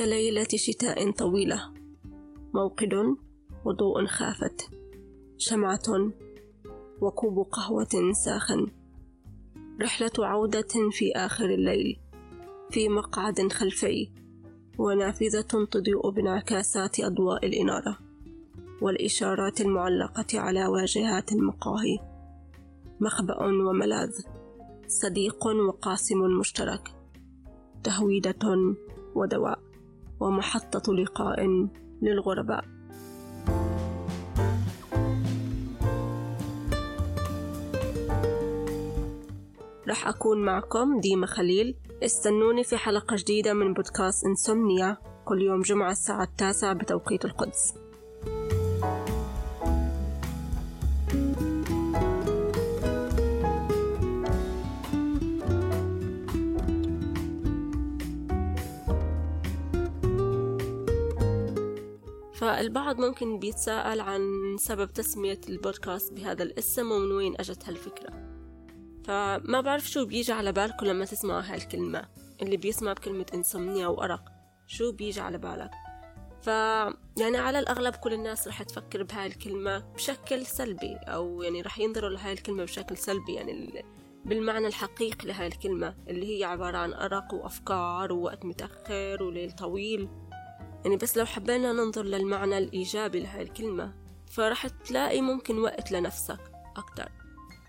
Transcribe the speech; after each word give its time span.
كليلة 0.00 0.46
شتاء 0.54 1.10
طويلة. 1.10 1.70
موقد 2.54 3.16
وضوء 3.64 4.06
خافت. 4.06 4.68
شمعة 5.38 6.12
وكوب 7.00 7.46
قهوة 7.52 8.12
ساخن. 8.24 8.66
رحلة 9.82 10.10
عودة 10.18 10.90
في 10.90 11.12
آخر 11.16 11.44
الليل. 11.44 12.00
في 12.70 12.88
مقعد 12.88 13.52
خلفي. 13.52 14.10
ونافذة 14.78 15.66
تضيء 15.70 16.10
بانعكاسات 16.10 17.00
أضواء 17.00 17.46
الإنارة. 17.46 17.98
والإشارات 18.82 19.60
المعلقة 19.60 20.40
على 20.40 20.66
واجهات 20.66 21.32
المقاهي. 21.32 21.98
مخبأ 23.00 23.44
وملاذ. 23.44 24.12
صديق 24.86 25.46
وقاسم 25.46 26.18
مشترك. 26.18 26.88
تهويدة 27.84 28.74
ودواء. 29.14 29.69
ومحطة 30.20 30.94
لقاء 30.94 31.68
للغرباء. 32.02 32.64
رح 39.88 40.08
أكون 40.08 40.44
معكم 40.44 41.00
ديما 41.00 41.26
خليل. 41.26 41.76
استنوني 42.02 42.64
في 42.64 42.76
حلقة 42.76 43.16
جديدة 43.16 43.52
من 43.52 43.74
بودكاست 43.74 44.26
إنسومنيا. 44.26 44.96
كل 45.24 45.42
يوم 45.42 45.60
جمعة 45.60 45.90
الساعة 45.90 46.22
التاسعة 46.22 46.72
بتوقيت 46.72 47.24
القدس. 47.24 47.74
فالبعض 62.40 63.00
ممكن 63.00 63.38
بيتساءل 63.38 64.00
عن 64.00 64.56
سبب 64.58 64.92
تسمية 64.92 65.40
البودكاست 65.48 66.12
بهذا 66.12 66.42
الاسم 66.42 66.92
ومن 66.92 67.12
وين 67.12 67.34
أجت 67.40 67.68
هالفكرة. 67.68 68.10
فما 69.04 69.60
بعرف 69.60 69.90
شو 69.90 70.04
بيجي 70.04 70.32
على 70.32 70.52
بالكم 70.52 70.86
لما 70.86 71.04
تسمعوا 71.04 71.40
هالكلمة 71.40 72.08
اللي 72.42 72.56
بيسمع 72.56 72.92
بكلمة 72.92 73.26
إنسومنيا 73.34 73.86
وأرق 73.86 74.24
شو 74.66 74.92
بيجي 74.92 75.20
على 75.20 75.38
بالك؟ 75.38 75.70
ف 76.42 76.46
يعني 77.20 77.38
على 77.38 77.58
الأغلب 77.58 77.94
كل 77.94 78.12
الناس 78.12 78.48
رح 78.48 78.62
تفكر 78.62 79.02
بهاي 79.02 79.26
الكلمة 79.26 79.78
بشكل 79.78 80.46
سلبي 80.46 80.96
أو 80.96 81.42
يعني 81.42 81.62
رح 81.62 81.78
ينظروا 81.78 82.10
لهاي 82.10 82.32
الكلمة 82.32 82.64
بشكل 82.64 82.96
سلبي 82.96 83.34
يعني 83.34 83.84
بالمعنى 84.24 84.66
الحقيقي 84.66 85.28
لهاي 85.28 85.46
الكلمة 85.46 85.94
اللي 86.08 86.38
هي 86.38 86.44
عبارة 86.44 86.78
عن 86.78 86.92
أرق 86.92 87.34
وأفكار 87.34 88.12
ووقت 88.12 88.44
متأخر 88.44 89.22
وليل 89.22 89.52
طويل. 89.52 90.08
يعني 90.84 90.96
بس 90.96 91.16
لو 91.16 91.24
حبينا 91.24 91.72
ننظر 91.72 92.02
للمعنى 92.02 92.58
الإيجابي 92.58 93.20
لهاي 93.20 93.42
الكلمة 93.42 93.94
فرح 94.30 94.66
تلاقي 94.66 95.20
ممكن 95.20 95.58
وقت 95.58 95.92
لنفسك 95.92 96.40
أكتر 96.76 97.08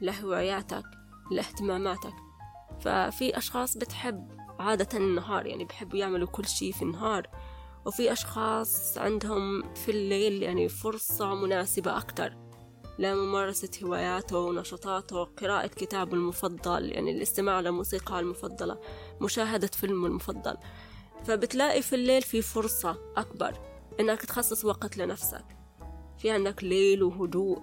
لهواياتك 0.02 0.86
لاهتماماتك. 1.32 2.14
ففي 2.82 3.38
أشخاص 3.38 3.78
بتحب 3.78 4.32
عادة 4.60 4.98
النهار 4.98 5.46
يعني 5.46 5.66
بحبوا 5.66 5.98
يعملوا 6.00 6.28
كل 6.28 6.46
شي 6.46 6.72
في 6.72 6.82
النهار. 6.82 7.28
وفي 7.86 8.12
أشخاص 8.12 8.98
عندهم 8.98 9.74
في 9.74 9.92
الليل 9.92 10.44
يعني 10.44 10.70
فرصة 10.70 11.36
مناسبة 11.36 11.98
أكتر 11.98 12.38
لممارسة 13.00 13.70
هواياته 13.84 14.38
ونشاطاته 14.38 15.24
قراءة 15.24 15.68
كتابه 15.68 16.14
المفضل 16.14 16.92
يعني 16.92 17.12
الاستماع 17.12 17.60
لموسيقى 17.60 18.20
المفضلة 18.20 18.80
مشاهدة 19.22 19.68
فيلمه 19.68 20.08
المفضل. 20.08 20.58
فبتلاقي 21.26 21.82
في 21.82 21.96
الليل 21.96 22.22
في 22.22 22.42
فرصة 22.42 22.98
أكبر 23.18 23.54
إنك 24.00 24.22
تخصص 24.22 24.66
وقت 24.66 24.98
لنفسك. 24.98 25.46
في 26.18 26.32
عندك 26.32 26.64
ليل 26.64 27.04
وهدوء. 27.04 27.62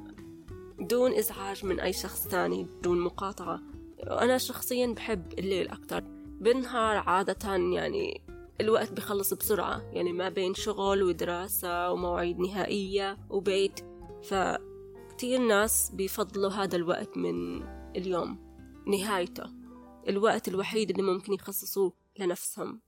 دون 0.80 1.12
إزعاج 1.12 1.64
من 1.64 1.80
أي 1.80 1.92
شخص 1.92 2.28
تاني 2.28 2.66
دون 2.82 3.00
مقاطعة. 3.00 3.60
أنا 4.02 4.38
شخصيا 4.38 4.86
بحب 4.86 5.38
الليل 5.38 5.68
أكتر. 5.68 6.04
بالنهار 6.40 6.96
عادة 6.96 7.56
يعني 7.56 8.20
الوقت 8.60 8.92
بخلص 8.92 9.34
بسرعة 9.34 9.80
يعني 9.92 10.12
ما 10.12 10.28
بين 10.28 10.54
شغل 10.54 11.02
ودراسة 11.02 11.92
ومواعيد 11.92 12.38
نهائية 12.38 13.18
وبيت. 13.30 13.80
فكتير 14.22 15.38
ناس 15.38 15.90
بيفضلوا 15.94 16.50
هذا 16.50 16.76
الوقت 16.76 17.16
من 17.16 17.62
اليوم 17.96 18.38
نهايته. 18.86 19.50
الوقت 20.08 20.48
الوحيد 20.48 20.90
اللي 20.90 21.02
ممكن 21.02 21.32
يخصصوه 21.32 21.92
لنفسهم. 22.18 22.80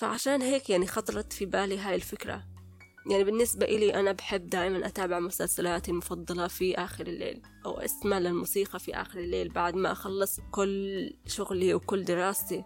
فعشان 0.00 0.42
هيك 0.42 0.70
يعني 0.70 0.86
خطرت 0.86 1.32
في 1.32 1.46
بالي 1.46 1.78
هاي 1.78 1.94
الفكرة. 1.94 2.44
يعني 3.10 3.24
بالنسبة 3.24 3.66
إلي 3.66 3.94
أنا 3.94 4.12
بحب 4.12 4.46
دائما 4.46 4.86
أتابع 4.86 5.18
مسلسلاتي 5.20 5.90
المفضلة 5.90 6.46
في 6.46 6.74
آخر 6.74 7.06
الليل 7.06 7.42
أو 7.66 7.78
أستمع 7.78 8.18
للموسيقى 8.18 8.78
في 8.78 8.94
آخر 8.94 9.18
الليل 9.18 9.48
بعد 9.48 9.74
ما 9.74 9.92
أخلص 9.92 10.40
كل 10.50 11.10
شغلي 11.26 11.74
وكل 11.74 12.04
دراستي. 12.04 12.64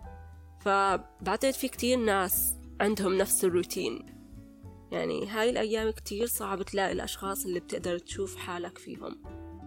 فبعتقد 0.61 1.51
في 1.51 1.69
كتير 1.69 1.99
ناس 1.99 2.55
عندهم 2.81 3.15
نفس 3.15 3.45
الروتين. 3.45 4.07
يعني 4.93 5.27
هاي 5.27 5.51
الأيام 5.51 5.91
كتير 5.91 6.27
صعب 6.27 6.63
تلاقي 6.63 6.93
الأشخاص 6.93 7.45
اللي 7.45 7.61
بتقدر 7.61 7.99
تشوف 7.99 8.37
حالك 8.37 8.79
فيهم. 8.79 9.23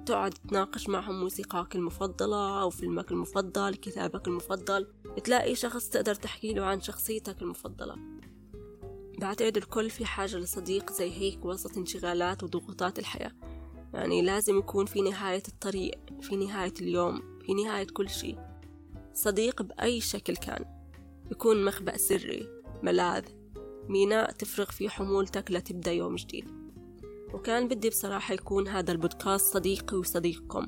تقعد 0.07 0.33
تناقش 0.33 0.89
معهم 0.89 1.19
موسيقاك 1.19 1.75
المفضلة 1.75 2.61
أو 2.61 2.69
فيلمك 2.69 3.11
المفضل 3.11 3.75
كتابك 3.75 4.27
المفضل. 4.27 4.87
تلاقي 5.23 5.55
شخص 5.55 5.89
تقدر 5.89 6.15
تحكي 6.15 6.53
له 6.53 6.65
عن 6.65 6.81
شخصيتك 6.81 7.41
المفضلة. 7.41 7.95
بعتقد 9.19 9.57
الكل 9.57 9.89
في 9.89 10.05
حاجة 10.05 10.37
لصديق 10.37 10.91
زي 10.91 11.11
هيك 11.11 11.45
وسط 11.45 11.77
انشغالات 11.77 12.43
وضغوطات 12.43 12.99
الحياة. 12.99 13.31
يعني 13.93 14.21
لازم 14.21 14.57
يكون 14.57 14.85
في 14.85 15.01
نهاية 15.01 15.43
الطريق 15.47 15.99
في 16.21 16.35
نهاية 16.35 16.73
اليوم 16.81 17.39
في 17.45 17.53
نهاية 17.53 17.87
كل 17.87 18.09
شيء. 18.09 18.39
صديق 19.13 19.61
بأي 19.61 20.01
شكل 20.01 20.35
كان. 20.35 20.65
يكون 21.31 21.65
مخبأ 21.65 21.97
سري 21.97 22.47
ملاذ 22.83 23.23
ميناء 23.89 24.31
تفرغ 24.31 24.65
فيه 24.65 24.89
حمولتك 24.89 25.51
لتبدأ 25.51 25.91
يوم 25.91 26.15
جديد. 26.15 26.56
وكان 27.33 27.67
بدي 27.67 27.89
بصراحة 27.89 28.33
يكون 28.33 28.67
هذا 28.67 28.91
البودكاست 28.91 29.53
صديقي 29.53 29.97
وصديقكم 29.97 30.67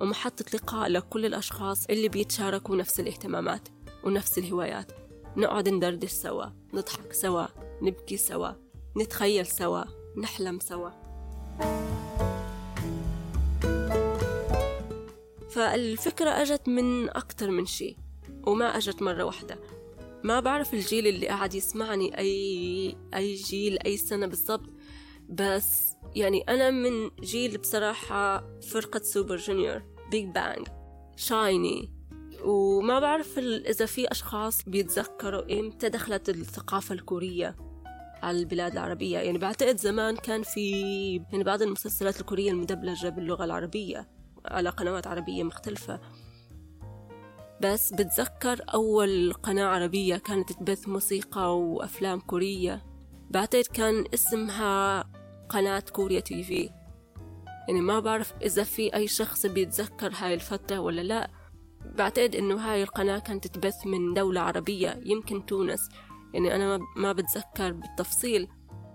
ومحطة 0.00 0.44
لقاء 0.54 0.88
لكل 0.88 1.26
الأشخاص 1.26 1.86
اللي 1.86 2.08
بيتشاركوا 2.08 2.76
نفس 2.76 3.00
الاهتمامات 3.00 3.68
ونفس 4.04 4.38
الهوايات. 4.38 4.92
نقعد 5.36 5.68
ندردش 5.68 6.10
سوا 6.10 6.46
نضحك 6.74 7.12
سوا 7.12 7.46
نبكي 7.82 8.16
سوا 8.16 8.50
نتخيل 8.96 9.46
سوا 9.46 9.84
نحلم 10.16 10.58
سوا. 10.60 10.90
فالفكرة 15.50 16.30
أجت 16.30 16.68
من 16.68 17.08
أكتر 17.10 17.50
من 17.50 17.66
شي 17.66 17.96
وما 18.46 18.76
أجت 18.76 19.02
مرة 19.02 19.24
واحدة. 19.24 19.58
ما 20.24 20.40
بعرف 20.40 20.74
الجيل 20.74 21.06
اللي 21.06 21.28
قاعد 21.28 21.54
يسمعني 21.54 22.18
أي 22.18 22.96
أي 23.14 23.34
جيل 23.34 23.78
أي 23.86 23.96
سنة 23.96 24.26
بالضبط. 24.26 24.71
بس 25.32 25.96
يعني 26.16 26.40
أنا 26.40 26.70
من 26.70 27.10
جيل 27.20 27.58
بصراحة 27.58 28.44
فرقة 28.60 29.00
Super 29.02 29.36
Junior 29.36 29.82
Big 30.10 30.28
Bang 30.28 30.68
SHINee. 31.16 31.92
وما 32.44 33.00
بعرف 33.00 33.38
إذا 33.38 33.86
في 33.86 34.10
أشخاص 34.10 34.62
بيتذكروا 34.62 35.60
إمتى 35.60 35.88
دخلت 35.88 36.28
الثقافة 36.28 36.92
الكورية 36.94 37.56
على 38.22 38.38
البلاد 38.38 38.72
العربية. 38.72 39.18
يعني 39.18 39.38
بعتقد 39.38 39.76
زمان 39.76 40.16
كان 40.16 40.42
في 40.42 40.70
يعني 41.32 41.44
بعض 41.44 41.62
المسلسلات 41.62 42.20
الكورية 42.20 42.50
المدبلجة 42.50 43.08
باللغة 43.08 43.44
العربية 43.44 44.08
على 44.46 44.68
قنوات 44.68 45.06
عربية 45.06 45.42
مختلفة. 45.42 46.00
بس 47.60 47.92
بتذكر 47.92 48.60
أول 48.74 49.32
قناة 49.32 49.64
عربية 49.64 50.16
كانت 50.16 50.52
تبث 50.52 50.88
موسيقى 50.88 51.58
وأفلام 51.58 52.20
كورية. 52.20 52.84
بعتقد 53.30 53.64
كان 53.72 54.04
اسمها 54.14 55.04
قناة 55.52 55.84
كوريا 55.92 56.20
تي 56.20 56.42
في. 56.42 56.70
يعني 57.68 57.80
ما 57.80 58.00
بعرف 58.00 58.34
إذا 58.42 58.64
في 58.64 58.94
أي 58.94 59.08
شخص 59.08 59.46
بيتذكر 59.46 60.12
هاي 60.14 60.34
الفترة 60.34 60.78
ولا 60.78 61.00
لا. 61.00 61.30
بعتقد 61.84 62.34
إنه 62.34 62.54
هاي 62.54 62.82
القناة 62.82 63.18
كانت 63.18 63.46
تبث 63.46 63.86
من 63.86 64.14
دولة 64.14 64.40
عربية 64.40 65.00
يمكن 65.04 65.46
تونس. 65.46 65.88
يعني 66.34 66.54
أنا 66.54 66.80
ما 66.96 67.12
بتذكر 67.12 67.72
بالتفصيل. 67.72 68.48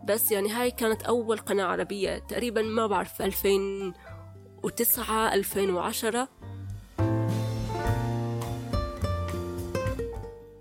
بس 0.08 0.32
يعني 0.32 0.50
هاي 0.50 0.72
كانت 0.72 1.04
أول 1.04 1.38
قناة 1.38 1.66
عربية 1.66 2.18
تقريبا 2.18 2.62
ما 2.62 2.88
بعرف 2.88 3.22
2009 3.22 5.34
2010 5.34 6.30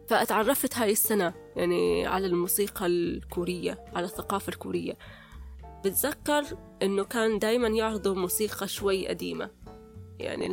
فأتعرفت 0.08 0.78
هاي 0.78 0.92
السنة 0.92 1.34
يعني 1.56 2.06
على 2.06 2.26
الموسيقى 2.26 2.86
الكورية 2.86 3.84
على 3.94 4.04
الثقافة 4.04 4.50
الكورية. 4.50 4.98
بتذكر 5.86 6.44
إنه 6.82 7.04
كان 7.04 7.38
دايما 7.38 7.68
يعرضوا 7.68 8.14
موسيقى 8.14 8.68
شوي 8.68 9.08
قديمة. 9.08 9.50
يعني 10.18 10.48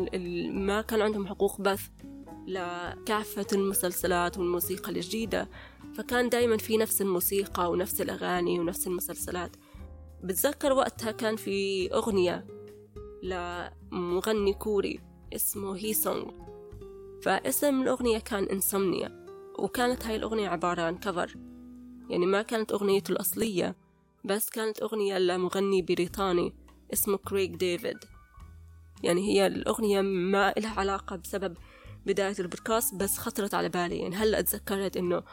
ما 0.50 0.82
كان 0.82 1.02
عندهم 1.02 1.28
حقوق 1.28 1.62
بث 1.62 1.88
لكافة 2.48 3.48
المسلسلات 3.54 4.38
والموسيقى 4.38 4.92
الجديدة. 4.92 5.50
فكان 5.98 6.30
دايما 6.30 6.58
في 6.58 6.78
نفس 6.78 7.02
الموسيقى 7.02 7.72
ونفس 7.72 8.02
الأغاني 8.02 8.60
ونفس 8.60 8.88
المسلسلات. 8.88 9.56
بتذكر 10.24 10.74
وقتها 10.74 11.12
كان 11.12 11.36
في 11.36 11.90
أغنية 11.94 12.48
لمغني 13.24 14.54
كوري 14.54 15.00
اسمه 15.36 15.78
هي 15.78 15.94
سونغ 15.94 16.32
فاسم 17.24 17.82
الأغنية 17.82 18.20
كان 18.20 18.44
إنسومنيا 18.44 19.26
وكانت 19.60 20.06
هاي 20.06 20.16
الأغنية 20.16 20.50
عبارة 20.50 20.82
عن 20.82 20.98
كفر 20.98 21.36
يعني 22.10 22.26
ما 22.26 22.42
كانت 22.42 22.72
أغنيته 22.72 23.12
الأصلية. 23.12 23.83
بس 24.26 24.50
كانت 24.50 24.82
أغنية 24.82 25.18
لمغني 25.18 25.82
بريطاني 25.82 26.54
اسمه 26.94 27.18
كريغ 27.18 27.56
ديفيد. 27.56 27.98
يعني 29.04 29.22
هي 29.22 29.48
الأغنية 29.48 30.02
ما 30.02 30.58
إلها 30.58 30.80
علاقة 30.80 31.16
بسبب 31.16 31.58
بداية 32.06 32.36
البودكاست 32.40 32.96
بس 32.96 33.18
خطرت 33.18 33.54
على 33.54 33.70
بالي. 33.70 33.98
يعني 33.98 34.16
هلأ 34.16 34.42
تذكرت 34.42 34.98
إنه 34.98 35.24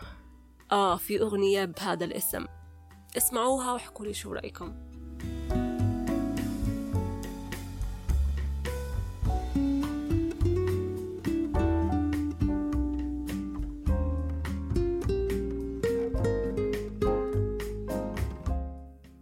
آه 0.73 0.97
في 0.97 1.21
أغنية 1.21 1.65
بهذا 1.65 2.05
الاسم. 2.05 2.47
اسمعوها 3.17 3.73
واحكوا 3.73 4.07
لي 4.07 4.15
شو 4.15 4.33
رأيكم. 4.33 4.75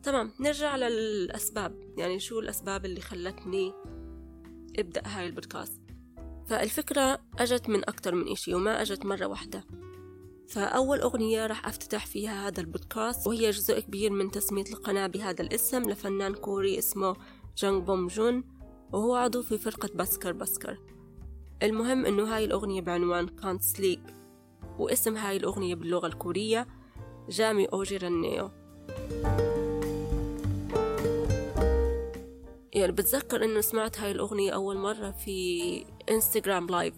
تمام 0.09 0.31
نرجع 0.41 0.77
للأسباب. 0.77 1.95
يعني 1.97 2.21
شو 2.21 2.41
الأسباب 2.41 2.85
اللي 2.85 3.01
خلتني 3.01 3.73
أبدأ 4.79 5.03
هاي 5.07 5.27
البودكاست؟ 5.27 5.81
فالفكرة 6.47 7.19
أجت 7.39 7.69
من 7.69 7.89
أكتر 7.89 8.15
من 8.15 8.33
إشي 8.33 8.55
وما 8.55 8.83
أجت 8.83 9.07
مرة 9.07 9.27
واحدة. 9.27 9.65
فأول 10.49 11.01
أغنية 11.01 11.47
راح 11.47 11.67
أفتتح 11.67 12.07
فيها 12.07 12.49
هذا 12.49 12.61
البودكاست 12.61 13.27
وهي 13.27 13.51
جزء 13.51 13.81
كبير 13.81 14.13
من 14.13 14.31
تسمية 14.31 14.65
القناة 14.73 15.07
بهذا 15.07 15.43
الاسم 15.43 15.91
لفنان 15.91 16.35
كوري 16.35 16.79
اسمه 16.79 17.17
جانج 17.57 17.83
بوم 17.83 18.07
جون 18.07 18.45
وهو 18.93 19.15
عضو 19.15 19.43
في 19.43 19.59
فرقة 19.59 19.89
Busker 19.95 20.33
Busker 20.33 20.79
المهم 21.63 22.07
إنه 22.07 22.37
هاي 22.37 22.45
الأغنية 22.45 22.81
بعنوان 22.81 23.29
كانت 23.29 23.63
سليب 23.63 24.01
واسم 24.79 25.17
هاي 25.17 25.37
الأغنية 25.37 25.75
باللغة 25.75 26.07
الكورية 26.07 26.67
잠이 27.29 27.65
오질 27.67 27.97
않네요 27.97 28.51
يعني 32.79 32.93
بتذكر 32.93 33.45
إنه 33.45 33.61
سمعت 33.61 34.01
هاي 34.01 34.11
الأغنية 34.11 34.51
أول 34.51 34.77
مرة 34.77 35.11
في 35.11 35.85
Instagram 36.11 36.67
Live 36.67 36.95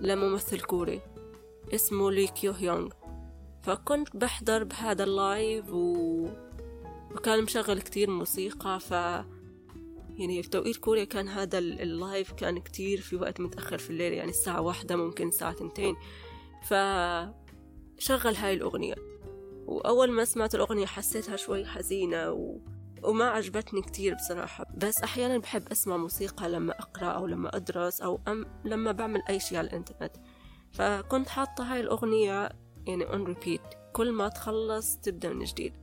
لممثل 0.00 0.60
كوري 0.60 1.00
اسمه 1.74 2.10
لي 2.10 2.26
كيو 2.26 2.52
هيونغ 2.52 2.90
فكنت 3.62 4.16
بحضر 4.16 4.64
بهذا 4.64 5.04
ال 5.04 5.18
live 5.18 5.72
و... 5.72 6.26
وكان 7.14 7.42
مشغل 7.42 7.80
كتير 7.80 8.10
موسيقى 8.10 8.80
ف 8.80 8.92
يعني 10.16 10.42
في 10.42 10.48
توقيت 10.48 10.76
كوريا 10.76 11.04
كان 11.04 11.28
هذا 11.28 11.58
ال 11.58 11.73
live 11.73 12.32
كان 12.32 12.58
كتير 12.58 13.00
في 13.00 13.16
وقت 13.16 13.40
متأخر 13.40 13.78
في 13.78 13.90
الليل 13.90 14.12
يعني 14.12 14.30
الساعة 14.30 14.60
واحدة 14.60 14.96
ممكن 14.96 15.28
الساعة 15.28 15.52
تنتين. 15.52 15.96
فشغل 16.62 18.36
هاي 18.36 18.54
الأغنية. 18.54 18.94
وأول 19.66 20.10
ما 20.10 20.24
سمعت 20.24 20.54
الأغنية 20.54 20.86
حسيتها 20.86 21.36
شوي 21.36 21.66
حزينة 21.66 22.30
و... 22.30 22.58
وما 23.04 23.24
عجبتني 23.24 23.82
كتير 23.82 24.14
بصراحة. 24.14 24.66
بس 24.76 25.02
أحيانا 25.02 25.38
بحب 25.38 25.68
أسمع 25.68 25.96
موسيقى 25.96 26.48
لما 26.48 26.72
أقرأ 26.72 27.06
أو 27.06 27.26
لما 27.26 27.56
أدرس 27.56 28.00
أو 28.00 28.20
أم 28.28 28.46
لما 28.64 28.92
بعمل 28.92 29.22
أي 29.28 29.40
شيء 29.40 29.58
على 29.58 29.66
الإنترنت. 29.66 30.16
فكنت 30.72 31.28
حاطة 31.28 31.72
هاي 31.72 31.80
الأغنية 31.80 32.48
يعني 32.86 33.06
on 33.06 33.28
repeat. 33.28 33.76
كل 33.92 34.12
ما 34.12 34.28
تخلص 34.28 34.96
تبدأ 34.96 35.32
من 35.32 35.44
جديد. 35.44 35.74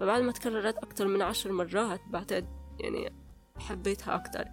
فبعد 0.00 0.22
ما 0.22 0.32
تكررت 0.32 0.76
أكتر 0.76 1.06
من 1.06 1.22
عشر 1.22 1.52
مرات 1.52 2.00
بعتقد 2.10 2.48
يعني 2.80 3.12
حبيتها 3.58 4.14
أكتر. 4.14 4.44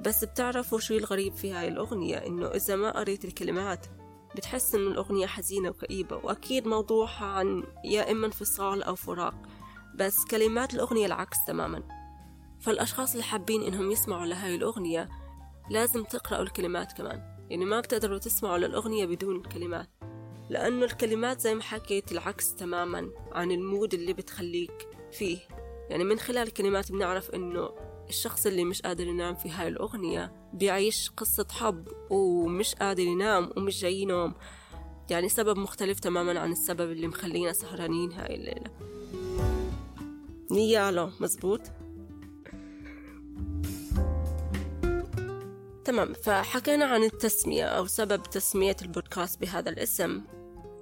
بس 0.00 0.24
بتعرفوا 0.24 0.78
شو 0.78 0.94
الغريب 0.94 1.34
في 1.34 1.52
هاي 1.52 1.68
الأغنية؟ 1.68 2.16
إنه 2.16 2.46
إذا 2.46 2.76
ما 2.76 2.90
قريت 2.90 3.24
الكلمات 3.24 3.86
بتحس 4.36 4.74
إنه 4.74 4.90
الأغنية 4.90 5.26
حزينة 5.26 5.68
وكئيبة. 5.68 6.16
وأكيد 6.16 6.68
موضوعها 6.68 7.26
عن 7.26 7.64
يا 7.84 8.10
إما 8.10 8.26
انفصال 8.26 8.82
أو 8.82 8.94
فراق. 8.94 9.34
بس 9.96 10.24
كلمات 10.24 10.74
الأغنية 10.74 11.06
العكس 11.06 11.36
تماما. 11.46 11.82
فالأشخاص 12.60 13.12
اللي 13.12 13.24
حابين 13.24 13.62
إنهم 13.62 13.90
يسمعوا 13.90 14.26
لهاي 14.26 14.54
الأغنية 14.54 15.08
لازم 15.70 16.04
تقرأوا 16.04 16.42
الكلمات 16.42 16.92
كمان. 16.92 17.46
يعني 17.50 17.64
ما 17.64 17.80
بتقدروا 17.80 18.18
تسمعوا 18.18 18.58
للأغنية 18.58 19.06
بدون 19.06 19.42
كلمات. 19.42 19.88
لأنه 20.50 20.84
الكلمات 20.84 21.40
زي 21.40 21.54
ما 21.54 21.62
حكيت 21.62 22.12
العكس 22.12 22.54
تماما 22.54 23.10
عن 23.32 23.50
المود 23.50 23.94
اللي 23.94 24.12
بتخليك 24.12 24.88
فيه. 25.12 25.38
يعني 25.90 26.04
من 26.04 26.18
خلال 26.18 26.48
الكلمات 26.48 26.92
بنعرف 26.92 27.30
إنه 27.30 27.70
الشخص 28.08 28.46
اللي 28.46 28.64
مش 28.64 28.82
قادر 28.82 29.06
ينام 29.06 29.34
في 29.34 29.50
هاي 29.50 29.68
الأغنية 29.68 30.50
بيعيش 30.52 31.10
قصة 31.16 31.46
حب 31.50 31.88
ومش 32.10 32.74
قادر 32.74 33.02
ينام 33.02 33.50
ومش 33.56 33.80
جاي 33.80 34.04
نوم 34.04 34.34
يعني 35.10 35.28
سبب 35.28 35.58
مختلف 35.58 36.00
تماما 36.00 36.40
عن 36.40 36.52
السبب 36.52 36.90
اللي 36.90 37.06
مخلينا 37.06 37.52
سهرانين 37.52 38.12
هاي 38.12 38.34
الليلة. 38.34 38.70
نيالو 40.50 41.10
مزبوط. 41.20 41.60
تمام 45.84 46.12
فحكينا 46.12 46.84
عن 46.84 47.04
التسمية 47.04 47.64
أو 47.64 47.86
سبب 47.86 48.22
تسمية 48.22 48.76
البودكاست 48.82 49.40
بهذا 49.40 49.70
الاسم. 49.70 50.22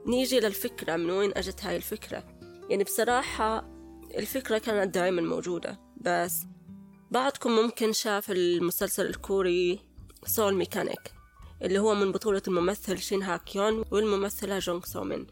نيجي 0.06 0.40
للفكرة 0.40 0.96
من 0.96 1.10
وين 1.10 1.32
أجت 1.36 1.64
هاي 1.64 1.76
الفكرة؟ 1.76 2.24
يعني 2.70 2.84
بصراحة 2.84 3.64
الفكرة 4.14 4.58
كانت 4.58 4.94
دائما 4.94 5.22
موجودة 5.22 5.80
بس 5.96 6.42
بعضكم 7.10 7.50
ممكن 7.50 7.92
شاف 7.92 8.30
المسلسل 8.30 9.06
الكوري 9.06 9.80
Soul 10.26 10.54
Mechanic 10.54 11.12
اللي 11.62 11.78
هو 11.78 11.94
من 11.94 12.12
بطولة 12.12 12.42
الممثل 12.48 12.98
شين 12.98 13.22
هاكيون 13.22 13.84
والممثلة 13.90 14.58
جونغ 14.58 14.84
سومين 14.84 15.26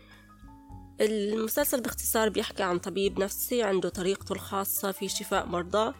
المسلسل 1.02 1.80
باختصار 1.80 2.28
بيحكي 2.28 2.62
عن 2.62 2.78
طبيب 2.78 3.18
نفسي 3.20 3.62
عنده 3.62 3.88
طريقته 3.88 4.32
الخاصة 4.32 4.92
في 4.92 5.08
شفاء 5.08 5.46
مرضاه 5.46 5.94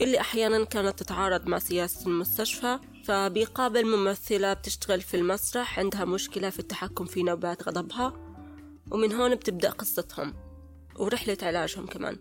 اللي 0.00 0.20
أحيانا 0.20 0.64
كانت 0.64 0.98
تتعارض 0.98 1.46
مع 1.46 1.58
سياسة 1.58 2.06
المستشفى 2.06 2.78
فبيقابل 3.04 3.96
ممثلة 3.96 4.52
بتشتغل 4.52 5.00
في 5.00 5.16
المسرح 5.16 5.78
عندها 5.78 6.04
مشكلة 6.04 6.50
في 6.50 6.58
التحكم 6.58 7.04
في 7.04 7.22
نوبات 7.22 7.68
غضبها 7.68 8.12
ومن 8.90 9.12
هون 9.12 9.34
بتبدأ 9.34 9.70
قصتهم 9.70 10.34
ورحلة 10.96 11.38
علاجهم 11.42 11.86
كمان. 11.86 12.16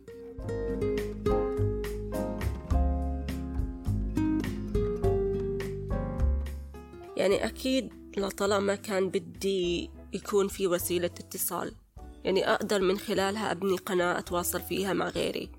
يعني 7.17 7.45
أكيد 7.45 7.93
لطالما 8.17 8.75
كان 8.75 9.09
بدي 9.09 9.89
يكون 10.13 10.47
في 10.47 10.67
وسيلة 10.67 11.05
اتصال. 11.05 11.82
يعني 12.23 12.49
أقدر 12.49 12.81
من 12.81 12.97
خلالها 12.97 13.51
أبني 13.51 13.77
قناة 13.77 14.19
أتواصل 14.19 14.61
فيها 14.61 14.93
مع 14.93 15.09
غيري. 15.09 15.51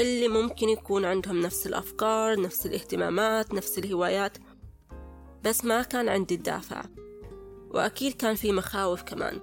اللي 0.00 0.28
ممكن 0.28 0.68
يكون 0.68 1.04
عندهم 1.04 1.40
نفس 1.40 1.66
الأفكار 1.66 2.40
نفس 2.40 2.66
الاهتمامات 2.66 3.54
نفس 3.54 3.78
الهوايات 3.78 4.38
بس 5.44 5.64
ما 5.64 5.82
كان 5.82 6.08
عندي 6.08 6.34
الدافع. 6.34 6.82
وأكيد 7.70 8.12
كان 8.12 8.34
في 8.34 8.52
مخاوف 8.52 9.02
كمان 9.02 9.40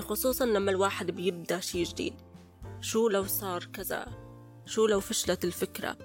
خصوصا 0.00 0.46
لما 0.46 0.70
الواحد 0.70 1.10
بيبدأ 1.10 1.60
شي 1.60 1.82
جديد. 1.82 2.14
شو 2.80 3.08
لو 3.08 3.24
صار 3.24 3.64
كذا؟ 3.64 4.06
شو 4.66 4.86
لو 4.86 5.00
فشلت 5.00 5.44
الفكرة؟ 5.44 5.96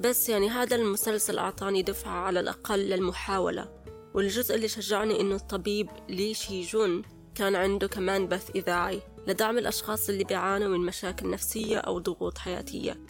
بس 0.00 0.28
يعني 0.28 0.48
هذا 0.48 0.76
المسلسل 0.76 1.38
أعطاني 1.38 1.82
دفعة 1.82 2.10
على 2.10 2.40
الأقل 2.40 2.78
للمحاولة. 2.78 3.84
والجزء 4.14 4.54
اللي 4.54 4.68
شجعني 4.68 5.20
إنه 5.20 5.34
الطبيب 5.34 5.88
لي 6.08 6.34
شي 6.34 6.62
جون 6.62 7.02
كان 7.34 7.56
عنده 7.56 7.86
كمان 7.86 8.28
بث 8.28 8.50
إذاعي 8.54 9.02
لدعم 9.26 9.58
الأشخاص 9.58 10.08
اللي 10.08 10.24
بيعانوا 10.24 10.68
من 10.68 10.86
مشاكل 10.86 11.30
نفسية 11.30 11.78
أو 11.78 11.98
ضغوط 11.98 12.38
حياتية. 12.38 13.00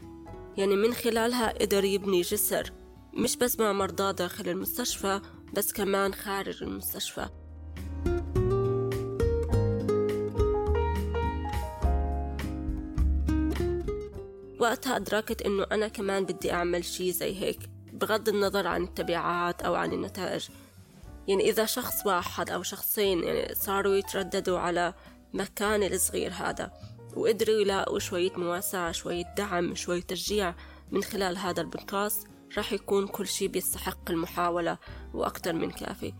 يعني 0.56 0.76
من 0.76 0.94
خلالها 0.94 1.58
قدر 1.58 1.84
يبني 1.84 2.20
جسر 2.20 2.72
مش 3.14 3.36
بس 3.36 3.60
مع 3.60 3.72
مرضى 3.72 4.12
داخل 4.12 4.48
المستشفى 4.48 5.20
بس 5.54 5.72
كمان 5.72 6.14
خارج 6.14 6.62
المستشفى. 6.62 7.28
وقتها 14.60 14.96
أدركت 14.96 15.42
إنه 15.42 15.66
أنا 15.72 15.88
كمان 15.88 16.24
بدي 16.24 16.52
أعمل 16.52 16.84
شي 16.84 17.12
زي 17.12 17.40
هيك 17.40 17.58
بغض 17.92 18.28
النظر 18.28 18.66
عن 18.66 18.82
التبعات 18.82 19.62
أو 19.62 19.74
عن 19.74 19.92
النتائج. 19.92 20.48
يعني 21.28 21.50
إذا 21.50 21.64
شخص 21.64 22.06
واحد 22.06 22.50
أو 22.50 22.62
شخصين 22.62 23.24
يعني 23.24 23.54
صاروا 23.54 23.94
يترددوا 23.94 24.58
على 24.58 24.94
مكان 25.34 25.82
الصغير 25.82 26.32
هذا 26.32 26.70
وقدروا 27.16 27.60
يلاقوا 27.60 27.98
شوية 27.98 28.32
مواساة 28.36 28.92
شوية 28.92 29.34
دعم 29.36 29.74
شوية 29.74 30.02
تشجيع 30.02 30.54
من 30.90 31.02
خلال 31.02 31.36
هذا 31.36 31.60
البودكاست 31.60 32.26
راح 32.56 32.72
يكون 32.72 33.06
كل 33.06 33.26
شي 33.26 33.48
بيستحق 33.48 34.10
المحاولة 34.10 34.78
وأكتر 35.14 35.52
من 35.52 35.70
كافي. 35.70 36.12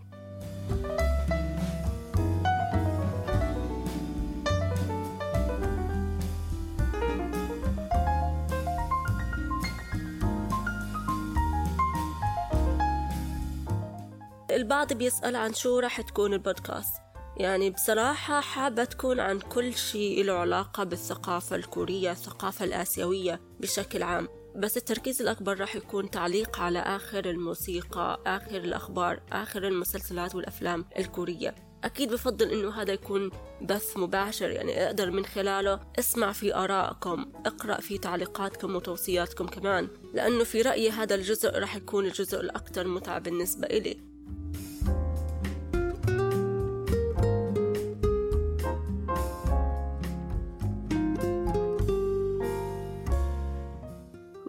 البعض 14.55 14.93
بيسأل 14.93 15.35
عن 15.35 15.53
شو 15.53 15.79
رح 15.79 16.01
تكون 16.01 16.33
البودكاست. 16.33 16.93
يعني 17.37 17.69
بصراحة 17.69 18.41
حابة 18.41 18.83
تكون 18.83 19.19
عن 19.19 19.39
كل 19.39 19.73
شيء 19.73 20.23
له 20.23 20.33
علاقة 20.33 20.83
بالثقافة 20.83 21.55
الكورية 21.55 22.11
الثقافة 22.11 22.65
الآسيوية 22.65 23.41
بشكل 23.59 24.03
عام. 24.03 24.27
بس 24.55 24.77
التركيز 24.77 25.21
الأكبر 25.21 25.59
راح 25.59 25.75
يكون 25.75 26.11
تعليق 26.11 26.59
على 26.59 26.79
آخر 26.79 27.29
الموسيقى 27.29 28.21
آخر 28.27 28.57
الأخبار 28.57 29.21
آخر 29.31 29.67
المسلسلات 29.67 30.35
والأفلام 30.35 30.85
الكورية. 30.97 31.55
أكيد 31.83 32.13
بفضل 32.13 32.51
إنه 32.51 32.81
هذا 32.81 32.93
يكون 32.93 33.31
بث 33.61 33.97
مباشر 33.97 34.49
يعني 34.49 34.85
أقدر 34.85 35.11
من 35.11 35.25
خلاله 35.25 35.79
أسمع 35.99 36.31
في 36.31 36.55
آرائكم 36.55 37.31
أقرأ 37.45 37.81
في 37.81 37.97
تعليقاتكم 37.97 38.75
وتوصياتكم 38.75 39.47
كمان. 39.47 39.87
لأنه 40.13 40.43
في 40.43 40.61
رأيي 40.61 40.89
هذا 40.89 41.15
الجزء 41.15 41.59
راح 41.59 41.75
يكون 41.75 42.05
الجزء 42.05 42.39
الأكثر 42.39 42.87
متعة 42.87 43.19
بالنسبة 43.19 43.67
إلي. 43.67 44.14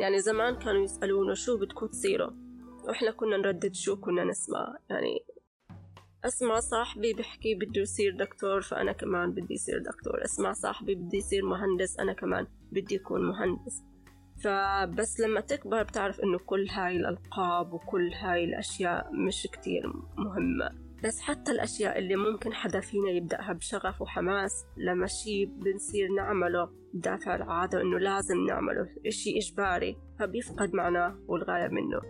يعني 0.07 0.21
زمان 0.21 0.57
كانوا 0.57 0.85
يسألونا 0.85 1.35
شو 1.35 1.59
بدكم 1.59 1.87
تصيروا 1.87 2.31
وإحنا 2.85 3.11
كنا 3.11 3.37
نردد 3.37 3.75
شو 3.75 3.97
كنا 3.97 4.25
نسمع. 4.25 4.77
يعني 4.91 5.25
أسمع 6.25 6.61
صاحبي 6.61 7.13
بحكي 7.13 7.55
بده 7.55 7.81
يصير 7.81 8.17
دكتور 8.17 8.61
فأنا 8.61 8.93
كمان 8.93 9.31
بدي 9.31 9.55
يصير 9.55 9.79
دكتور. 9.79 10.25
أسمع 10.25 10.53
صاحبي 10.53 10.95
بدي 10.95 11.17
يصير 11.17 11.45
مهندس 11.45 11.99
أنا 11.99 12.13
كمان 12.13 12.47
بدي 12.73 12.95
يكون 12.95 13.29
مهندس. 13.29 13.83
فبس 14.45 15.21
لما 15.21 15.41
تكبر 15.41 15.83
بتعرف 15.83 16.21
إنه 16.21 16.39
كل 16.39 16.69
هاي 16.69 16.97
الألقاب 16.97 17.73
وكل 17.73 18.13
هاي 18.13 18.45
الأشياء 18.45 19.13
مش 19.13 19.49
كتير 19.53 19.93
مهمة. 20.17 20.86
بس 21.05 21.21
حتى 21.21 21.53
الأشياء 21.53 21.99
اللي 21.99 22.17
ممكن 22.17 22.53
حدا 22.53 22.81
فينا 22.81 23.11
يبدأها 23.11 23.53
بشغف 23.53 24.03
وحماس 24.03 24.67
لما 24.77 25.07
شي 25.07 25.47
بنصير 25.47 26.09
نعمله 26.09 26.71
بدافع 26.95 27.35
العادة 27.35 27.83
إنه 27.83 27.99
لازم 27.99 28.47
نعمله 28.47 28.89
إشي 29.07 29.39
إجباري 29.39 29.97
فبيفقد 30.19 30.75
معناه 30.75 31.19
والغاية 31.29 31.69
منه. 31.69 32.01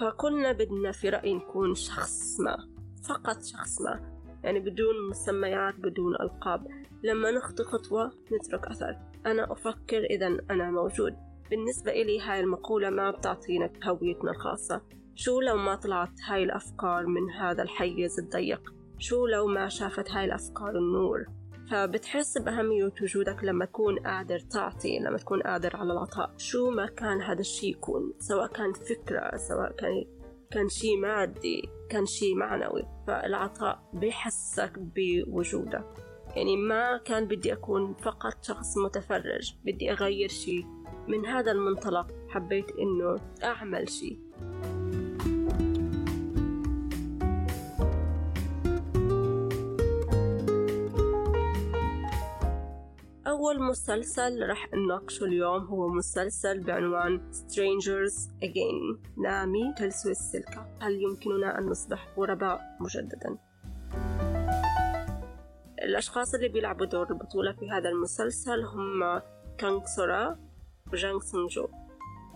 فكلنا 0.00 0.52
بدنا 0.52 0.92
في 0.92 1.08
رأيي 1.08 1.34
نكون 1.34 1.74
شخص 1.74 2.40
ما 2.40 2.56
فقط 3.08 3.42
شخص 3.42 3.80
ما 3.80 4.12
يعني 4.44 4.60
بدون 4.60 5.08
مسميات 5.10 5.74
بدون 5.74 6.14
ألقاب. 6.14 6.66
لما 7.02 7.30
نخطي 7.30 7.62
خطوة 7.62 8.12
نترك 8.32 8.66
أثر. 8.66 8.96
أنا 9.26 9.52
أفكر 9.52 10.04
إذا 10.04 10.26
أنا 10.26 10.70
موجود. 10.70 11.31
بالنسبة 11.52 11.92
إلي 11.92 12.20
هاي 12.20 12.40
المقولة 12.40 12.90
ما 12.90 13.10
بتعطينا 13.10 13.70
هويتنا 13.84 14.30
الخاصة. 14.30 14.80
شو 15.14 15.40
لو 15.40 15.56
ما 15.56 15.74
طلعت 15.74 16.20
هاي 16.26 16.42
الأفكار 16.42 17.06
من 17.06 17.30
هذا 17.30 17.62
الحيز 17.62 18.20
الضيق؟ 18.20 18.74
شو 18.98 19.26
لو 19.26 19.46
ما 19.46 19.68
شافت 19.68 20.10
هاي 20.10 20.24
الأفكار 20.24 20.70
النور؟ 20.70 21.26
فبتحس 21.70 22.38
بأهمية 22.38 22.92
وجودك 23.02 23.44
لما 23.44 23.64
تكون 23.64 23.98
قادر 23.98 24.38
تعطي 24.38 24.98
لما 24.98 25.18
تكون 25.18 25.42
قادر 25.42 25.76
على 25.76 25.92
العطاء. 25.92 26.34
شو 26.36 26.70
ما 26.70 26.86
كان 26.86 27.20
هذا 27.20 27.40
الشي 27.40 27.66
يكون 27.66 28.14
سواء 28.18 28.46
كان 28.46 28.72
فكرة 28.72 29.36
سواء 29.36 29.72
كان 29.72 30.04
كان 30.50 30.68
شي 30.68 30.96
مادي 30.96 31.68
كان 31.90 32.06
شي 32.06 32.34
معنوي. 32.34 32.82
فالعطاء 33.06 33.90
بيحسك 33.92 34.72
بوجودك 34.78 35.86
يعني 36.36 36.56
ما 36.56 36.98
كان 37.04 37.24
بدي 37.24 37.52
أكون 37.52 37.94
فقط 37.94 38.44
شخص 38.44 38.78
متفرج 38.78 39.54
بدي 39.64 39.92
أغير 39.92 40.28
شي. 40.28 40.64
من 41.12 41.26
هذا 41.26 41.52
المنطلق 41.52 42.06
حبيت 42.28 42.70
إنه 42.70 43.16
أعمل 43.44 43.88
شي 43.88 44.18
أول 53.26 53.62
مسلسل 53.62 54.50
رح 54.50 54.68
نناقشه 54.74 55.24
اليوم 55.24 55.64
هو 55.64 55.88
مسلسل 55.88 56.60
بعنوان 56.60 57.32
Strangers 57.32 58.30
Again 58.44 58.98
نامي 59.22 59.74
تلسو 59.76 60.10
السلكة 60.10 60.66
هل 60.80 61.02
يمكننا 61.02 61.58
أن 61.58 61.66
نصبح 61.66 62.08
غرباء 62.18 62.60
مجددا؟ 62.80 63.38
الأشخاص 65.82 66.34
اللي 66.34 66.48
بيلعبوا 66.48 66.86
دور 66.86 67.10
البطولة 67.10 67.52
في 67.52 67.70
هذا 67.70 67.88
المسلسل 67.88 68.64
هم 68.64 69.22
كانغ 69.58 69.84
سورا 69.96 70.51
وجانغ 70.92 71.20
سونجو 71.20 71.68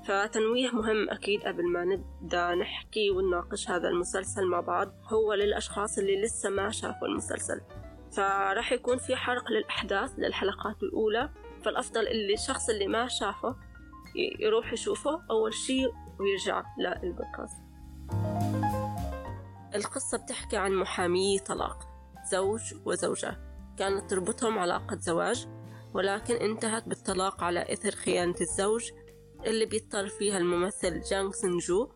فتنويه 0.04 0.70
مهم 0.70 1.10
أكيد 1.10 1.42
قبل 1.42 1.72
ما 1.72 1.84
نبدأ 1.84 2.54
نحكي 2.54 3.10
ونناقش 3.10 3.70
هذا 3.70 3.88
المسلسل 3.88 4.46
مع 4.46 4.60
بعض 4.60 4.88
هو 5.04 5.34
للأشخاص 5.34 5.98
اللي 5.98 6.22
لسه 6.22 6.50
ما 6.50 6.70
شافوا 6.70 7.08
المسلسل. 7.08 7.60
فراح 8.16 8.72
يكون 8.72 8.98
في 8.98 9.16
حرق 9.16 9.50
للأحداث 9.50 10.12
للحلقات 10.18 10.82
الأولى 10.82 11.30
فالأفضل 11.64 12.08
اللي 12.08 12.34
الشخص 12.34 12.68
اللي 12.68 12.86
ما 12.86 13.08
شافه 13.08 13.56
يروح 14.40 14.72
يشوفه 14.72 15.22
أول 15.30 15.54
شي 15.54 15.86
ويرجع 16.20 16.62
للبودكاست 16.78 17.62
القصة 19.74 20.18
بتحكي 20.18 20.56
عن 20.56 20.72
محامي 20.72 21.38
طلاق 21.38 21.88
زوج 22.30 22.74
وزوجة. 22.84 23.38
كانت 23.78 24.10
تربطهم 24.10 24.58
علاقة 24.58 24.96
زواج 24.96 25.48
ولكن 25.96 26.34
انتهت 26.34 26.88
بالطلاق 26.88 27.44
على 27.44 27.72
إثر 27.72 27.90
خيانة 27.90 28.34
الزوج 28.40 28.90
اللي 29.46 29.66
بيضطر 29.66 30.08
فيها 30.08 30.38
الممثل 30.38 31.00
جانغ 31.00 31.30
سنجو 31.30 31.88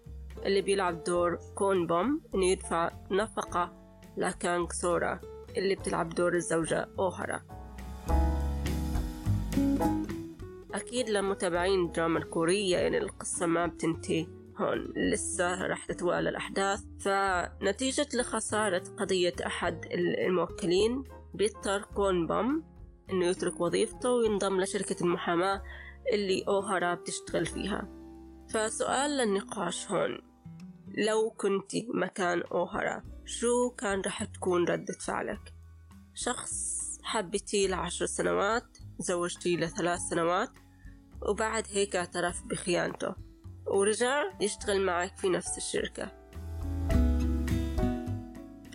اللي 0.47 0.63
بيلعب 0.63 1.05
دور 1.05 1.39
كون 1.55 1.87
بوم 1.87 2.23
إنه 2.35 2.47
يدفع 2.47 2.91
نفقة 3.11 3.73
لكانغ 4.17 4.69
سورا 4.71 5.21
اللي 5.57 5.75
بتلعب 5.75 6.09
دور 6.09 6.35
الزوجة 6.35 6.89
أوهرا 6.99 7.43
أكيد 10.75 11.11
لمتابعين 11.11 11.85
الدراما 11.85 12.19
الكورية 12.19 12.77
يعني 12.77 12.99
القصة 12.99 13.47
ما 13.47 13.67
بتنتهي 13.67 14.27
هون 14.57 14.93
لسه 14.97 15.67
راح 15.67 15.87
تتوالى 15.87 16.29
الأحداث. 16.29 16.81
فنتيجة 17.01 18.09
لخسارة 18.15 18.83
قضية 18.99 19.35
أحد 19.47 19.87
الموكلين 20.27 21.05
بيضطر 21.35 21.83
كون 21.83 22.27
بوم 22.27 22.70
إنه 23.13 23.27
يترك 23.27 23.61
وظيفته 23.61 24.11
وينضم 24.11 24.61
لشركة 24.61 24.97
المحاماة 25.01 25.63
اللي 26.13 26.45
أوهرا 26.49 26.95
بتشتغل 26.95 27.47
فيها. 27.47 27.89
فسؤال 28.51 29.11
للنقاش 29.11 29.91
هون. 29.91 30.19
لو 30.89 31.31
كنتي 31.31 31.89
مكان 31.95 32.43
أوهرا 32.43 33.03
شو 33.25 33.71
كان 33.71 34.01
رح 34.01 34.25
تكون 34.25 34.65
ردة 34.65 34.95
فعلك؟ 35.07 35.55
شخص 36.15 36.81
حبتي 37.03 37.69
لعشر 37.69 38.07
سنوات 38.07 38.79
زوجتي 38.99 39.57
لثلاث 39.57 40.01
سنوات 40.01 40.51
وبعد 41.23 41.67
هيك 41.71 41.97
اعترف 41.97 42.43
بخيانته 42.47 43.15
ورجع 43.67 44.23
يشتغل 44.41 44.87
معك 44.87 45.17
في 45.17 45.29
نفس 45.29 45.57
الشركة. 45.57 46.21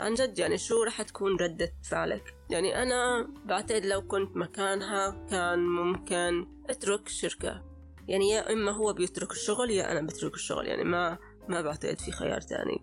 عن 0.01 0.13
جد 0.13 0.39
يعني 0.39 0.57
شو 0.57 0.83
رح 0.83 1.01
تكون 1.01 1.35
ردة 1.35 1.71
فعلك؟ 1.83 2.35
يعني 2.49 2.83
أنا 2.83 3.27
بعتقد 3.45 3.85
لو 3.85 4.01
كنت 4.01 4.37
مكانها 4.37 5.25
كان 5.29 5.59
ممكن 5.59 6.47
أترك 6.69 7.07
الشركة 7.07 7.61
يعني 8.07 8.29
يا 8.29 8.53
إما 8.53 8.71
هو 8.71 8.93
بيترك 8.93 9.31
الشغل 9.31 9.71
يا 9.71 9.91
أنا 9.91 10.07
بترك 10.07 10.33
الشغل 10.33 10.67
يعني 10.67 10.83
ما 10.83 11.17
ما 11.49 11.61
بعتقد 11.61 11.99
في 11.99 12.11
خيار 12.11 12.41
تاني. 12.41 12.81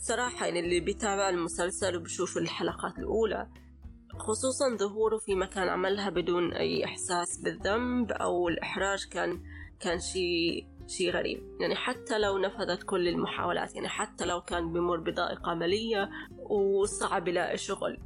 صراحة 0.00 0.46
يعني 0.46 0.60
اللي 0.60 0.80
بيتابع 0.80 1.28
المسلسل 1.28 1.96
وبشوف 1.96 2.38
الحلقات 2.38 2.98
الأولى 2.98 3.48
خصوصا 4.18 4.76
ظهوره 4.76 5.18
في 5.18 5.34
مكان 5.34 5.68
عملها 5.68 6.10
بدون 6.10 6.52
أي 6.52 6.84
إحساس 6.84 7.40
بالذنب 7.44 8.12
أو 8.12 8.48
الإحراج 8.48 9.08
كان 9.10 9.42
كان 9.80 10.00
شيء 10.00 10.66
شيء 10.90 11.10
غريب. 11.10 11.56
يعني 11.60 11.74
حتى 11.74 12.18
لو 12.18 12.38
نفذت 12.38 12.82
كل 12.82 13.08
المحاولات 13.08 13.74
يعني 13.74 13.88
حتى 13.88 14.24
لو 14.24 14.40
كان 14.40 14.72
بمر 14.72 14.96
بضائقة 14.96 15.54
مالية 15.54 16.10
وصعب 16.38 17.28
يلاقي 17.28 17.58
شغل. 17.58 17.98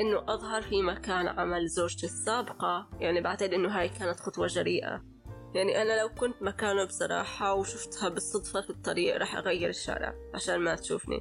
إنه 0.00 0.18
أظهر 0.28 0.62
في 0.62 0.82
مكان 0.82 1.28
عمل 1.28 1.66
زوجتي 1.66 2.06
السابقة 2.06 2.88
يعني 3.00 3.20
بعتقد 3.20 3.52
إنه 3.52 3.78
هاي 3.78 3.88
كانت 3.88 4.20
خطوة 4.20 4.46
جريئة. 4.46 5.02
يعني 5.54 5.82
أنا 5.82 6.00
لو 6.00 6.08
كنت 6.08 6.42
مكانه 6.42 6.84
بصراحة 6.84 7.54
وشفتها 7.54 8.08
بالصدفة 8.08 8.60
في 8.60 8.70
الطريق 8.70 9.16
رح 9.16 9.36
أغير 9.36 9.68
الشارع 9.68 10.14
عشان 10.34 10.56
ما 10.56 10.74
تشوفني. 10.74 11.20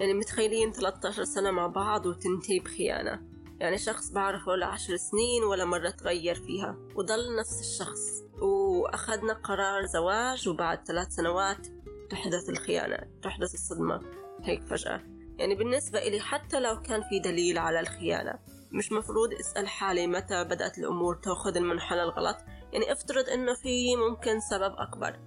متخيلين 0.00 0.72
13 0.72 1.24
سنة 1.24 1.50
مع 1.50 1.66
بعض 1.66 2.06
وتنتهي 2.06 2.58
بخيانة. 2.58 3.20
يعني 3.60 3.78
شخص 3.78 4.10
بعرفه 4.10 4.56
لعشر 4.56 4.96
سنين 4.96 5.44
ولا 5.44 5.64
مرة 5.64 5.90
تغير 5.90 6.34
فيها 6.34 6.76
وضل 6.94 7.36
نفس 7.36 7.60
الشخص. 7.60 8.22
وأخذنا 8.42 9.32
قرار 9.32 9.86
زواج 9.86 10.48
وبعد 10.48 10.86
ثلاث 10.86 11.08
سنوات 11.08 11.66
تحدث 12.10 12.48
الخيانة 12.48 12.98
تحدث 13.22 13.54
الصدمة 13.54 14.00
هيك 14.42 14.62
فجأة. 14.62 15.02
يعني 15.38 15.54
بالنسبة 15.54 15.98
إلي 15.98 16.20
حتى 16.20 16.60
لو 16.60 16.82
كان 16.82 17.02
في 17.02 17.18
دليل 17.18 17.58
على 17.58 17.80
الخيانة 17.80 18.38
مش 18.72 18.92
مفروض 18.92 19.32
أسأل 19.32 19.68
حالي 19.68 20.06
متى 20.06 20.44
بدأت 20.44 20.78
الأمور 20.78 21.14
تأخذ 21.14 21.56
المنحنى 21.56 22.02
الغلط. 22.02 22.36
يعني 22.72 22.92
أفترض 22.92 23.28
إنه 23.28 23.54
في 23.54 23.96
ممكن 23.96 24.40
سبب 24.40 24.74
أكبر 24.78 25.18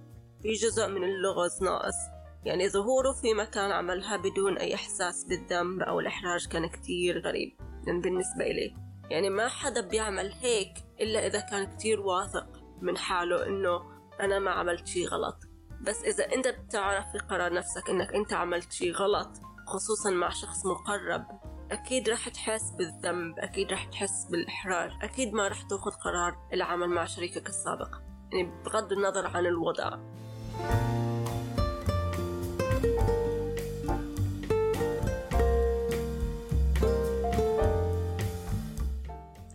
في 0.42 0.52
جزء 0.52 0.88
من 0.88 1.04
اللغز 1.04 1.62
ناقص. 1.62 2.19
يعني 2.44 2.68
ظهوره 2.68 3.12
في 3.12 3.34
مكان 3.34 3.70
عملها 3.70 4.16
بدون 4.16 4.58
أي 4.58 4.74
إحساس 4.74 5.24
بالذنب 5.24 5.82
أو 5.82 6.00
الإحراج 6.00 6.48
كان 6.48 6.68
كتير 6.68 7.18
غريب 7.18 7.56
يعني 7.86 8.00
بالنسبة 8.00 8.44
إلي. 8.44 8.74
يعني 9.10 9.30
ما 9.30 9.48
حدا 9.48 9.80
بيعمل 9.80 10.32
هيك 10.32 10.72
إلا 11.00 11.26
إذا 11.26 11.40
كان 11.40 11.76
كتير 11.76 12.00
واثق 12.00 12.46
من 12.80 12.96
حاله 12.96 13.46
إنه 13.46 13.80
أنا 14.20 14.38
ما 14.38 14.50
عملت 14.50 14.86
شي 14.86 15.06
غلط. 15.06 15.36
بس 15.80 16.04
إذا 16.04 16.34
أنت 16.34 16.48
بتعرف 16.48 17.04
في 17.12 17.18
قرار 17.18 17.52
نفسك 17.52 17.90
إنك 17.90 18.14
أنت 18.14 18.32
عملت 18.32 18.72
شي 18.72 18.92
غلط 18.92 19.30
خصوصا 19.66 20.10
مع 20.10 20.30
شخص 20.30 20.66
مقرب 20.66 21.24
أكيد 21.70 22.08
رح 22.08 22.28
تحس 22.28 22.70
بالذنب 22.70 23.38
أكيد 23.38 23.72
رح 23.72 23.84
تحس 23.84 24.26
بالإحراج 24.30 24.90
أكيد 25.02 25.32
ما 25.32 25.48
رح 25.48 25.62
تأخذ 25.62 25.90
قرار 25.90 26.48
العمل 26.52 26.88
مع 26.88 27.04
شريكك 27.04 27.48
السابق. 27.48 27.96
يعني 28.32 28.62
بغض 28.64 28.92
النظر 28.92 29.26
عن 29.26 29.46
الوضع. 29.46 29.98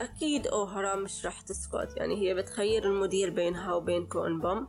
أكيد 0.02 0.48
أوهرا 0.48 0.96
مش 0.96 1.26
رح 1.26 1.42
تسكت. 1.42 1.94
يعني 1.98 2.16
هي 2.16 2.34
بتخير 2.34 2.84
المدير 2.86 3.30
بينها 3.30 3.74
وبين 3.74 4.06
كون 4.08 4.40
بوم 4.40 4.68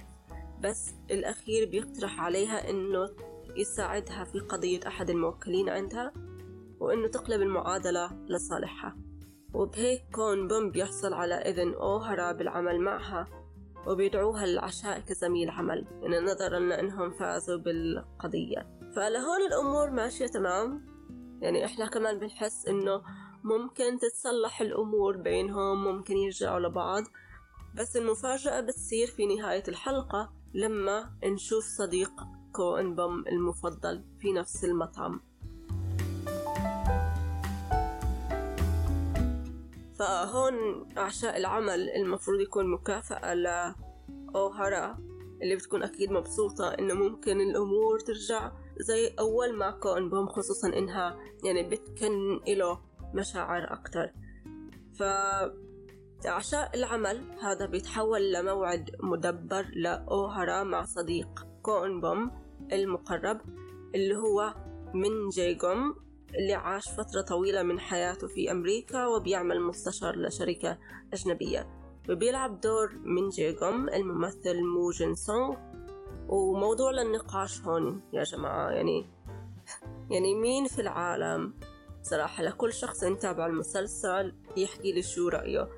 بس 0.61 0.95
الأخير 1.11 1.69
بيقترح 1.71 2.21
عليها 2.21 2.71
إنه 2.71 3.09
يساعدها 3.57 4.25
في 4.25 4.39
قضية 4.39 4.81
أحد 4.87 5.11
الموكلين 5.11 5.69
عندها 5.69 6.13
وإنه 6.81 7.09
تقلب 7.09 7.43
المعادلة 7.43 8.11
لصالحها. 8.29 8.97
وبهيك 9.55 10.03
كون 10.15 10.49
بوم 10.49 10.71
بيحصل 10.71 11.13
على 11.15 11.35
إذن 11.35 11.75
أوهرا 11.75 12.33
بالعمل 12.33 12.81
معها. 12.81 13.27
وبيدعوها 13.87 14.47
للعشاء 14.47 15.00
كزميل 15.00 15.50
عمل 15.50 15.87
يعني 16.02 16.19
نظرا 16.21 16.59
لأنهم 16.59 17.11
فازوا 17.11 17.57
بالقضية. 17.59 18.78
فلهون 18.97 19.40
الأمور 19.47 19.90
ماشية 19.90 20.26
تمام. 20.26 20.87
يعني 21.40 21.64
إحنا 21.64 21.87
كمان 21.87 22.19
بنحس 22.19 22.66
إنه 22.66 23.02
ممكن 23.45 23.99
تتصلح 23.99 24.61
الأمور 24.61 25.16
بينهم 25.16 25.85
ممكن 25.85 26.16
يرجعوا 26.16 26.61
لبعض. 26.61 27.02
بس 27.75 27.97
المفاجأة 27.97 28.61
بتصير 28.61 29.07
في 29.07 29.26
نهاية 29.26 29.64
الحلقة 29.69 30.33
لما 30.55 31.11
نشوف 31.25 31.64
صديق 31.64 32.11
كوين 32.52 32.95
بوم 32.95 33.25
المفضل 33.28 34.05
في 34.21 34.33
نفس 34.33 34.64
المطعم. 34.64 35.21
فهون 39.99 40.54
عشاء 40.97 41.37
العمل 41.37 41.91
المفروض 41.91 42.41
يكون 42.41 42.71
مكافأة 42.71 43.35
لأوهارا 43.35 44.99
اللي 45.43 45.56
بتكون 45.56 45.82
أكيد 45.82 46.13
مبسوطة 46.13 46.69
إنه 46.69 46.95
ممكن 46.95 47.41
الأمور 47.41 48.00
ترجع 48.00 48.52
زي 48.80 49.15
أول 49.19 49.56
مع 49.56 49.71
كون 49.71 50.11
بوم 50.11 50.26
خصوصا 50.26 50.69
إنها 50.69 51.19
يعني 51.45 51.63
بتكن 51.69 52.41
إله 52.49 52.80
مشاعر 53.15 53.73
أكتر. 53.73 54.13
ف 54.99 55.02
عشاء 56.26 56.71
العمل 56.75 57.21
هذا 57.43 57.67
بيتحول 57.67 58.32
لموعد 58.32 58.91
مدبر 59.00 59.67
لأوهرا 59.76 60.63
مع 60.63 60.85
صديق 60.85 61.47
كون 61.63 62.00
بوم 62.00 62.30
المقرب 62.73 63.41
اللي 63.95 64.17
هو 64.17 64.54
من 64.95 65.28
جيجوم 65.28 65.95
اللي 66.39 66.55
عاش 66.55 66.89
فترة 66.89 67.21
طويلة 67.21 67.63
من 67.63 67.81
حياته 67.81 68.27
في 68.27 68.51
أمريكا 68.51 69.07
وبيعمل 69.07 69.61
مستشار 69.61 70.17
لشركة 70.17 70.79
أجنبية. 71.13 71.69
وبيلعب 72.11 72.61
دور 72.61 72.93
من 73.05 73.29
جيجوم 73.29 73.89
الممثل 73.89 74.63
مو 74.63 74.91
جين 74.91 75.15
سونغ. 75.15 75.57
وموضوع 76.29 76.91
للنقاش 76.91 77.61
هون 77.61 78.03
يا 78.13 78.23
جماعة 78.23 78.71
يعني 78.71 79.07
يعني 80.11 80.35
مين 80.35 80.67
في 80.67 80.81
العالم؟ 80.81 81.55
صراحة 82.03 82.43
لكل 82.43 82.73
شخص 82.73 83.03
يتابع 83.03 83.47
المسلسل 83.47 84.35
يحكي 84.57 84.93
لي 84.93 85.03
شو 85.03 85.29
رأيه. 85.29 85.69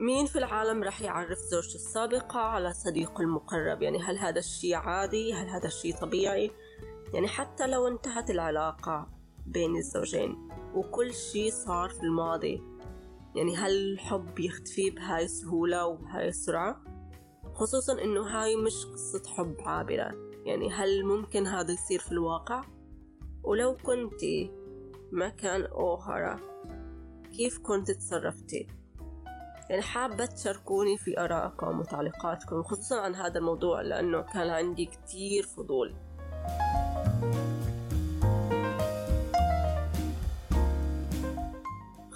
مين 0.00 0.26
في 0.26 0.38
العالم 0.38 0.84
رح 0.84 1.02
يعرف 1.02 1.38
زوجته 1.38 1.74
السابقة 1.74 2.40
على 2.40 2.72
صديقه 2.72 3.20
المقرب؟ 3.20 3.82
يعني 3.82 4.02
هل 4.02 4.18
هذا 4.18 4.38
الشي 4.38 4.74
عادي؟ 4.74 5.32
هل 5.32 5.48
هذا 5.48 5.66
الشي 5.66 5.92
طبيعي؟ 5.92 6.50
يعني 7.14 7.28
حتى 7.28 7.66
لو 7.66 7.88
انتهت 7.88 8.30
العلاقة. 8.30 9.21
بين 9.46 9.76
الزوجين 9.76 10.48
وكل 10.74 11.14
شي 11.14 11.50
صار 11.50 11.90
في 11.90 12.02
الماضي. 12.02 12.62
يعني 13.34 13.56
هل 13.56 13.92
الحب 13.92 14.38
يختفي 14.38 14.90
بهاي 14.90 15.24
السهولة 15.24 15.86
وبهاي 15.86 16.28
السرعة 16.28 16.84
خصوصا 17.54 18.02
إنه 18.02 18.20
هاي 18.20 18.56
مش 18.56 18.86
قصة 18.86 19.22
حب 19.36 19.56
عابرة. 19.60 20.32
يعني 20.44 20.70
هل 20.70 21.04
ممكن 21.04 21.46
هذا 21.46 21.72
يصير 21.72 21.98
في 21.98 22.12
الواقع؟ 22.12 22.64
ولو 23.44 23.76
كنتي 23.76 24.50
مكان 25.12 25.62
أوهرا 25.62 26.40
كيف 27.36 27.58
كنت 27.58 27.90
تصرفتي 27.90 28.66
يعني 29.70 29.82
حابة 29.82 30.26
تشاركوني 30.26 30.98
في 30.98 31.20
آرائكم 31.20 31.80
وتعليقاتكم 31.80 32.62
خصوصا 32.62 33.00
عن 33.00 33.14
هذا 33.14 33.38
الموضوع 33.38 33.80
لأنه 33.80 34.20
كان 34.22 34.50
عندي 34.50 34.86
كتير 34.86 35.42
فضول. 35.42 35.94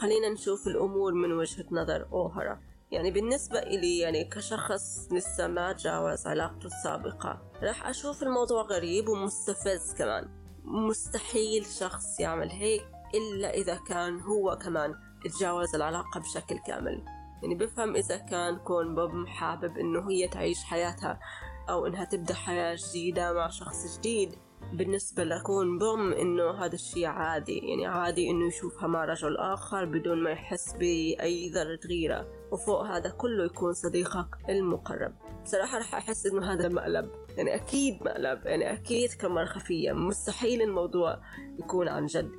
خلينا 0.07 0.29
نشوف 0.29 0.67
الأمور 0.67 1.15
من 1.15 1.33
وجهة 1.33 1.65
نظر 1.71 2.07
أوهرا 2.13 2.61
يعني 2.91 3.11
بالنسبة 3.11 3.59
إلي 3.59 3.99
يعني 3.99 4.25
كشخص 4.25 5.13
لسه 5.13 5.47
ما 5.47 5.73
تجاوز 5.73 6.27
علاقته 6.27 6.67
السابقة 6.67 7.53
راح 7.63 7.87
أشوف 7.87 8.23
الموضوع 8.23 8.63
غريب 8.63 9.09
ومستفز 9.09 9.95
كمان. 9.99 10.29
مستحيل 10.65 11.67
شخص 11.67 12.21
يعمل 12.21 12.51
هيك 12.51 12.87
إلا 13.15 13.55
إذا 13.55 13.81
كان 13.89 14.21
هو 14.21 14.59
كمان 14.63 14.95
تجاوز 15.25 15.75
العلاقة 15.75 16.21
بشكل 16.21 16.59
كامل. 16.67 17.03
يعني 17.43 17.55
بفهم 17.55 17.97
إذا 17.97 18.17
كان 18.17 18.59
كون 18.59 18.95
بوب 18.95 19.27
حابب 19.27 19.79
إنه 19.79 20.11
هي 20.11 20.29
تعيش 20.29 20.65
حياتها 20.65 21.21
أو 21.69 21.87
إنها 21.87 22.05
تبدأ 22.05 22.35
حياة 22.35 22.77
جديدة 22.89 23.33
مع 23.33 23.49
شخص 23.49 23.99
جديد. 23.99 24.39
بالنسبة 24.73 25.25
لكون 25.25 25.79
بوم 25.79 26.13
إنه 26.13 26.51
هذا 26.51 26.75
الشيء 26.75 27.07
عادي 27.07 27.59
يعني 27.59 27.87
عادي 27.87 28.31
إنه 28.31 28.47
يشوفها 28.47 28.87
مع 28.89 29.05
رجل 29.05 29.37
آخر 29.37 29.85
بدون 29.85 30.23
ما 30.23 30.31
يحس 30.31 30.73
بأي 30.73 31.51
ذرة 31.51 31.81
غيرة 31.89 32.27
وفوق 32.53 32.83
هذا 32.83 33.11
كله 33.11 33.45
يكون 33.45 33.73
صديقك 33.73 34.29
المقرب. 34.49 35.15
بصراحة 35.45 35.79
رح 35.79 35.95
أحس 35.95 36.27
إنه 36.27 36.53
هذا 36.53 36.69
مقلب 36.69 37.11
يعني 37.37 37.55
أكيد 37.55 38.03
مقلب 38.03 38.47
يعني 38.47 38.73
أكيد 38.73 39.13
كاميرا 39.13 39.45
خفية 39.45 39.93
مستحيل 39.93 40.63
الموضوع 40.63 41.21
يكون 41.59 41.89
عن 41.89 42.07
جد. 42.07 42.31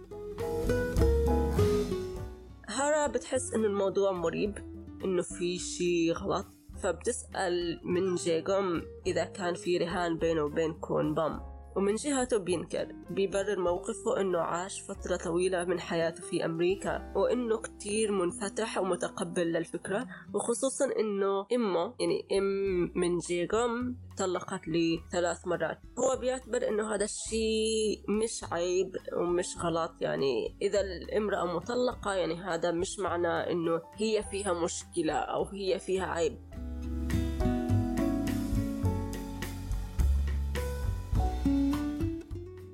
هارا 2.68 3.08
بتحس 3.08 3.54
إنه 3.54 3.68
الموضوع 3.68 4.12
مريب 4.12 4.58
إنه 5.04 5.22
في 5.22 5.60
شي 5.60 6.12
غلط 6.12 6.46
فبتسأل 6.84 7.82
من 7.84 8.16
جيجوم 8.16 8.82
إذا 9.08 9.26
كان 9.26 9.54
في 9.54 9.78
رهان 9.78 10.18
بينه 10.18 10.44
وبين 10.44 10.74
كون 10.74 11.13
بام 11.13 11.57
ومن 11.78 11.96
جهته 11.96 12.38
بينكر 12.38 12.88
بيبرر 13.10 13.60
موقفه 13.60 14.22
إنه 14.22 14.40
عاش 14.40 14.82
فترة 14.82 15.16
طويلة 15.16 15.63
من 15.63 15.80
حياته 15.80 16.24
في 16.24 16.46
أمريكا 16.46 17.13
وإنه 17.16 17.58
كتير 17.58 18.12
منفتح 18.12 18.78
ومتقبل 18.78 19.48
للفكرة 19.54 20.08
وخصوصا 20.34 20.86
إنه 21.00 21.46
إمه 21.54 21.94
يعني 22.00 22.28
إم 22.32 22.92
من 22.96 23.18
جيغوم 23.18 23.98
طلقت 24.18 24.68
لي 24.68 25.00
ثلاث 25.12 25.48
مرات. 25.48 25.80
هو 26.00 26.20
بيعتبر 26.20 26.68
إنه 26.68 26.96
هذا 26.96 27.06
الشيء 27.06 28.04
مش 28.10 28.44
عيب 28.52 28.92
ومش 29.13 29.48
غلط 29.63 29.92
يعني 30.02 30.58
إذا 30.62 30.82
الامرأة 30.82 31.56
مطلقة 31.56 32.13
يعني 32.13 32.36
هذا 32.36 32.72
مش 32.72 33.00
معناه 33.00 33.52
إنه 33.52 33.82
هي 33.96 34.24
فيها 34.32 34.54
مشكلة 34.54 35.13
أو 35.13 35.46
هي 35.46 35.80
فيها 35.80 36.06
عيب. 36.06 36.38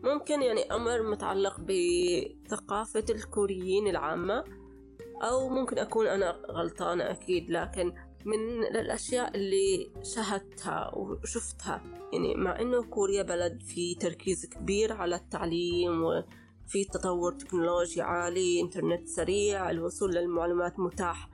ممكن 0.03 0.41
يعني 0.41 0.61
أمر 0.61 1.01
متعلق 1.01 1.59
بثقافة 1.59 3.05
الكوريين 3.09 3.87
العامة 3.87 4.43
أو 5.21 5.49
ممكن 5.49 5.77
أكون 5.77 6.07
أنا 6.07 6.31
غلطانة 6.51 7.11
أكيد 7.11 7.49
لكن 7.49 7.93
من 8.25 8.63
الأشياء 8.63 9.35
اللي 9.35 9.91
شاهدتها 10.03 10.91
وشفتها 10.95 11.83
يعني 12.13 12.35
مع 12.35 12.59
إنه 12.59 12.83
كوريا 12.83 13.23
بلد 13.23 13.63
في 13.63 13.95
تركيز 13.95 14.45
كبير 14.45 14.93
على 14.93 15.15
التعليم 15.15 16.23
في 16.67 16.85
تطور 16.85 17.33
تكنولوجي 17.33 18.01
عالي 18.01 18.61
إنترنت 18.61 19.07
سريع 19.07 19.69
الوصول 19.69 20.11
للمعلومات 20.11 20.79
متاح 20.79 21.29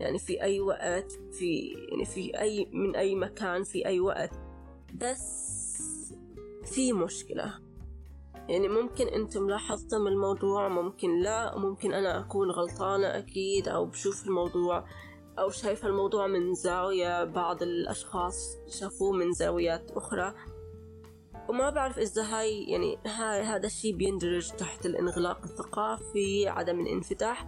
يعني 0.00 0.18
في 0.18 0.42
أي 0.42 0.60
وقت 0.60 1.12
في 1.12 1.76
يعني 1.90 2.04
في 2.04 2.40
أي 2.40 2.68
من 2.72 2.96
أي 2.96 3.14
مكان 3.14 3.64
في 3.64 3.86
أي 3.86 4.00
وقت. 4.00 4.30
بس 4.94 5.54
في 6.64 6.92
مشكلة. 6.92 7.63
يعني 8.48 8.68
ممكن 8.68 9.06
أنتم 9.06 9.50
لاحظتم 9.50 10.06
الموضوع 10.06 10.68
ممكن 10.68 11.22
لا 11.22 11.58
ممكن 11.58 11.94
أنا 11.94 12.20
أكون 12.20 12.50
غلطانة 12.50 13.06
أكيد 13.06 13.68
أو 13.68 13.86
بشوف 13.86 14.26
الموضوع 14.26 14.84
أو 15.38 15.50
شايفة 15.50 15.88
الموضوع 15.88 16.26
من 16.26 16.54
زاوية 16.54 17.24
بعض 17.24 17.62
الأشخاص 17.62 18.56
شافوه 18.68 19.12
من 19.12 19.32
زاويات 19.32 19.90
أخرى. 19.90 20.34
وما 21.48 21.70
بعرف 21.70 21.98
إذا 21.98 22.22
هاي 22.22 22.64
يعني 22.64 22.98
هاي 23.06 23.42
هذا 23.42 23.66
الشيء 23.66 23.96
بيندرج 23.96 24.50
تحت 24.50 24.86
الانغلاق 24.86 25.42
الثقافي 25.44 26.48
عدم 26.48 26.80
الانفتاح. 26.80 27.46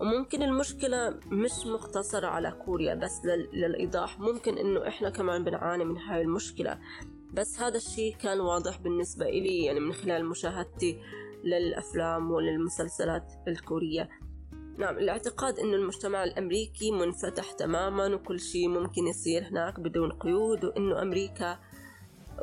وممكن 0.00 0.42
المشكلة 0.42 1.20
مش 1.26 1.66
مقتصرة 1.66 2.26
على 2.26 2.50
كوريا 2.50 2.94
بس 2.94 3.24
للإيضاح. 3.52 4.20
ممكن 4.20 4.58
إنه 4.58 4.88
إحنا 4.88 5.10
كمان 5.10 5.44
بنعاني 5.44 5.84
من 5.84 5.96
هاي 5.98 6.20
المشكلة. 6.20 6.78
بس 7.34 7.60
هذا 7.60 7.76
الشيء 7.76 8.16
كان 8.16 8.40
واضح 8.40 8.80
بالنسبة 8.80 9.26
إلي 9.26 9.64
يعني 9.64 9.80
من 9.80 9.92
خلال 9.92 10.26
مشاهدتي 10.26 10.98
للأفلام 11.44 12.30
وللمسلسلات 12.30 13.32
الكورية. 13.48 14.08
نعم 14.78 14.98
الاعتقاد 14.98 15.58
أن 15.58 15.74
المجتمع 15.74 16.24
الأمريكي 16.24 16.90
منفتح 16.90 17.52
تماما 17.52 18.06
وكل 18.14 18.40
شيء 18.40 18.68
ممكن 18.68 19.06
يصير 19.06 19.48
هناك 19.48 19.80
بدون 19.80 20.12
قيود 20.12 20.64
وأنه 20.64 21.02
أمريكا 21.02 21.58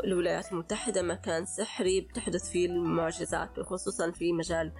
الولايات 0.03 0.51
المتحدة 0.51 1.01
مكان 1.01 1.45
سحري 1.45 2.01
بتحدث 2.01 2.49
فيه 2.49 2.65
المعجزات 2.65 3.59
وخصوصا 3.59 4.11
في 4.11 4.33
مجال 4.33 4.71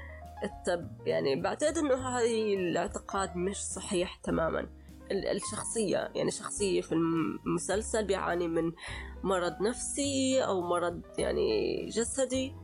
الطب. 0.44 1.08
يعني 1.08 1.42
بعتقد 1.42 1.78
أنه 1.78 2.08
هذه 2.08 2.56
الاعتقاد 2.56 3.36
مش 3.36 3.58
صحيح 3.58 4.16
تماما. 4.16 4.70
الشخصية 5.12 6.12
يعني 6.16 6.32
شخصية 6.32 6.82
في 6.82 6.92
المسلسل 6.92 8.06
بيعاني 8.06 8.48
من 8.48 8.72
مرض 9.24 9.62
نفسي 9.62 10.44
أو 10.44 10.62
مرض 10.62 11.02
يعني 11.18 11.86
جسدي 11.86 12.56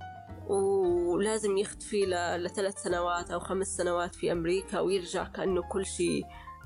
ولازم 0.47 1.57
يختفي 1.57 2.05
لثلاث 2.37 2.77
سنوات 2.77 3.31
أو 3.31 3.39
خمس 3.39 3.67
سنوات 3.67 4.15
في 4.15 4.31
أمريكا 4.31 4.79
ويرجع 4.79 5.23
كأنه 5.23 5.61
كل 5.61 5.85
شيء 5.85 6.23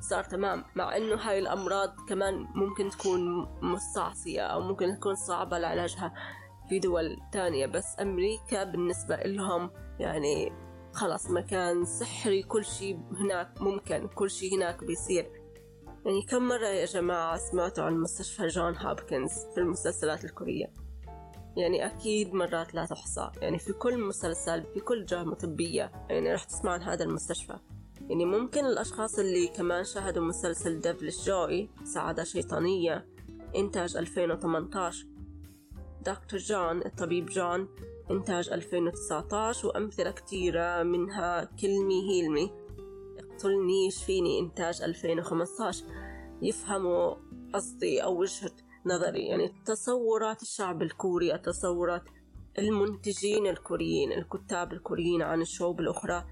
صار 0.10 0.24
تمام. 0.24 0.66
مع 0.76 0.98
إنه 0.98 1.16
هاي 1.16 1.40
الأمراض 1.40 1.96
كمان 2.10 2.48
ممكن 2.56 2.90
تكون 2.90 3.48
مستعصية 3.62 4.42
أو 4.42 4.62
ممكن 4.62 4.96
تكون 4.96 5.16
صعبة 5.16 5.60
لعلاجها 5.60 6.14
في 6.70 6.80
دول 6.80 7.18
تانية. 7.32 7.66
بس 7.66 7.86
أمريكا 8.02 8.64
بالنسبة 8.64 9.16
لهم 9.16 9.70
يعني 10.00 10.52
خلاص 10.94 11.30
مكان 11.30 11.86
سحري 11.86 12.44
كل 12.44 12.66
شيء 12.66 13.00
هناك 13.20 13.62
ممكن 13.62 14.08
كل 14.08 14.30
شيء 14.30 14.56
هناك 14.58 14.84
بيصير. 14.84 15.43
يعني 16.06 16.22
كم 16.22 16.48
مرة 16.48 16.68
يا 16.68 16.86
جماعة 16.86 17.38
سمعتوا 17.38 17.84
عن 17.84 17.94
مستشفى 17.94 18.48
جون 18.48 18.78
هوبكنز 18.78 19.32
في 19.54 19.58
المسلسلات 19.58 20.26
الكورية؟ 20.26 20.74
يعني 21.58 21.86
أكيد 21.86 22.34
مرات 22.34 22.76
لا 22.76 22.86
تحصى. 22.86 23.32
يعني 23.42 23.60
في 23.60 23.74
كل 23.74 24.02
مسلسل 24.02 24.64
في 24.74 24.80
كل 24.80 25.06
جامعة 25.06 25.36
طبية 25.36 25.92
يعني 26.10 26.32
راح 26.32 26.44
تسمع 26.44 26.72
عن 26.72 26.82
هذا 26.82 27.04
المستشفى. 27.04 27.60
يعني 28.10 28.26
ممكن 28.26 28.66
الأشخاص 28.66 29.20
اللي 29.20 29.48
كمان 29.48 29.84
شاهدوا 29.84 30.24
مسلسل 30.24 30.80
Devilish 30.80 31.26
Joy 31.28 31.70
سعادة 31.84 32.24
شيطانية 32.24 33.06
إنتاج 33.56 33.98
2018 33.98 35.06
Doctor 36.06 36.40
John 36.40 36.86
الطبيب 36.86 37.26
جون 37.26 37.68
إنتاج 38.12 38.50
2019 38.50 39.68
وأمثلة 39.68 40.12
كتيرة 40.12 40.84
منها 40.84 41.44
Kill 41.62 41.94
Me 41.94 42.10
Heal 42.10 42.40
Me. 42.40 42.63
اقتلني 43.44 43.92
فيني 43.92 44.40
إنتاج 44.40 44.82
2015 44.82 45.86
يفهموا 46.42 47.16
قصدي 47.54 48.04
أو 48.04 48.20
وجهة 48.20 48.52
نظري 48.86 49.28
يعني 49.28 49.54
تصورات 49.66 50.42
الشعب 50.42 50.82
الكوري 50.82 51.36
التصورات 51.36 52.04
المنتجين 52.58 53.48
الكوريين 53.48 54.12
الكتاب 54.12 54.74
الكوريين 54.74 55.22
عن 55.22 55.42
الشعوب 55.42 55.80
الأخرى. 55.80 56.26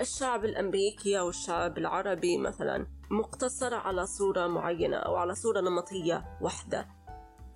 الشعب 0.00 0.44
الأمريكي 0.44 1.18
أو 1.18 1.28
الشعب 1.28 1.78
العربي 1.78 2.38
مثلا 2.38 2.86
مقتصرة 3.10 3.76
على 3.76 4.06
صورة 4.06 4.46
معينة 4.46 4.96
أو 4.96 5.16
على 5.16 5.34
صورة 5.34 5.60
نمطية 5.60 6.38
واحدة. 6.40 6.88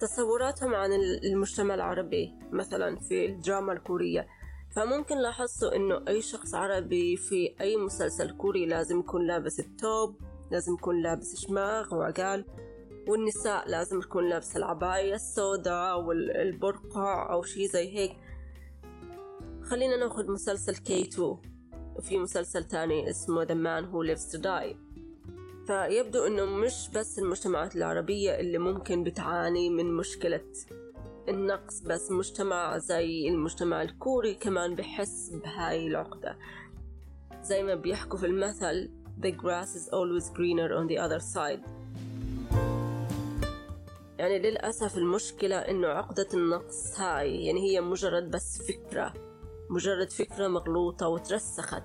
تصوراتهم 0.01 0.75
عن 0.75 0.93
المجتمع 1.25 1.75
العربي 1.75 2.35
مثلا 2.53 2.97
في 2.97 3.27
الدراما 3.27 3.73
الكورية. 3.73 4.27
فممكن 4.77 5.19
لاحظتوا 5.19 5.77
إنه 5.77 6.03
أي 6.09 6.23
شخص 6.23 6.55
عربي 6.55 7.17
في 7.17 7.55
أي 7.61 7.77
مسلسل 7.77 8.37
كوري 8.37 8.67
لازم 8.67 8.99
يكون 8.99 9.27
لابس 9.27 9.61
التوب 9.61 10.17
لازم 10.51 10.75
يكون 10.75 11.03
لابس 11.03 11.37
شماغ 11.37 11.95
وعقال 11.95 12.45
والنساء 13.09 13.69
لازم 13.69 14.01
تكون 14.01 14.29
لابسة 14.29 14.57
العباية 14.57 15.15
السوداء 15.15 15.93
أو 15.93 16.13
البرقع 16.13 17.33
أو 17.33 17.43
شي 17.43 17.67
زي 17.67 17.97
هيك. 17.97 18.17
خلينا 19.63 19.97
ناخذ 19.97 20.31
مسلسل 20.31 20.77
K 20.77 21.03
2 21.03 21.37
وفي 21.97 22.19
مسلسل 22.19 22.65
تاني 22.65 23.11
اسمه 23.11 23.45
The 23.45 23.49
Man 23.49 23.87
Who 23.93 24.09
Lives 24.09 24.33
to 24.33 24.43
Die. 24.43 24.77
فيبدو 25.67 26.27
إنه 26.27 26.45
مش 26.45 26.91
بس 26.95 27.19
المجتمعات 27.19 27.77
العربية 27.77 28.41
اللي 28.41 28.59
ممكن 28.59 29.05
بتعاني 29.05 29.71
من 29.71 29.93
مشكلة 29.97 30.41
النقص 31.29 31.81
بس 31.81 32.11
مجتمع 32.11 32.79
زي 32.79 33.29
المجتمع 33.29 33.83
الكوري 33.83 34.35
كمان 34.35 34.75
بحس 34.75 35.31
بهاي 35.31 35.87
العقدة. 35.87 36.39
زي 37.43 37.63
ما 37.63 37.75
بيحكوا 37.75 38.19
في 38.19 38.27
المثل 38.27 38.91
The 39.21 39.31
grass 39.31 39.77
is 39.77 39.89
always 39.89 40.29
greener 40.29 40.71
on 40.75 40.87
the 40.89 40.99
other 40.99 41.21
side. 41.35 41.69
يعني 44.19 44.39
للأسف 44.39 44.99
المشكلة 44.99 45.57
إنه 45.57 45.89
عقدة 45.89 46.29
النقص 46.35 47.01
هاي 47.01 47.45
يعني 47.45 47.61
هي 47.61 47.81
مجرد 47.81 48.31
بس 48.31 48.63
فكرة 48.63 49.13
مجرد 49.71 50.11
فكرة 50.11 50.49
مغلوطة 50.49 51.09
وترسخت. 51.09 51.83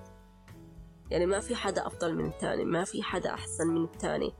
يعني 1.10 1.26
ما 1.26 1.40
في 1.40 1.54
حدا 1.54 1.86
أفضل 1.86 2.14
من 2.14 2.26
التاني 2.26 2.64
ما 2.64 2.84
في 2.84 3.02
حدا 3.02 3.30
أحسن 3.30 3.66
من 3.66 3.84
التاني. 3.84 4.32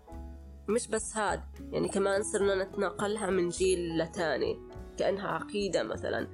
مش 0.68 0.88
بس 0.88 1.16
هاد 1.16 1.42
يعني 1.72 1.88
كمان 1.88 2.22
صرنا 2.22 2.64
نتناقلها 2.64 3.30
من 3.30 3.48
جيل 3.48 3.98
لتاني. 3.98 4.69
كأنها 5.00 5.28
عقيدة 5.28 5.82
مثلا 5.82 6.28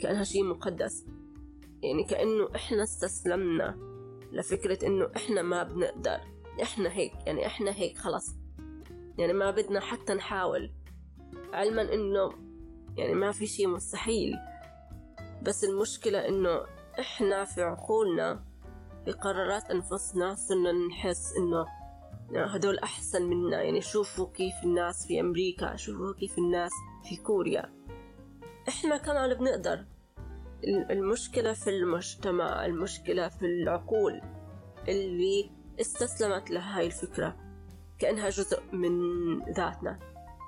كأنها 0.00 0.24
شيء 0.24 0.44
مقدس. 0.44 1.06
يعني 1.82 2.04
كأنه 2.04 2.48
إحنا 2.54 2.82
استسلمنا 2.82 3.76
لفكرة 4.32 4.86
إنه 4.86 5.10
إحنا 5.16 5.42
ما 5.42 5.62
بنقدر. 5.62 6.20
إحنا 6.62 6.92
هيك 6.92 7.12
يعني 7.26 7.46
إحنا 7.46 7.70
هيك 7.70 7.98
خلاص. 7.98 8.34
يعني 9.18 9.32
ما 9.32 9.50
بدنا 9.50 9.80
حتى 9.80 10.14
نحاول. 10.14 10.72
علما 11.52 11.94
إنه 11.94 12.32
يعني 12.96 13.14
ما 13.14 13.32
في 13.32 13.46
شيء 13.46 13.68
مستحيل. 13.68 14.34
بس 15.42 15.64
المشكلة 15.64 16.28
إنه 16.28 16.60
إحنا 17.00 17.44
في 17.44 17.62
عقولنا 17.62 18.44
بقرارات 19.06 19.70
أنفسنا 19.70 20.34
صرنا 20.34 20.72
نحس 20.72 21.32
إنه 21.36 21.66
هدول 22.34 22.78
أحسن 22.78 23.22
منا. 23.22 23.62
يعني 23.62 23.80
شوفوا 23.80 24.26
كيف 24.26 24.54
الناس 24.64 25.06
في 25.06 25.20
أمريكا 25.20 25.76
شوفوا 25.76 26.12
كيف 26.12 26.38
الناس 26.38 26.72
في 27.08 27.16
كوريا. 27.16 27.75
إحنا 28.68 28.96
كمان 28.96 29.34
بنقدر 29.34 29.84
المشكلة 30.64 31.52
في 31.52 31.70
المجتمع 31.70 32.66
المشكلة 32.66 33.28
في 33.28 33.46
العقول 33.46 34.20
اللي 34.88 35.50
استسلمت 35.80 36.50
لهاي 36.50 36.86
الفكرة 36.86 37.36
كأنها 37.98 38.30
جزء 38.30 38.62
من 38.72 38.92
ذاتنا. 39.52 39.98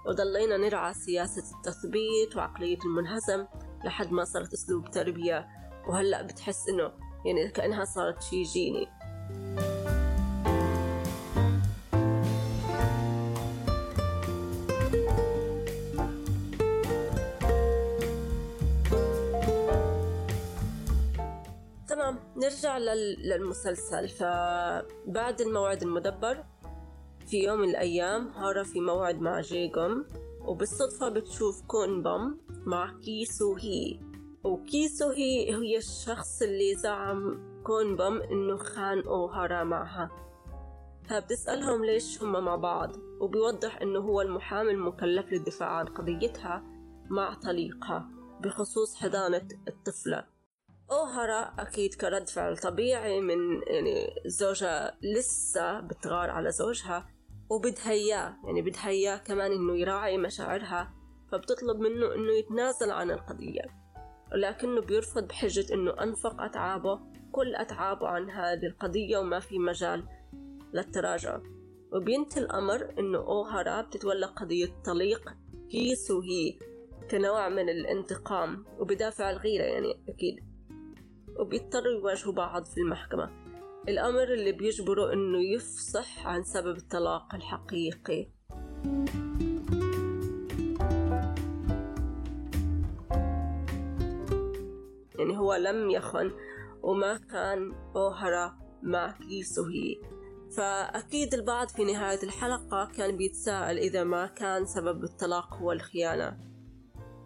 وضلينا 0.07 0.57
نرعى 0.57 0.94
سياسة 0.94 1.57
التثبيت 1.57 2.37
وعقلية 2.37 2.78
المنهزم 2.85 3.46
لحد 3.85 4.12
ما 4.12 4.24
صارت 4.24 4.52
أسلوب 4.52 4.90
تربية 4.90 5.48
وهلأ 5.88 6.22
بتحس 6.22 6.68
إنه 6.68 6.92
يعني 7.26 7.48
كأنها 7.50 7.85
صارت 7.85 8.22
شي 8.22 8.42
جيني. 8.42 8.87
نرجع 22.38 22.79
للمسلسل. 22.79 24.09
فبعد 24.09 25.40
الموعد 25.40 25.83
المدبر 25.83 26.44
في 27.27 27.44
يوم 27.44 27.59
من 27.61 27.68
الأيام 27.68 28.29
هارا 28.29 28.62
في 28.62 28.81
موعد 28.81 29.20
مع 29.20 29.40
جيجوم 29.40 30.07
وبالصدفة 30.40 31.09
بتشوف 31.09 31.62
كون 31.66 32.03
بام 32.03 32.40
مع 32.66 32.98
كيسو 33.05 33.57
هي. 33.57 34.01
وكيسو 34.44 35.11
هي 35.11 35.55
هي 35.55 35.77
الشخص 35.77 36.42
اللي 36.42 36.74
زعم 36.74 37.38
كون 37.64 37.96
بام 37.96 38.22
إنه 38.22 38.57
خانقوا 38.57 39.31
هارا 39.31 39.64
معها. 39.64 40.11
فبتسألهم 41.09 41.85
ليش 41.85 42.22
هم 42.22 42.44
مع 42.44 42.57
بعض 42.57 42.96
وبيوضح 43.20 43.83
إنه 43.83 44.01
هو 44.01 44.20
المحامي 44.20 44.70
المكلف 44.70 45.33
للدفاع 45.33 45.68
عن 45.68 45.87
قضيتها 45.87 46.62
مع 47.11 47.35
طليقها 47.35 48.09
بخصوص 48.40 48.94
حضانة 48.96 49.48
الطفلة. 49.68 50.38
أوهرا 50.90 51.55
أكيد 51.59 51.94
كرد 51.94 52.29
فعل 52.29 52.57
طبيعي 52.57 53.20
من 53.20 53.62
يعني 53.66 54.22
زوجها 54.27 54.98
لسه 55.03 55.81
بتغار 55.81 56.31
على 56.31 56.51
زوجها 56.51 57.07
وبدها 57.51 57.90
إياه 57.90 58.37
يعني 58.44 58.62
بدها 58.62 58.88
إياه 58.88 59.16
كمان 59.16 59.53
إنه 59.53 59.77
يراعي 59.77 60.18
مشاعرها 60.18 60.94
فبتطلب 61.33 61.81
منه 61.81 62.14
إنه 62.14 62.33
يتنازل 62.33 62.90
عن 62.90 63.11
القضية. 63.11 63.62
ولكنه 64.33 64.81
بيرفض 64.81 65.29
بحجة 65.29 65.74
إنه 65.74 66.03
أنفق 66.03 66.40
أتعابه 66.42 67.01
كل 67.33 67.55
أتعابه 67.55 68.09
عن 68.09 68.31
هذه 68.31 68.66
القضية 68.66 69.18
وما 69.18 69.40
في 69.40 69.59
مجال 69.59 70.05
للتراجع. 70.74 71.40
وبينتهي 71.92 72.42
الأمر 72.42 72.94
إنه 72.98 73.18
أوهرا 73.18 73.83
بتتولى 73.83 74.27
قضية 74.27 74.83
طليق 74.85 75.35
هيس 75.72 76.11
وهي 76.11 76.59
كنوع 77.11 77.48
من 77.48 77.68
الانتقام 77.68 78.64
وبدافع 78.79 79.31
الغيرة 79.31 79.64
يعني 79.64 80.01
أكيد. 80.09 80.47
وبيضطروا 81.38 81.92
يواجهوا 81.92 82.33
بعض 82.33 82.64
في 82.64 82.81
المحكمة. 82.81 83.31
الأمر 83.88 84.33
اللي 84.33 84.53
بيجبره 84.53 85.12
إنه 85.12 85.38
يفصح 85.55 86.27
عن 86.27 86.42
سبب 86.42 86.77
الطلاق 86.77 87.35
الحقيقي. 87.35 88.29
يعني 95.18 95.38
هو 95.38 95.55
لم 95.55 95.90
يخن 95.90 96.33
وما 96.83 97.16
كان 97.16 97.72
أوهرا 97.96 98.59
مع 98.83 99.11
كيسوهي 99.11 99.96
فأكيد 100.57 101.35
البعض 101.35 101.68
في 101.68 101.85
نهاية 101.85 102.22
الحلقة 102.22 102.88
كان 102.96 103.16
بيتساءل 103.16 103.79
إذا 103.79 104.05
ما 104.05 104.27
كان 104.27 104.66
سبب 104.66 105.05
الطلاق 105.05 105.55
هو 105.55 105.72
الخيانة. 105.72 106.38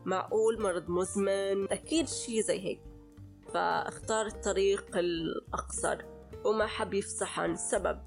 معقول 0.05 0.63
مرض 0.63 0.89
مزمن؟ 0.89 1.73
أكيد 1.73 2.09
شي 2.09 2.43
زي 2.43 2.61
هيك. 2.61 2.92
فاختار 3.55 4.27
الطريق 4.27 4.97
الأقصر 4.97 5.99
وما 6.45 6.67
حب 6.67 6.95
يفصح 6.95 7.41
عن 7.41 7.53
السبب 7.53 7.99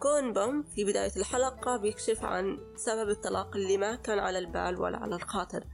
كون 0.00 0.32
بوم 0.32 0.62
في 0.62 0.84
بداية 0.84 1.12
الحلقة 1.16 1.76
بيكشف 1.76 2.24
عن 2.24 2.58
سبب 2.76 3.10
الطلاق 3.10 3.56
اللي 3.56 3.76
ما 3.76 3.94
كان 3.94 4.18
على 4.18 4.38
البال 4.38 4.80
ولا 4.80 4.98
على 4.98 5.14
الخاطر. 5.14 5.64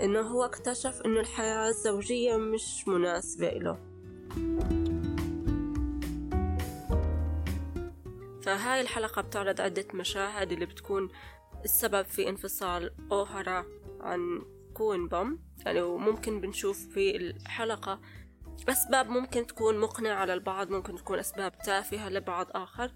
إنه 0.00 0.20
هو 0.20 0.44
اكتشف 0.44 1.02
إنه 1.04 1.20
الحياة 1.20 1.68
الزوجية 1.68 2.36
مش 2.36 2.88
مناسبة 2.88 3.50
له. 3.50 3.78
فهاي 8.42 8.80
الحلقة 8.80 9.22
بتعرض 9.22 9.60
عدة 9.60 9.86
مشاهد 9.94 10.52
اللي 10.52 10.66
بتكون 10.66 11.08
السبب 11.64 12.02
في 12.06 12.28
انفصال 12.28 12.90
أوهرا 13.12 13.64
عن 14.00 14.42
كون 14.76 15.08
بوم 15.08 15.38
يعني 15.66 15.82
وممكن 15.82 16.40
بنشوف 16.40 16.78
في 16.78 17.16
الحلقة 17.16 18.00
أسباب 18.68 19.08
ممكن 19.08 19.46
تكون 19.46 19.78
مقنعة 19.78 20.14
على 20.14 20.34
البعض 20.34 20.70
ممكن 20.70 20.96
تكون 20.96 21.18
أسباب 21.18 21.58
تافهة 21.58 22.08
لبعض 22.08 22.46
آخر. 22.50 22.92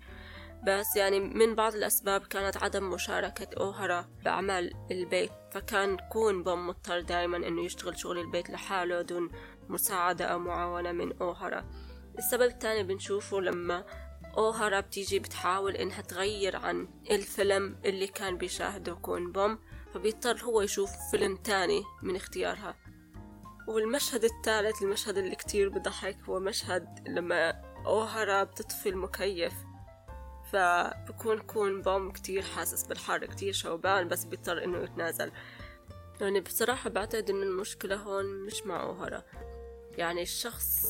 بس 0.67 0.97
يعني 0.97 1.21
من 1.21 1.55
بعض 1.55 1.75
الأسباب 1.75 2.21
كانت 2.21 2.57
عدم 2.57 2.91
مشاركة 2.91 3.49
أوهرا 3.61 4.09
بأعمال 4.25 4.73
البيت 4.91 5.31
فكان 5.53 5.97
كون 5.97 6.43
بوم 6.43 6.67
مضطر 6.67 7.01
دائما 7.01 7.37
إنه 7.37 7.65
يشتغل 7.65 7.99
شغل 7.99 8.19
البيت 8.19 8.51
لحاله 8.51 9.03
دون 9.03 9.31
مساعدة 9.69 10.25
أو 10.25 10.39
معاونة 10.39 10.93
من 10.93 11.13
أوهرا 11.21 11.65
السبب 12.19 12.43
الثاني 12.43 12.83
بنشوفه 12.83 13.41
لما 13.41 13.85
أوهرا 14.37 14.81
بتيجي 14.81 15.19
بتحاول 15.19 15.77
إنها 15.77 16.01
تغير 16.01 16.57
عن 16.57 16.89
الفيلم 17.11 17.77
اللي 17.85 18.07
كان 18.07 18.37
بيشاهده 18.37 18.95
كون 18.95 19.33
بوم 19.33 19.59
فبيضطر 19.95 20.45
هو 20.45 20.61
يشوف 20.61 20.91
فيلم 21.11 21.37
تاني 21.37 21.83
من 22.03 22.17
اختيارها. 22.17 22.77
والمشهد 23.69 24.25
الثالث 24.25 24.83
المشهد 24.83 25.19
اللي 25.19 25.37
كتير 25.37 25.69
بضحك 25.69 26.19
هو 26.29 26.41
مشهد 26.41 27.09
لما 27.09 27.51
أوهرا 27.87 28.45
بتطفي 28.45 28.89
المكيف. 28.89 29.55
فبكون 30.53 31.39
كون 31.39 31.83
بوم 31.83 32.11
كتير 32.11 32.43
حاسس 32.43 32.87
بالحر 32.87 33.27
كتير 33.27 33.53
شوبان 33.53 34.09
بس 34.09 34.25
بيضطر 34.25 34.65
إنه 34.65 34.79
يتنازل. 34.79 35.33
يعني 36.21 36.41
بصراحة 36.41 36.91
بعتقد 36.91 37.31
إن 37.31 37.43
المشكلة 37.43 37.97
هون 37.97 38.25
مش 38.47 38.63
مع 38.63 38.83
أوهرا. 38.83 39.23
يعني 39.93 40.23
الشخص 40.23 40.87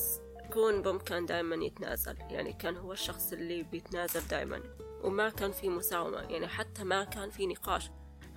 كون 0.52 0.82
بوم 0.82 0.98
كان 0.98 1.26
دائما 1.26 1.56
يتنازل. 1.64 2.16
يعني 2.18 2.52
كان 2.52 2.76
هو 2.76 2.92
الشخص 2.92 3.32
اللي 3.32 3.62
بيتنازل 3.62 4.28
دائما 4.28 4.62
وما 5.02 5.28
كان 5.28 5.52
في 5.52 5.68
مساومة. 5.68 6.18
يعني 6.18 6.48
حتى 6.48 6.84
ما 6.84 7.04
كان 7.04 7.30
في 7.30 7.46
نقاش. 7.46 7.90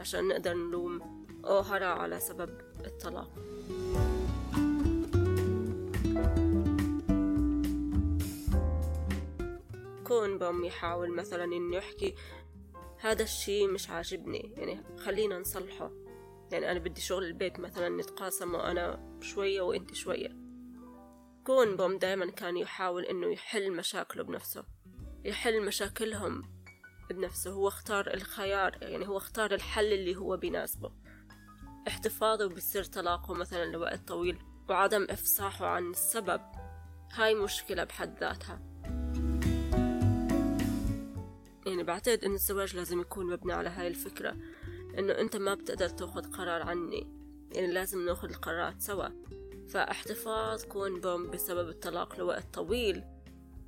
عشان 0.04 0.28
نقدر 0.28 0.54
نلوم 0.54 1.26
أوهرا 1.46 1.86
على 1.86 2.20
سبب 2.20 2.50
الطلاق. 2.86 3.34
كون 10.04 10.38
بوم 10.38 10.66
يحاول 10.66 11.16
مثلا 11.16 11.44
إنه 11.44 11.76
يحكي 11.76 12.16
هذا 13.00 13.24
الشي 13.24 13.68
مش 13.68 13.90
عاجبني 13.90 14.54
يعني 14.58 14.84
خلينا 14.98 15.40
نصلحه. 15.40 15.92
يعني 16.52 16.72
أنا 16.72 16.80
بدي 16.80 17.02
شغل 17.02 17.24
البيت 17.24 17.60
مثلا 17.60 17.90
نتقاسمه 17.90 18.72
أنا 18.72 19.18
شوية 19.22 19.62
وإنت 19.62 19.94
شوية. 19.94 20.38
كون 21.44 21.76
بوم 21.76 21.98
دايما 21.98 22.32
كان 22.32 22.58
يحاول 22.58 23.06
إنه 23.06 23.28
يحل 23.28 23.72
مشاكله 23.72 24.24
بنفسه 24.24 24.66
يحل 25.26 25.66
مشاكلهم 25.66 26.53
بنفسه 27.10 27.52
هو 27.52 27.68
اختار 27.68 28.14
الخيار 28.14 28.78
يعني 28.82 29.08
هو 29.08 29.18
اختار 29.18 29.54
الحل 29.54 29.94
اللي 29.94 30.16
هو 30.16 30.38
بيناسبه. 30.38 30.92
احتفاظه 31.88 32.48
بسر 32.48 32.84
طلاقه 32.84 33.34
مثلا 33.34 33.66
لوقت 33.66 34.08
طويل 34.08 34.38
وعدم 34.70 35.08
إفصاحه 35.10 35.66
عن 35.66 35.92
السبب 35.92 36.42
هاي 37.14 37.36
مشكلة 37.36 37.84
بحد 37.84 38.20
ذاتها. 38.20 38.62
يعني 41.66 41.84
بعتقد 41.84 42.24
إن 42.24 42.34
الزواج 42.34 42.76
لازم 42.76 43.02
يكون 43.02 43.26
مبني 43.26 43.54
على 43.54 43.70
هاي 43.70 43.88
الفكرة 43.88 44.38
إنه 44.98 45.14
أنت 45.14 45.36
ما 45.36 45.54
بتقدر 45.54 45.90
تاخد 45.90 46.26
قرار 46.26 46.62
عني. 46.62 47.08
يعني 47.52 47.68
لازم 47.68 48.06
ناخد 48.06 48.30
القرارات 48.30 48.82
سوا. 48.82 49.08
فاحتفاظ 49.70 50.64
كون 50.64 51.02
بوم 51.02 51.32
بسبب 51.32 51.70
الطلاق 51.70 52.20
لوقت 52.20 52.54
طويل 52.54 53.04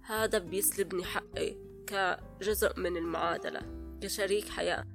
هذا 0.02 0.38
بيسلبني 0.38 1.04
حقي. 1.04 1.64
كجزء 1.88 2.80
من 2.80 2.98
المعادلة 2.98 3.62
كشريك 4.02 4.50
حياة. 4.50 4.86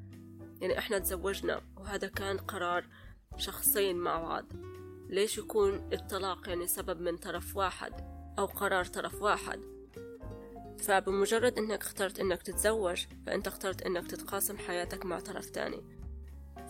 يعني 0.60 0.78
إحنا 0.78 0.98
تزوجنا 0.98 1.60
وهذا 1.76 2.08
كان 2.08 2.38
قرار 2.38 2.86
شخصين 3.36 3.96
مع 3.96 4.20
بعض. 4.20 4.44
ليش 5.08 5.38
يكون 5.38 5.88
الطلاق 5.92 6.48
يعني 6.48 6.66
سبب 6.66 7.00
من 7.00 7.16
طرف 7.16 7.56
واحد 7.56 7.92
أو 8.38 8.46
قرار 8.46 8.84
طرف 8.84 9.22
واحد؟ 9.22 9.60
فبمجرد 10.78 11.58
إنك 11.58 11.82
اخترت 11.82 12.20
إنك 12.20 12.42
تتزوج 12.42 13.04
فأنت 13.26 13.46
اخترت 13.46 13.82
إنك 13.82 14.06
تتقاسم 14.06 14.56
حياتك 14.58 15.06
مع 15.06 15.20
طرف 15.20 15.50
تاني. 15.50 16.00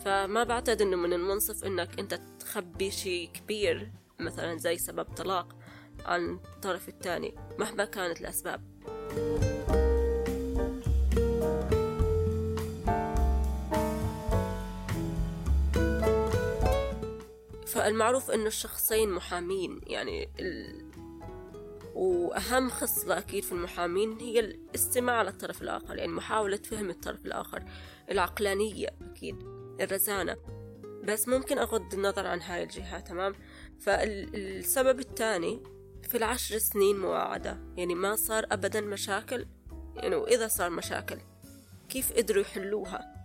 فما 0.05 0.43
بعتقد 0.43 0.81
إنه 0.81 0.97
من 0.97 1.13
المنصف 1.13 1.63
إنك 1.63 1.99
أنت 1.99 2.19
تخبي 2.39 2.91
شي 2.91 3.27
كبير 3.27 3.91
مثلا 4.19 4.57
زي 4.57 4.77
سبب 4.77 5.03
طلاق 5.03 5.55
عن 6.05 6.39
الطرف 6.55 6.89
الثاني 6.89 7.35
مهما 7.59 7.85
كانت 7.85 8.21
الأسباب. 8.21 8.61
فالمعروف 17.71 18.31
إنه 18.31 18.47
الشخصين 18.47 19.11
محامين 19.11 19.81
يعني 19.87 20.29
ال... 20.39 20.91
وأهم 21.93 22.69
خصلة 22.69 23.17
أكيد 23.17 23.43
في 23.43 23.51
المحامين 23.51 24.17
هي 24.19 24.39
الاستماع 24.39 25.21
للطرف 25.21 25.61
الآخر 25.61 25.97
يعني 25.97 26.11
محاولة 26.11 26.57
فهم 26.57 26.89
الطرف 26.89 27.25
الآخر 27.25 27.63
العقلانية 28.11 28.87
أكيد 29.01 29.35
الرزانة. 29.81 30.37
بس 31.03 31.27
ممكن 31.27 31.57
أغض 31.57 31.93
النظر 31.93 32.27
عن 32.27 32.41
هاي 32.41 32.63
الجهة 32.63 32.99
تمام؟ 32.99 33.35
فالسبب 33.79 34.99
الثاني 34.99 35.63
في 36.09 36.17
العشر 36.17 36.57
سنين 36.57 36.99
مواعدة 36.99 37.59
يعني 37.77 37.95
ما 37.95 38.15
صار 38.15 38.45
أبدا 38.51 38.81
مشاكل 38.81 39.45
يعني 39.95 40.15
وإذا 40.15 40.47
صار 40.47 40.69
مشاكل 40.69 41.17
كيف 41.89 42.13
قدروا 42.13 42.41
يحلوها؟ 42.41 43.15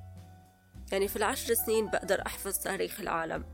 يعني 0.92 1.08
في 1.08 1.16
العشر 1.16 1.54
سنين 1.54 1.90
بقدر 1.90 2.22
أحفظ 2.26 2.58
تاريخ 2.58 3.00
العالم. 3.00 3.44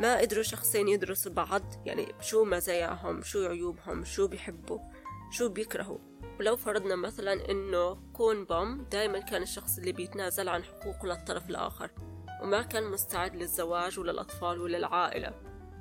ما 0.00 0.18
قدروا 0.18 0.42
شخصين 0.42 0.88
يدرسوا 0.88 1.32
بعض 1.32 1.62
يعني 1.86 2.06
شو 2.20 2.44
مزاياهم 2.44 3.22
شو 3.22 3.46
عيوبهم 3.46 4.04
شو 4.04 4.28
بيحبوا 4.28 4.78
شو 5.30 5.48
بيكرهوا. 5.48 5.98
ولو 6.40 6.56
فرضنا 6.56 6.96
مثلا 6.96 7.50
إنه 7.50 7.94
كون 8.12 8.44
بوم 8.44 8.84
دايما 8.90 9.18
كان 9.18 9.42
الشخص 9.42 9.78
اللي 9.78 9.92
بيتنازل 9.92 10.48
عن 10.48 10.64
حقوقه 10.64 11.06
للطرف 11.06 11.50
الآخر 11.50 11.90
وما 12.42 12.62
كان 12.62 12.90
مستعد 12.90 13.36
للزواج 13.36 13.98
وللأطفال 13.98 14.60
وللعائلة. 14.60 15.34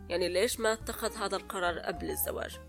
يعني 0.10 0.29
ليش 0.29 0.60
ما 0.60 0.73
اتخذ 0.73 1.15
هذا 1.17 1.36
القرار 1.36 1.79
قبل 1.79 2.10
الزواج؟ 2.10 2.60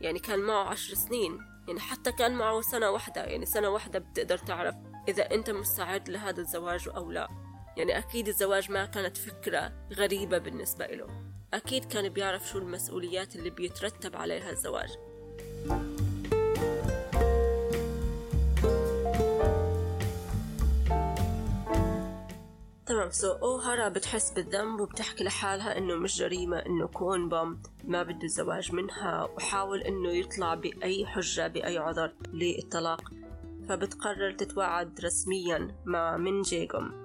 يعني 0.00 0.18
كان 0.18 0.38
معه 0.38 0.64
عشر 0.64 0.94
سنين 0.94 1.38
يعني 1.68 1.80
حتى 1.80 2.12
كان 2.12 2.34
معه 2.34 2.60
سنة 2.60 2.90
واحدة 2.90 3.24
يعني 3.24 3.46
سنة 3.46 3.68
واحدة 3.68 3.98
بتقدر 3.98 4.38
تعرف 4.38 4.74
إذا 5.08 5.34
أنت 5.34 5.50
مستعد 5.50 6.08
لهذا 6.08 6.40
الزواج 6.40 6.88
أو 6.96 7.10
لا. 7.10 7.49
يعني 7.76 7.98
أكيد 7.98 8.28
الزواج 8.28 8.70
ما 8.70 8.86
كانت 8.86 9.16
فكرة 9.16 9.72
غريبة 9.92 10.38
بالنسبة 10.38 10.86
له. 10.86 11.06
أكيد 11.54 11.84
كان 11.84 12.08
بيعرف 12.08 12.48
شو 12.48 12.58
المسؤوليات 12.58 13.36
اللي 13.36 13.50
بيترتب 13.50 14.16
عليها 14.16 14.50
الزواج. 14.50 14.88
تمام 22.86 23.10
سو 23.10 23.32
أوهارا 23.32 23.88
بتحس 23.88 24.32
بالذنب 24.32 24.80
وبتحكي 24.80 25.24
لحالها 25.24 25.78
إنه 25.78 25.94
مش 25.94 26.18
جريمة 26.18 26.58
إنه 26.58 26.86
كون 26.86 27.28
بوم 27.28 27.62
ما 27.84 28.02
بده 28.02 28.24
الزواج 28.24 28.72
منها 28.74 29.24
وحاول 29.24 29.82
إنه 29.82 30.12
يطلع 30.12 30.54
بأي 30.54 31.06
حجة 31.06 31.46
بأي 31.46 31.78
عذر 31.78 32.12
للطلاق. 32.32 33.00
فبتقرر 33.68 34.32
تتوعد 34.32 35.00
رسميا 35.00 35.76
مع 35.84 36.16
من 36.16 36.42
جيجوم 36.42 36.99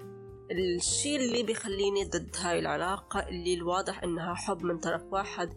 الشي 0.50 1.16
اللي 1.16 1.42
بيخليني 1.42 2.04
ضد 2.04 2.36
هاي 2.36 2.58
العلاقة 2.58 3.28
اللي 3.28 3.54
الواضح 3.54 4.02
إنها 4.02 4.34
حب 4.34 4.62
من 4.62 4.78
طرف 4.78 5.02
واحد 5.02 5.54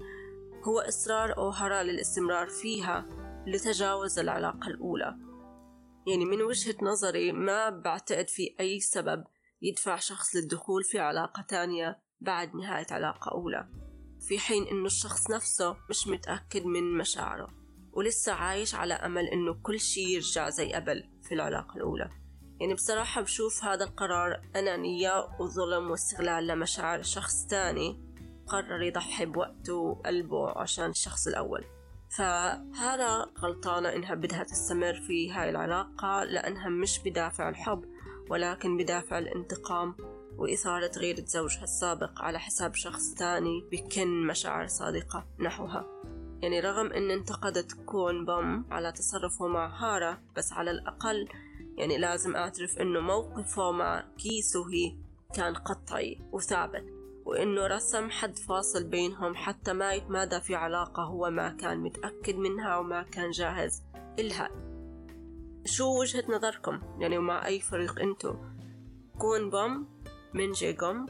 هو 0.63 0.79
إصرار 0.79 1.37
أوهارا 1.37 1.83
للاستمرار 1.83 2.47
فيها 2.47 3.05
لتجاوز 3.47 4.19
العلاقة 4.19 4.67
الأولى. 4.67 5.15
يعني 6.07 6.25
من 6.25 6.41
وجهة 6.41 6.75
نظري 6.81 7.31
ما 7.31 7.69
بعتقد 7.69 8.29
في 8.29 8.55
أي 8.59 8.79
سبب 8.79 9.23
يدفع 9.61 9.95
شخص 9.95 10.35
للدخول 10.35 10.83
في 10.83 10.99
علاقة 10.99 11.41
تانية 11.41 11.99
بعد 12.21 12.55
نهاية 12.55 12.87
علاقة 12.91 13.31
أولى 13.31 13.67
في 14.27 14.39
حين 14.39 14.67
إنه 14.67 14.85
الشخص 14.85 15.31
نفسه 15.31 15.77
مش 15.89 16.07
متأكد 16.07 16.65
من 16.65 16.97
مشاعره 16.97 17.47
ولسه 17.93 18.33
عايش 18.33 18.75
على 18.75 18.93
أمل 18.93 19.25
إنه 19.27 19.53
كل 19.53 19.79
شي 19.79 20.01
يرجع 20.01 20.49
زي 20.49 20.73
قبل 20.73 21.03
في 21.21 21.33
العلاقة 21.33 21.75
الأولى. 21.75 22.18
يعني 22.59 22.73
بصراحة 22.73 23.21
بشوف 23.21 23.63
هذا 23.63 23.83
القرار 23.83 24.41
أنانية 24.55 25.27
وظلم 25.39 25.91
واستغلال 25.91 26.47
لمشاعر 26.47 27.01
شخص 27.01 27.45
تاني 27.45 27.99
قرر 28.47 28.81
يضحي 28.81 29.25
بوقته 29.25 29.73
وقلبه 29.73 30.49
عشان 30.49 30.89
الشخص 30.89 31.27
الأول. 31.27 31.65
فهذا 32.17 33.25
غلطانة 33.39 33.89
إنها 33.89 34.15
بدها 34.15 34.43
تستمر 34.43 34.93
في 34.93 35.31
هاي 35.31 35.49
العلاقة 35.49 36.23
لأنها 36.23 36.69
مش 36.69 36.99
بدافع 37.05 37.49
الحب 37.49 37.85
ولكن 38.29 38.77
بدافع 38.77 39.17
الانتقام 39.17 39.95
وإثارة 40.37 40.91
غيرة 40.97 41.25
زوجها 41.25 41.63
السابق 41.63 42.21
على 42.21 42.39
حساب 42.39 42.75
شخص 42.75 43.13
تاني 43.13 43.67
بكن 43.71 44.27
مشاعر 44.27 44.67
صادقة 44.67 45.25
نحوها. 45.39 45.85
يعني 46.41 46.59
رغم 46.59 46.93
أن 46.93 47.11
انتقدت 47.11 47.73
كون 47.85 48.25
بوم 48.25 48.65
على 48.71 48.91
تصرفه 48.91 49.47
مع 49.47 49.67
هارا 49.67 50.17
بس 50.35 50.53
على 50.53 50.71
الأقل 50.71 51.27
يعني 51.79 51.97
لازم 51.97 52.35
أعترف 52.35 52.79
أنه 52.79 52.99
موقفه 52.99 53.71
مع 53.71 54.03
كيسو 54.17 54.63
هي 54.63 54.95
كان 55.35 55.53
قطعي 55.53 56.19
وثابت 56.31 56.85
وإنه 57.25 57.67
رسم 57.67 58.09
حد 58.09 58.37
فاصل 58.37 58.83
بينهم 58.83 59.35
حتى 59.35 59.73
ما 59.73 59.93
يتمادى 59.93 60.41
في 60.41 60.55
علاقة 60.55 61.03
هو 61.03 61.29
ما 61.29 61.49
كان 61.49 61.77
متأكد 61.77 62.35
منها 62.35 62.77
وما 62.77 63.03
كان 63.03 63.31
جاهز 63.31 63.81
إلها. 64.19 64.49
شو 65.65 65.99
وجهة 65.99 66.23
نظركم؟ 66.29 66.81
يعني 66.99 67.17
ومع 67.17 67.45
أي 67.45 67.59
فريق 67.59 67.99
أنتو؟ 67.99 68.35
كون 69.19 69.49
بوم 69.49 69.87
من 70.33 70.51
جيكم 70.51 71.05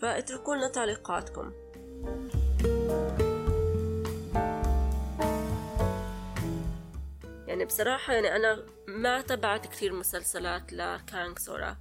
فاتركوا 0.00 0.56
لنا 0.56 0.68
تعليقاتكم. 0.68 1.50
يعني 7.50 7.64
بصراحة 7.64 8.12
يعني 8.12 8.36
أنا 8.36 8.66
ما 8.88 9.20
تبعت 9.20 9.66
كثير 9.66 9.92
مسلسلات 9.92 10.72
لكانغ 10.72 11.38
سورا. 11.38 11.76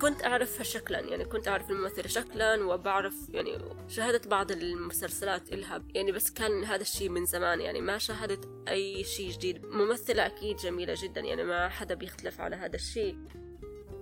كنت 0.00 0.24
أعرفها 0.24 0.62
شكلا 0.62 1.00
يعني 1.00 1.24
كنت 1.24 1.48
أعرف 1.48 1.70
الممثلة 1.70 2.06
شكلا 2.06 2.64
وبعرف 2.64 3.14
يعني 3.28 3.58
شاهدت 3.88 4.28
بعض 4.28 4.50
المسلسلات 4.50 5.52
إلها. 5.52 5.82
يعني 5.94 6.12
بس 6.12 6.30
كان 6.30 6.64
هذا 6.64 6.82
الشيء 6.82 7.08
من 7.08 7.24
زمان 7.24 7.60
يعني 7.60 7.80
ما 7.80 7.98
شاهدت 7.98 8.48
أي 8.68 9.04
شيء 9.04 9.30
جديد. 9.30 9.64
ممثلة 9.66 10.26
أكيد 10.26 10.56
جميلة 10.56 10.94
جدا 11.02 11.20
يعني 11.20 11.44
ما 11.44 11.68
حدا 11.68 11.94
بيختلف 11.94 12.40
على 12.40 12.56
هذا 12.56 12.76
الشيء. 12.76 13.18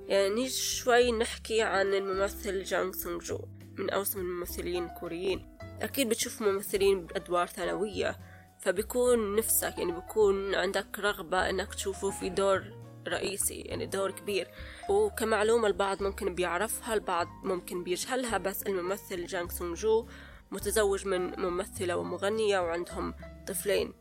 يعني 0.07 0.29
نيجي 0.29 0.51
شوي 0.51 1.12
نحكي 1.12 1.62
عن 1.62 1.95
الممثل 1.95 2.62
جانغ 2.62 2.93
سونج 2.93 3.23
جو 3.23 3.40
من 3.79 3.90
أوسم 3.90 4.21
الممثلين 4.21 4.85
الكوريين. 4.85 5.57
أكيد 5.81 6.09
بتشوف 6.09 6.43
ممثلين 6.43 7.07
بأدوار 7.07 7.47
ثانوية. 7.47 8.30
فبيكون 8.61 9.37
نفسك 9.37 9.79
يعني 9.79 9.92
بيكون 9.92 10.55
عندك 10.55 10.99
رغبة 10.99 11.51
إنك 11.51 11.75
تشوفه 11.75 12.11
في 12.11 12.29
دور 12.29 12.64
رئيسي 13.09 13.61
يعني 13.61 13.87
دور 13.87 14.11
كبير. 14.11 14.49
وكمعلومة 14.88 15.66
البعض 15.66 16.03
ممكن 16.03 16.35
بيعرفها 16.35 16.94
البعض 16.94 17.27
ممكن 17.44 17.85
بيجهلها 17.85 18.38
بس 18.38 18.62
الممثل 18.62 19.27
جانغ 19.27 19.49
سونج 19.49 19.79
جو 19.79 20.07
متزوج 20.51 21.07
من 21.07 21.40
ممثلة 21.40 21.96
ومغنية 21.96 22.61
وعندهم 22.61 23.14
طفلين. 23.46 23.92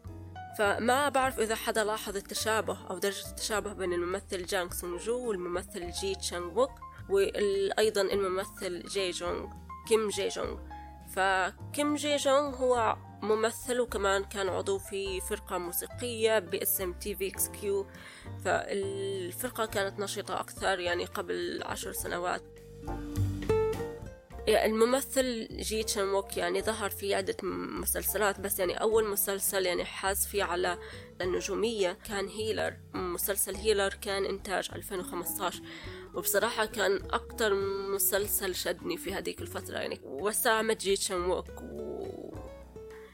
فما 0.58 1.10
بعرف 1.10 1.40
إذا 1.40 1.56
حدا 1.56 1.84
لاحظ 1.84 2.16
التشابه 2.16 2.78
أو 2.90 2.98
درجة 2.98 3.30
التشابه 3.30 3.74
بين 3.74 3.94
الممثل 3.94 4.46
جانغ 4.46 4.72
سونج 4.72 5.02
جو 5.02 5.28
والممثل 5.28 5.92
جي 5.92 6.16
تشانغ 6.16 6.60
ووك 6.60 6.72
وأيضا 7.10 8.02
الممثل 8.02 8.84
جي 8.84 9.12
جونغ 9.12 9.48
كيم 9.88 10.10
جي 10.10 10.28
جونغ. 10.28 10.58
فكيم 11.10 11.96
جي 11.96 12.16
جونغ 12.16 12.56
هو 12.56 12.98
ممثل 13.22 13.80
وكمان 13.80 14.24
كان 14.24 14.50
عضو 14.50 14.78
في 14.78 15.22
فرقة 15.22 15.58
موسيقية 15.58 16.40
باسم 16.40 16.94
TVXQ 16.94 17.88
فالفرقة 18.46 19.66
كانت 19.66 20.00
نشيطة 20.00 20.40
أكثر 20.40 20.80
يعني 20.80 21.06
قبل 21.06 21.64
عشر 21.66 21.92
سنوات. 21.92 22.44
الممثل 24.50 25.48
جي 25.52 25.84
تشن 25.84 26.08
ووك 26.08 26.38
يعني 26.38 26.62
ظهر 26.62 26.90
في 26.90 27.16
عدة 27.16 27.36
مسلسلات 27.44 28.40
بس 28.40 28.60
يعني 28.60 28.82
أول 28.82 29.08
مسلسل 29.08 29.66
يعني 29.66 29.86
حاز 29.86 30.26
فيه 30.26 30.44
على 30.44 30.78
النجومية 31.22 31.98
كان 32.08 32.28
Healer. 32.28 32.78
مسلسل 32.94 33.56
Healer 33.56 33.94
كان 33.94 34.26
إنتاج 34.26 34.70
2015 34.76 35.62
وبصراحة 36.14 36.66
كان 36.66 37.00
أكتر 37.12 37.54
مسلسل 37.94 38.56
شدني 38.56 38.98
في 38.98 39.14
هذيك 39.14 39.42
الفترة. 39.42 39.78
يعني 39.78 40.00
وسامة 40.04 40.74
جي 40.74 40.96
تشن 40.96 41.22
ووك 41.22 41.62
و... 41.62 42.00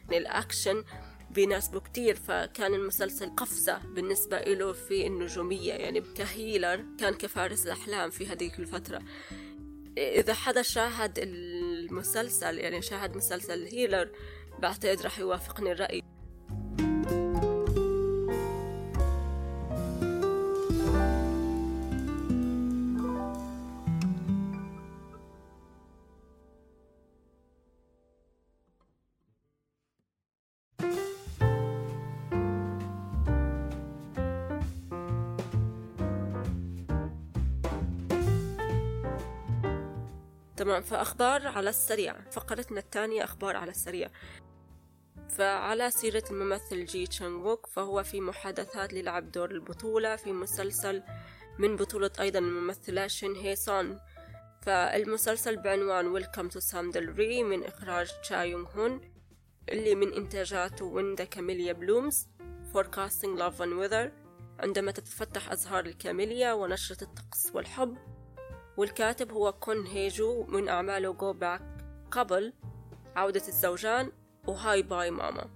يعني 0.04 0.18
الأكشن 0.18 0.84
بيناسبه 1.32 1.80
كتير 1.80 2.16
فكان 2.16 2.74
المسلسل 2.74 3.36
قفزة 3.36 3.78
بالنسبة 3.78 4.40
له 4.40 4.74
في 4.74 5.08
النجومية. 5.08 5.74
يعني 5.74 6.02
كهيلر 6.02 6.86
كان 7.00 7.14
كفارس 7.14 7.66
الأحلام 7.66 8.10
في 8.10 8.28
هذيك 8.28 8.60
الفترة. 8.60 9.02
إذا 9.98 10.34
حدا 10.34 10.62
شاهد 10.62 11.20
المسلسل 11.20 12.58
يعني 12.58 12.82
شاهد 12.82 13.18
مسلسل 13.18 13.66
هيلر 13.66 14.12
بعتقد 14.60 15.02
رح 15.02 15.20
يوافقني 15.20 15.72
الرأي. 15.72 16.02
تمام 40.66 40.82
فأخبار 40.82 41.48
على 41.48 41.70
السريع. 41.70 42.30
فقرتنا 42.32 42.80
الثانية 42.80 43.24
أخبار 43.24 43.56
على 43.56 43.72
السريع. 43.72 44.10
فعلى 45.30 45.92
سيرة 45.92 46.24
الممثل 46.32 46.86
جي 46.86 47.08
تشانغ 47.08 47.48
ووك 47.48 47.68
فهو 47.68 48.04
في 48.04 48.22
محادثات 48.22 48.94
للعب 48.94 49.32
دور 49.32 49.52
البطولة 49.52 50.16
في 50.16 50.34
مسلسل 50.34 51.04
من 51.60 51.76
بطولة 51.76 52.12
أيضا 52.20 52.40
الممثلة 52.40 53.08
شين 53.08 53.36
هي 53.36 53.56
سون. 53.56 54.00
فالمسلسل 54.62 55.58
بعنوان 55.58 56.08
Welcome 56.08 56.50
to 56.50 56.60
Samdal 56.60 57.44
من 57.44 57.64
إخراج 57.64 58.12
تشا 58.22 58.36
يونغ 58.36 58.70
هون 58.80 59.02
اللي 59.70 59.96
من 59.96 60.14
إنتاجاته 60.14 60.86
When 60.86 61.16
the 61.16 61.24
Camellia 61.26 61.74
Blooms 61.74 62.28
Forecasting 62.74 63.38
Love 63.40 63.60
and 63.60 63.74
Weather. 63.82 64.10
عندما 64.60 64.92
تتفتح 64.92 65.52
أزهار 65.52 65.86
الكاميليا 65.86 66.54
ونشرة 66.54 67.04
الطقس 67.04 67.52
والحب. 67.54 68.15
والكاتب 68.78 69.32
هو 69.32 69.54
كون 69.54 69.88
هيجو 69.88 70.44
من 70.44 70.70
أعماله 70.70 71.14
Go 71.14 71.34
Back 71.34 71.62
قبل 72.12 72.54
عودة 73.16 73.48
الزوجان 73.48 74.12
و 74.48 74.82
Hi 74.82 74.94
Bye 74.94 75.12
Mama. 75.12 75.50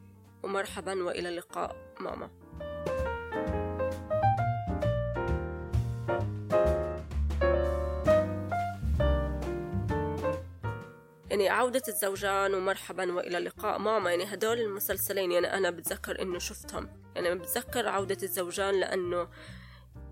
ومرحبا 0.43 1.03
وإلى 1.03 1.29
اللقاء 1.29 1.75
ماما. 1.99 2.29
يعني 11.29 11.49
عودة 11.49 11.81
الزوجان 11.87 12.53
ومرحبا 12.53 13.13
وإلى 13.13 13.37
اللقاء 13.37 13.79
ماما. 13.79 14.11
يعني 14.11 14.33
هدول 14.33 14.59
المسلسلين 14.59 15.31
يعني 15.31 15.53
أنا 15.53 15.69
بتذكر 15.69 16.21
إنه 16.21 16.39
شفتهم. 16.39 16.89
يعني 17.15 17.35
بتذكر 17.35 17.87
عودة 17.87 18.17
الزوجان 18.23 18.79
لأنه 18.79 19.27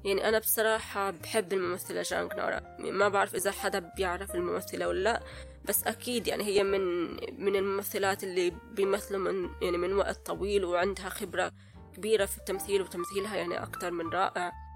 يعني 0.08 0.30
أنا 0.30 0.40
بصراحة 0.40 1.12
بحب 1.12 1.54
الممثلة 1.54 2.02
جانك 2.02 2.36
نارا 2.36 2.60
يعني 2.80 2.92
ما 2.92 3.10
بعرف 3.10 3.36
إذا 3.36 3.52
حدا 3.52 3.80
بيعرف 3.80 4.36
الممثلة 4.36 4.88
ولا 4.88 5.00
لأ 5.00 5.22
بس 5.66 5.84
أكيد 5.84 6.28
يعني 6.28 6.44
هي 6.44 6.64
من 6.64 7.08
من 7.44 7.56
الممثلات 7.56 8.24
اللي 8.24 8.54
بيمثلوا 8.72 9.20
من 9.20 9.50
يعني 9.62 9.78
من 9.78 9.94
وقت 9.94 10.26
طويل 10.26 10.66
وعندها 10.66 11.10
خبرة 11.10 11.52
كبيرة 11.96 12.26
في 12.26 12.38
التمثيل 12.38 12.82
وتمثيلها 12.82 13.36
يعني 13.36 13.64
أكتر 13.64 13.92
من 13.92 14.10
رائع. 14.10 14.67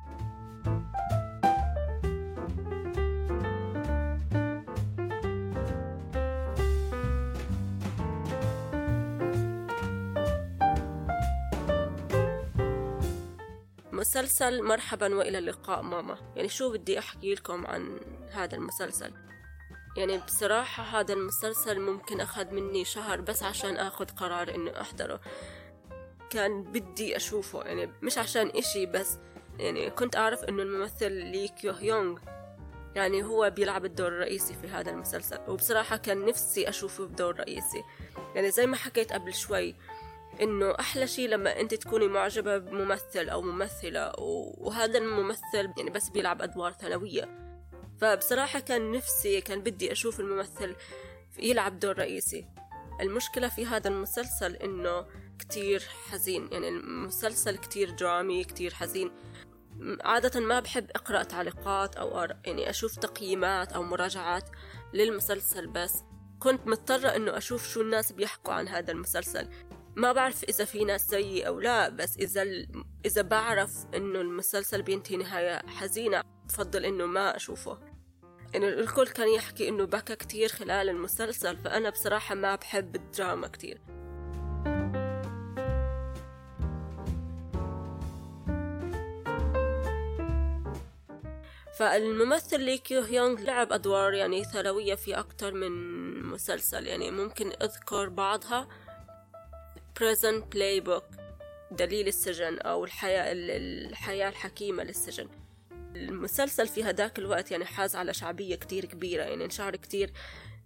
مسلسل 14.12 14.64
مرحبا 14.64 15.16
وإلى 15.16 15.38
اللقاء 15.38 15.82
ماما. 15.82 16.18
يعني 16.36 16.50
شو 16.50 16.72
بدي 16.72 17.00
أحكي 17.00 17.34
لكم 17.34 17.68
عن 17.68 18.00
هذا 18.32 18.56
المسلسل؟ 18.56 19.14
يعني 19.98 20.18
بصراحة 20.18 20.84
هذا 20.84 21.14
المسلسل 21.14 21.80
ممكن 21.80 22.22
أخذ 22.22 22.54
مني 22.54 22.86
شهر 22.86 23.22
بس 23.22 23.44
عشان 23.44 23.78
أخذ 23.78 24.06
قرار 24.06 24.56
إنه 24.56 24.82
أحضره. 24.82 25.22
كان 26.30 26.64
بدي 26.64 27.16
أشوفه 27.16 27.64
يعني 27.64 27.92
مش 28.02 28.18
عشان 28.18 28.48
إشي 28.48 28.86
بس. 28.86 29.18
يعني 29.60 29.90
كنت 29.90 30.16
أعرف 30.16 30.44
إنه 30.44 30.64
الممثل 30.64 31.12
لي 31.12 31.48
كيو 31.48 31.74
يونغ 31.82 32.20
يعني 32.96 33.24
هو 33.24 33.50
بيلعب 33.50 33.86
الدور 33.86 34.08
الرئيسي 34.08 34.54
في 34.54 34.68
هذا 34.68 34.92
المسلسل. 34.92 35.40
وبصراحة 35.48 35.98
كان 35.98 36.26
نفسي 36.26 36.70
أشوفه 36.70 37.06
بدور 37.06 37.40
رئيسي. 37.40 37.84
يعني 38.36 38.52
زي 38.52 38.66
ما 38.66 38.78
حكيت 38.78 39.14
قبل 39.14 39.34
شوي 39.34 39.76
إنه 40.42 40.76
أحلى 40.80 41.08
شيء 41.08 41.30
لما 41.30 41.60
أنت 41.60 41.74
تكوني 41.74 42.08
معجبة 42.08 42.58
بممثل 42.58 43.30
أو 43.30 43.42
ممثلة 43.42 44.12
وهذا 44.18 44.98
الممثل 44.98 45.74
يعني 45.78 45.90
بس 45.90 46.10
بيلعب 46.10 46.42
أدوار 46.42 46.72
ثانوية. 46.72 47.52
فبصراحة 48.02 48.60
كان 48.60 48.92
نفسي 48.92 49.42
كان 49.42 49.62
بدي 49.62 49.92
أشوف 49.92 50.20
الممثل 50.20 50.76
يلعب 51.40 51.80
دور 51.80 51.98
رئيسي. 51.98 52.48
المشكلة 53.02 53.50
في 53.50 53.66
هذا 53.66 53.88
المسلسل 53.88 54.56
إنه 54.56 55.06
كتير 55.40 55.84
حزين 56.10 56.50
يعني 56.52 56.70
المسلسل 56.70 57.58
كتير 57.58 57.90
درامي 57.90 58.44
كتير 58.44 58.74
حزين. 58.74 59.12
عادة 60.02 60.40
ما 60.40 60.60
بحب 60.60 60.92
أقرأ 60.96 61.24
تعليقات 61.24 61.96
أو 61.96 62.28
يعني 62.46 62.70
أشوف 62.70 62.96
تقييمات 62.96 63.74
أو 63.74 63.84
مراجعات 63.84 64.50
للمسلسل 64.94 65.68
بس. 65.68 66.04
كنت 66.40 66.68
مضطرة 66.68 67.08
إنه 67.08 67.38
أشوف 67.38 67.68
شو 67.68 67.82
الناس 67.82 68.12
بيحكوا 68.12 68.54
عن 68.54 68.68
هذا 68.68 68.92
المسلسل. 68.92 69.48
ما 69.96 70.12
بعرف 70.12 70.44
إذا 70.44 70.66
في 70.66 70.84
ناس 70.84 71.10
زيي 71.10 71.48
أو 71.48 71.60
لا 71.60 71.90
بس 71.90 72.18
إذا 72.18 72.46
إذا 73.06 73.22
بعرف 73.22 73.72
إنه 73.96 74.22
المسلسل 74.22 74.82
بينتهي 74.82 75.18
نهاية 75.18 75.68
حزينة 75.68 76.24
بفضل 76.46 76.86
إنه 76.86 77.06
ما 77.06 77.36
أشوفه. 77.36 77.80
يعني 78.54 78.70
الكل 78.70 79.08
كان 79.08 79.28
يحكي 79.28 79.70
إنه 79.70 79.86
بكى 79.86 80.16
كتير 80.16 80.50
خلال 80.50 80.90
المسلسل 80.90 81.58
فأنا 81.58 81.90
بصراحة 81.90 82.36
ما 82.36 82.56
بحب 82.56 82.96
الدراما 82.96 83.48
كتير. 83.48 83.82
فالممثل 91.80 92.60
لي 92.60 92.78
كيو 92.78 93.02
هيونغ 93.02 93.42
لعب 93.42 93.74
أدوار 93.74 94.14
يعني 94.14 94.44
ثانوية 94.44 94.96
في 94.96 95.20
أكتر 95.20 95.54
من 95.54 95.72
مسلسل 96.24 96.88
يعني 96.88 97.12
ممكن 97.12 97.52
أذكر 97.62 98.10
بعضها. 98.10 98.68
Prison 100.00 100.42
Playbook. 100.56 101.22
دليل 101.72 102.08
السجن 102.08 102.60
أو 102.60 102.86
الحياة 102.86 103.32
الحياة 103.32 104.30
الحكيمة 104.30 104.84
للسجن. 104.84 105.30
المسلسل 105.96 106.68
في 106.68 106.84
هداك 106.84 107.20
الوقت 107.20 107.52
يعني 107.52 107.66
حاز 107.66 107.96
على 107.96 108.14
شعبية 108.14 108.56
كتير 108.56 108.86
كبيرة. 108.86 109.24
يعني 109.24 109.46
انشهر 109.46 109.76
كتير 109.76 110.12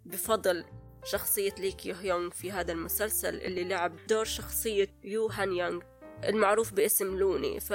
بفضل 0.06 0.66
شخصية 1.04 1.56
لي 1.60 1.72
كيو 1.72 1.96
يونغ 2.02 2.30
في 2.30 2.52
هذا 2.52 2.72
المسلسل 2.72 3.36
اللي 3.36 3.64
لعب 3.64 3.96
دور 4.10 4.26
شخصية 4.26 4.88
يو 5.04 5.28
هان 5.28 5.54
يونغ 5.54 5.82
المعروف 6.24 6.74
باسم 6.74 7.18
لوني. 7.18 7.60
ف 7.60 7.74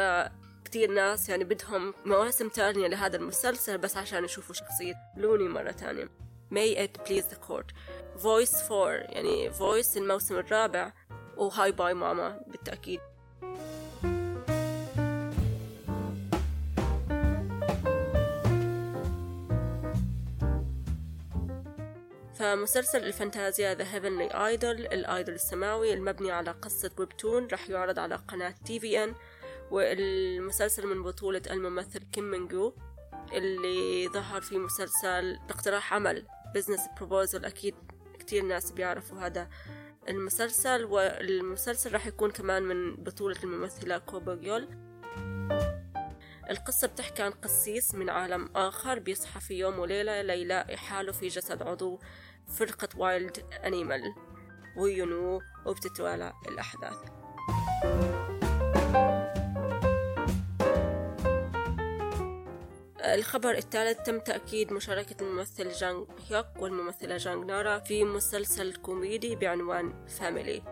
كتير 0.64 0.90
ناس 0.90 1.28
يعني 1.28 1.44
بدهم 1.44 1.94
مواسم 2.04 2.48
تانية 2.48 2.86
لهذا 2.88 3.16
المسلسل 3.16 3.78
بس 3.78 3.96
عشان 3.96 4.24
يشوفوا 4.24 4.54
شخصية 4.54 4.94
لوني 5.16 5.48
مرة 5.48 5.70
تانية. 5.70 6.08
May 6.52 6.74
it 6.84 7.04
please 7.04 7.26
the 7.32 7.38
court. 7.48 7.68
Voice 8.16 8.70
4 8.70 8.88
يعني 8.88 9.52
Voice 9.52 9.96
الموسم 9.96 10.36
الرابع. 10.36 10.92
و 11.40 11.72
Hi 11.72 11.81
Bye 11.81 11.94
Mama 11.94 12.40
بالتأكيد. 12.46 13.00
فمسلسل 22.34 23.04
الفانتازيا 23.04 23.74
The 23.74 23.94
Heavenly 23.94 24.46
Idol 24.46 24.70
ال 24.72 24.85
Idol 24.85 25.34
السماوي 25.34 25.94
المبني 25.94 26.30
على 26.30 26.50
قصة 26.50 26.90
webtoon 26.98 27.48
راح 27.52 27.70
يعرض 27.70 27.98
على 27.98 28.14
قناة 28.14 28.54
tvN 28.64 29.14
والمسلسل 29.70 30.86
من 30.86 31.02
بطولة 31.02 31.42
الممثل 31.50 31.98
كيم 32.12 32.24
منجو 32.24 32.72
اللي 33.32 34.08
ظهر 34.08 34.40
في 34.40 34.58
مسلسل 34.58 35.38
باقتراح 35.48 35.94
عمل 35.94 36.26
Business 36.54 36.80
Proposal 36.96 37.44
أكيد 37.44 37.74
كتير 38.18 38.44
ناس 38.44 38.72
بيعرفوا 38.72 39.18
هذا. 39.18 39.48
المسلسل 40.08 40.84
والمسلسل 40.84 41.92
راح 41.92 42.06
يكون 42.06 42.30
كمان 42.30 42.62
من 42.62 42.96
بطولة 42.96 43.36
الممثلة 43.44 43.98
كوبا 43.98 44.34
جيول. 44.34 44.68
القصة 46.50 46.88
بتحكي 46.88 47.22
عن 47.22 47.30
قسيس 47.30 47.94
من 47.94 48.10
عالم 48.10 48.48
آخر 48.56 48.98
بيصحى 48.98 49.40
في 49.40 49.54
يوم 49.54 49.78
وليلة 49.78 50.22
ليلاقي 50.22 50.76
حاله 50.76 51.12
في 51.12 51.28
جسد 51.28 51.62
عضو 51.62 52.00
فرقة 52.58 52.88
Wild 52.96 53.38
Animal 53.64 54.14
وينو؟ 54.76 55.40
وبتتوالى 55.66 56.32
الأحداث. 56.48 56.98
الخبر 63.14 63.50
الثالث 63.50 63.98
تم 64.06 64.18
تأكيد 64.18 64.72
مشاركة 64.72 65.16
الممثل 65.22 65.68
جانغ 65.68 66.04
هيوك 66.30 66.46
والممثلة 66.58 67.16
جانغ 67.16 67.44
نارا 67.44 67.78
في 67.78 68.04
مسلسل 68.04 68.74
كوميدي 68.74 69.36
بعنوان 69.36 70.06
Family 70.06 70.62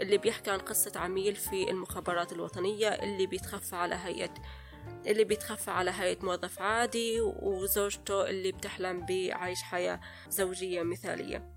اللي 0.00 0.18
بيحكي 0.18 0.50
عن 0.50 0.58
قصة 0.58 0.92
عميل 0.96 1.36
في 1.36 1.70
المخابرات 1.70 2.32
الوطنية 2.32 2.88
اللي 2.88 3.26
بيتخفى 3.26 3.76
على 3.76 3.94
هيئة 3.94 4.34
اللي 5.06 5.24
بيتخفى 5.24 5.70
على 5.70 5.90
هيئة 5.90 6.24
موظف 6.24 6.62
عادي 6.62 7.20
وزوجته 7.20 8.30
اللي 8.30 8.52
بتحلم 8.52 9.06
بعيش 9.06 9.62
حياة 9.62 10.00
زوجية 10.28 10.82
مثالية. 10.82 11.56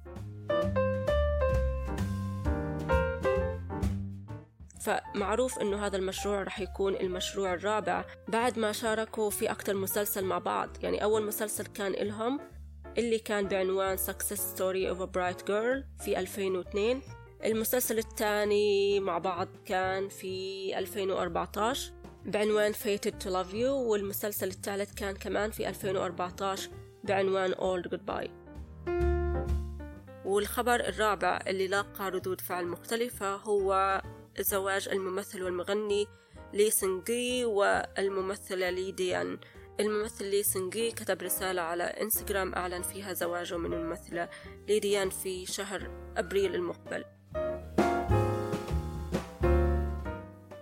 فمعروف 4.80 5.60
إنه 5.60 5.86
هذا 5.86 5.98
المشروع 5.98 6.44
رح 6.44 6.60
يكون 6.60 6.96
المشروع 6.96 7.54
الرابع 7.54 8.06
بعد 8.28 8.60
ما 8.60 8.72
شاركوا 8.72 9.30
في 9.30 9.52
أكثر 9.52 9.74
مسلسل 9.74 10.26
مع 10.26 10.38
بعض. 10.38 10.70
يعني 10.84 11.04
أول 11.04 11.26
مسلسل 11.26 11.66
كان 11.66 11.92
إلهم 11.94 12.40
اللي 12.98 13.20
كان 13.20 13.48
بعنوان 13.48 13.98
Success 13.98 14.40
Story 14.58 14.96
of 14.96 15.00
a 15.02 15.08
Bright 15.08 15.42
Girl 15.48 16.04
في 16.04 16.20
2002 16.20 17.02
المسلسل 17.46 17.98
الثاني 17.98 19.00
مع 19.00 19.18
بعض 19.18 19.48
كان 19.66 20.10
في 20.10 20.78
2014 20.80 21.92
بعنوان 22.26 22.74
Fated 22.74 23.14
to 23.24 23.28
Love 23.28 23.54
You 23.54 23.70
والمسلسل 23.70 24.48
الثالث 24.48 24.94
كان 24.94 25.16
كمان 25.16 25.52
في 25.52 25.70
2014 25.70 26.70
بعنوان 27.04 27.54
All 27.54 27.90
Goodbye. 27.90 28.30
والخبر 30.26 30.76
الرابع 30.76 31.40
اللي 31.48 31.68
لاقى 31.68 32.12
ردود 32.12 32.42
فعل 32.42 32.68
مختلفة 32.68 33.36
هو 33.36 34.02
زواج 34.42 34.90
الممثل 34.90 35.44
والمغني 35.44 36.08
لي 36.54 36.70
سنجي 36.70 37.46
والممثلة 37.46 38.70
لي 38.70 38.92
ديان. 38.92 39.40
الممثل 39.80 40.26
لي 40.26 40.44
سنجي 40.44 40.92
كتب 40.92 41.22
رسالة 41.22 41.62
على 41.62 41.84
إنستغرام 41.84 42.54
أعلن 42.54 42.82
فيها 42.82 43.14
زواجه 43.14 43.58
من 43.58 43.74
الممثلة 43.74 44.30
لي 44.68 44.80
ديان 44.80 45.10
في 45.10 45.46
شهر 45.46 46.12
أبريل 46.18 46.56
المقبل. 46.56 47.06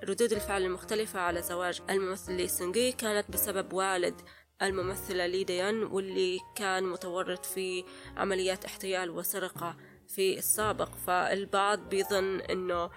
ردود 0.03 0.31
الفعل 0.33 0.63
المختلفة 0.63 1.19
على 1.19 1.41
زواج 1.41 1.81
الممثل 1.89 2.33
لي 2.33 2.47
سونغي 2.47 2.91
كانت 2.91 3.31
بسبب 3.31 3.73
والد 3.73 4.21
الممثلة 4.61 5.25
لي 5.25 5.43
ديان 5.43 5.83
واللي 5.83 6.39
كان 6.55 6.83
متورط 6.83 7.45
في 7.45 7.83
عمليات 8.17 8.65
احتيال 8.65 9.09
وسرقة 9.09 9.77
في 10.07 10.37
السابق. 10.37 10.95
فالبعض 10.95 11.89
بيظن 11.89 12.39
إنه 12.39 12.89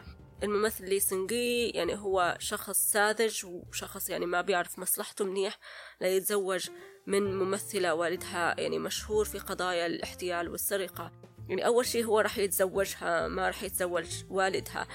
الممثل 0.42 0.88
لي 0.88 1.00
سنجي 1.00 1.68
يعني 1.68 1.98
هو 1.98 2.36
شخص 2.38 2.78
ساذج 2.78 3.44
وشخص 3.44 4.10
يعني 4.10 4.26
ما 4.26 4.40
بيعرف 4.40 4.78
مصلحته 4.78 5.24
منيح 5.24 5.58
ليتزوج 6.00 6.68
من 7.06 7.34
ممثلة 7.38 7.94
والدها 7.94 8.60
يعني 8.60 8.78
مشهور 8.78 9.24
في 9.24 9.38
قضايا 9.38 9.86
الاحتيال 9.86 10.48
والسرقة. 10.48 11.12
يعني 11.48 11.66
أول 11.66 11.86
شيء 11.86 12.04
هو 12.04 12.20
راح 12.20 12.38
يتزوجها 12.38 13.28
ما 13.28 13.46
راح 13.46 13.62
يتزوج 13.62 14.24
والدها. 14.30 14.88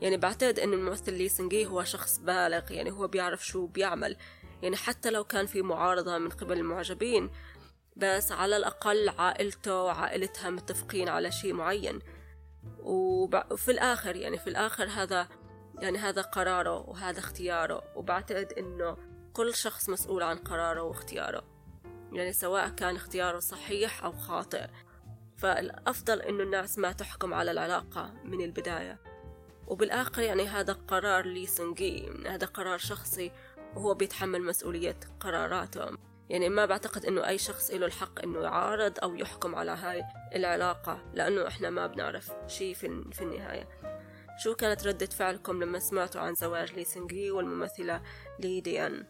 يعني 0.00 0.16
بعتقد 0.16 0.58
إن 0.58 0.72
الممثل 0.72 1.12
لي 1.12 1.28
سنجي 1.28 1.66
هو 1.66 1.84
شخص 1.84 2.18
بالغ 2.18 2.72
يعني 2.72 2.90
هو 2.90 3.06
بيعرف 3.08 3.46
شو 3.46 3.66
بيعمل. 3.66 4.16
يعني 4.62 4.76
حتى 4.76 5.10
لو 5.10 5.24
كان 5.24 5.46
في 5.46 5.62
معارضة 5.62 6.18
من 6.18 6.28
قبل 6.28 6.58
المعجبين 6.58 7.30
بس 7.96 8.32
على 8.32 8.56
الأقل 8.56 9.08
عائلته 9.08 9.82
وعائلتها 9.82 10.50
متفقين 10.50 11.08
على 11.08 11.32
شيء 11.32 11.52
معين. 11.52 12.00
وفي 12.78 13.70
الآخر 13.70 14.16
يعني 14.16 14.38
في 14.38 14.46
الآخر 14.46 14.84
هذا 14.84 15.28
يعني 15.78 15.98
هذا 15.98 16.22
قراره 16.22 16.90
وهذا 16.90 17.18
اختياره. 17.18 17.82
وبعتقد 17.96 18.52
إنه 18.52 18.96
كل 19.32 19.54
شخص 19.54 19.88
مسؤول 19.88 20.22
عن 20.22 20.36
قراره 20.36 20.82
واختياره. 20.82 21.44
يعني 22.12 22.32
سواء 22.32 22.68
كان 22.68 22.96
اختياره 22.96 23.38
صحيح 23.38 24.04
أو 24.04 24.12
خاطئ. 24.12 24.66
فالأفضل 25.36 26.22
إنه 26.22 26.42
الناس 26.42 26.78
ما 26.78 26.92
تحكم 26.92 27.34
على 27.34 27.50
العلاقة 27.50 28.14
من 28.24 28.40
البداية. 28.40 28.98
وبالآخر 29.66 30.22
يعني 30.22 30.46
هذا 30.46 30.72
قرار 30.72 31.26
لي 31.26 31.46
سنجي. 31.46 32.10
هذا 32.26 32.46
قرار 32.46 32.78
شخصي 32.78 33.32
وهو 33.76 33.94
بيتحمل 33.94 34.42
مسؤولية 34.42 35.00
قراراته. 35.20 35.98
يعني 36.30 36.48
ما 36.48 36.66
بعتقد 36.66 37.06
إنه 37.06 37.28
أي 37.28 37.38
شخص 37.38 37.70
له 37.70 37.86
الحق 37.86 38.22
إنه 38.22 38.40
يعارض 38.40 38.92
أو 39.02 39.14
يحكم 39.14 39.54
على 39.54 39.70
هاي 39.70 40.02
العلاقة 40.34 40.98
لأنه 41.14 41.48
إحنا 41.48 41.70
ما 41.70 41.86
بنعرف 41.86 42.32
شيء 42.46 42.74
في, 42.74 43.04
في 43.12 43.22
النهاية. 43.22 43.68
شو 44.38 44.54
كانت 44.54 44.86
ردة 44.86 45.06
فعلكم 45.06 45.62
لما 45.62 45.78
سمعتوا 45.78 46.20
عن 46.20 46.34
زواج 46.34 46.72
لي 46.72 46.84
سينغي 46.84 47.30
والممثلة 47.30 48.02
لي 48.40 48.60
ديان؟ 48.60 49.06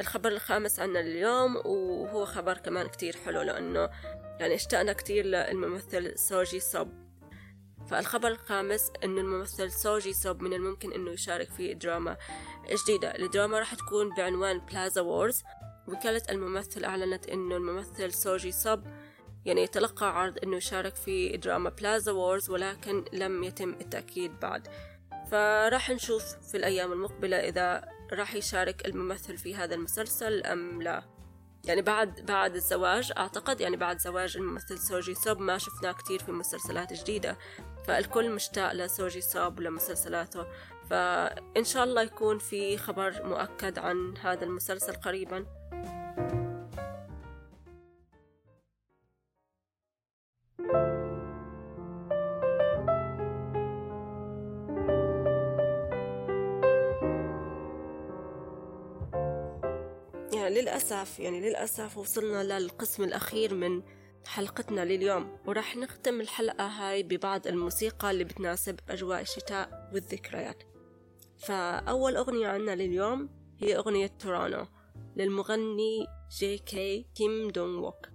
الخبر 0.00 0.28
الخامس 0.28 0.80
عنا 0.80 1.00
اليوم 1.00 1.56
وهو 1.56 2.24
خبر 2.24 2.58
كمان 2.58 2.86
كتير 2.86 3.16
حلو 3.16 3.42
لأنه 3.42 3.90
يعني 4.40 4.54
اشتقنا 4.54 4.92
كتير 4.92 5.26
للممثل 5.26 6.18
سوجي 6.18 6.60
صب. 6.60 7.01
فالخبر 7.90 8.28
الخامس 8.28 8.92
أن 9.04 9.18
الممثل 9.18 9.70
سوجي 9.70 10.12
سوب 10.12 10.42
من 10.42 10.52
الممكن 10.52 10.92
أنه 10.92 11.10
يشارك 11.10 11.50
في 11.50 11.74
دراما 11.74 12.16
جديدة. 12.84 13.16
الدراما 13.18 13.58
راح 13.58 13.74
تكون 13.74 14.14
بعنوان 14.14 14.58
Plaza 14.58 15.00
Wars 15.00 15.42
وكالة 15.88 16.22
الممثل 16.30 16.84
أعلنت 16.84 17.28
أنه 17.28 17.56
الممثل 17.56 18.12
سوجي 18.12 18.52
سوب 18.52 18.82
يعني 19.44 19.62
يتلقى 19.62 20.20
عرض 20.20 20.38
أنه 20.44 20.56
يشارك 20.56 20.96
في 20.96 21.36
دراما 21.36 21.70
Plaza 21.70 22.12
Wars 22.12 22.50
ولكن 22.50 23.04
لم 23.12 23.44
يتم 23.44 23.70
التأكيد 23.70 24.40
بعد. 24.40 24.68
فراح 25.30 25.90
نشوف 25.90 26.24
في 26.50 26.56
الأيام 26.56 26.92
المقبلة 26.92 27.36
إذا 27.36 27.84
راح 28.12 28.34
يشارك 28.34 28.86
الممثل 28.86 29.38
في 29.38 29.54
هذا 29.54 29.74
المسلسل 29.74 30.42
أم 30.42 30.82
لا. 30.82 31.11
يعني 31.64 31.82
بعد 31.82 32.20
بعد 32.20 32.54
الزواج 32.54 33.12
أعتقد 33.18 33.60
يعني 33.60 33.76
بعد 33.76 33.98
زواج 33.98 34.36
الممثل 34.36 34.78
سوجي 34.78 35.14
سوب 35.14 35.40
ما 35.40 35.58
شفناه 35.58 35.92
كتير 35.92 36.22
في 36.22 36.32
مسلسلات 36.32 36.92
جديدة. 36.92 37.38
فالكل 37.86 38.30
مشتاق 38.30 38.72
لسوجي 38.72 39.20
سوب 39.20 39.58
ولمسلسلاته. 39.58 40.46
فإن 40.90 41.64
شاء 41.64 41.84
الله 41.84 42.02
يكون 42.02 42.38
في 42.38 42.76
خبر 42.76 43.22
مؤكد 43.24 43.78
عن 43.78 44.16
هذا 44.16 44.44
المسلسل 44.44 44.92
قريبا. 44.92 45.46
للأسف 60.52 61.20
يعني 61.20 61.40
للأسف 61.40 61.98
وصلنا 61.98 62.58
للقسم 62.58 63.04
الأخير 63.04 63.54
من 63.54 63.82
حلقتنا 64.26 64.84
لليوم 64.84 65.38
وراح 65.46 65.76
نختم 65.76 66.20
الحلقة 66.20 66.66
هاي 66.66 67.02
ببعض 67.02 67.46
الموسيقى 67.46 68.10
اللي 68.10 68.24
بتناسب 68.24 68.80
أجواء 68.88 69.20
الشتاء 69.20 69.90
والذكريات. 69.94 70.62
فأول 71.38 72.16
أغنية 72.16 72.48
عنا 72.48 72.74
لليوم 72.74 73.30
هي 73.58 73.76
أغنية 73.76 74.06
تورونتو 74.06 74.66
للمغني 75.16 76.06
JK 76.38 77.06
كيم 77.14 77.50
دونغ 77.50 77.84
ووك. 77.84 78.11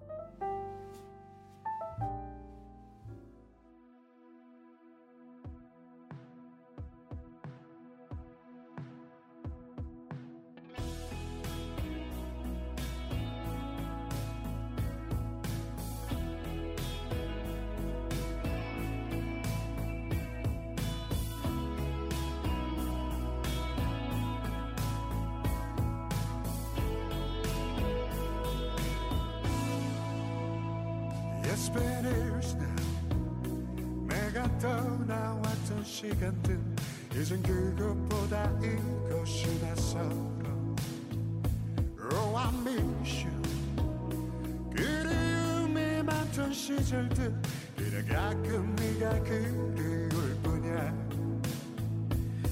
많던 46.97 46.97
시절들 46.97 47.35
그냥 47.77 48.07
가끔 48.09 48.77
네가 48.77 49.19
그리울 49.21 50.09
뿐이야 50.43 50.95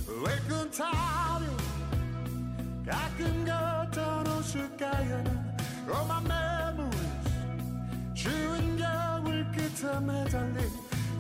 외근 0.07 0.71
타려 0.71 1.47
가끔 2.87 3.45
걷던 3.45 4.27
웃을까요는 4.27 5.51
Oh 5.89 6.05
my 6.07 6.23
memories 6.25 7.11
추운 8.15 8.77
겨울 8.77 9.45
끝에 9.53 10.01
매달린 10.01 10.71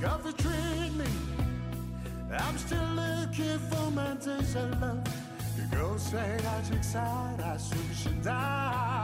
Coffee 0.01 0.33
treat 0.37 0.93
me 0.97 1.05
I'm 2.33 2.57
still 2.57 2.85
looking 2.95 3.59
for 3.69 3.91
my 3.91 4.15
days 4.19 4.57
of 4.57 4.71
love 4.81 5.03
그곳에 5.71 6.19
아직 6.47 6.83
살아 6.85 7.57
숨쉰다 7.59 9.04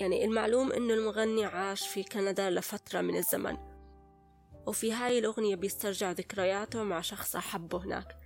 يعني 0.00 0.24
المعلوم 0.24 0.72
إنه 0.72 0.94
المغني 0.94 1.44
عاش 1.44 1.88
في 1.88 2.02
كندا 2.02 2.50
لفترة 2.50 3.00
من 3.00 3.16
الزمن. 3.16 3.56
وفي 4.66 4.92
هاي 4.92 5.18
الأغنية 5.18 5.56
بيسترجع 5.56 6.12
ذكرياته 6.12 6.82
مع 6.82 7.00
شخص 7.00 7.36
أحبه 7.36 7.84
هناك. 7.84 8.16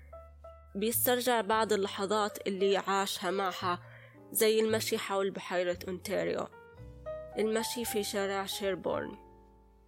بيسترجع 0.74 1.40
بعض 1.40 1.72
اللحظات 1.72 2.46
اللي 2.46 2.76
عاشها 2.76 3.30
معها 3.30 3.80
زي 4.32 4.60
المشي 4.60 4.98
حول 4.98 5.30
بحيرة 5.30 5.78
أونتاريو. 5.88 6.46
المشي 7.38 7.84
في 7.84 8.02
شارع 8.02 8.46
شيربورن. 8.46 9.16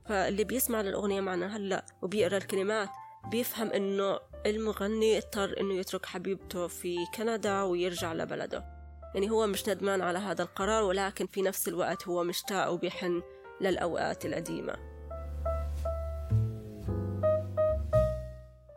فاللي 0.06 0.44
بيسمع 0.44 0.80
للأغنية 0.80 1.20
معنا 1.20 1.56
هلأ 1.56 1.86
وبيقرأ 2.02 2.36
الكلمات 2.36 2.88
بيفهم 3.30 3.68
إنه 3.68 4.20
المغني 4.46 5.18
اضطر 5.18 5.60
إنه 5.60 5.74
يترك 5.74 6.06
حبيبته 6.06 6.66
في 6.66 6.96
كندا 7.14 7.62
ويرجع 7.62 8.12
لبلده. 8.12 8.73
يعني 9.14 9.30
هو 9.30 9.46
مش 9.46 9.68
ندمان 9.68 10.00
على 10.00 10.18
هذا 10.18 10.42
القرار 10.42 10.84
ولكن 10.84 11.26
في 11.26 11.42
نفس 11.42 11.68
الوقت 11.68 12.08
هو 12.08 12.24
مشتاق 12.24 12.70
وبيحن 12.70 13.22
للأوقات 13.60 14.26
القديمة. 14.26 14.76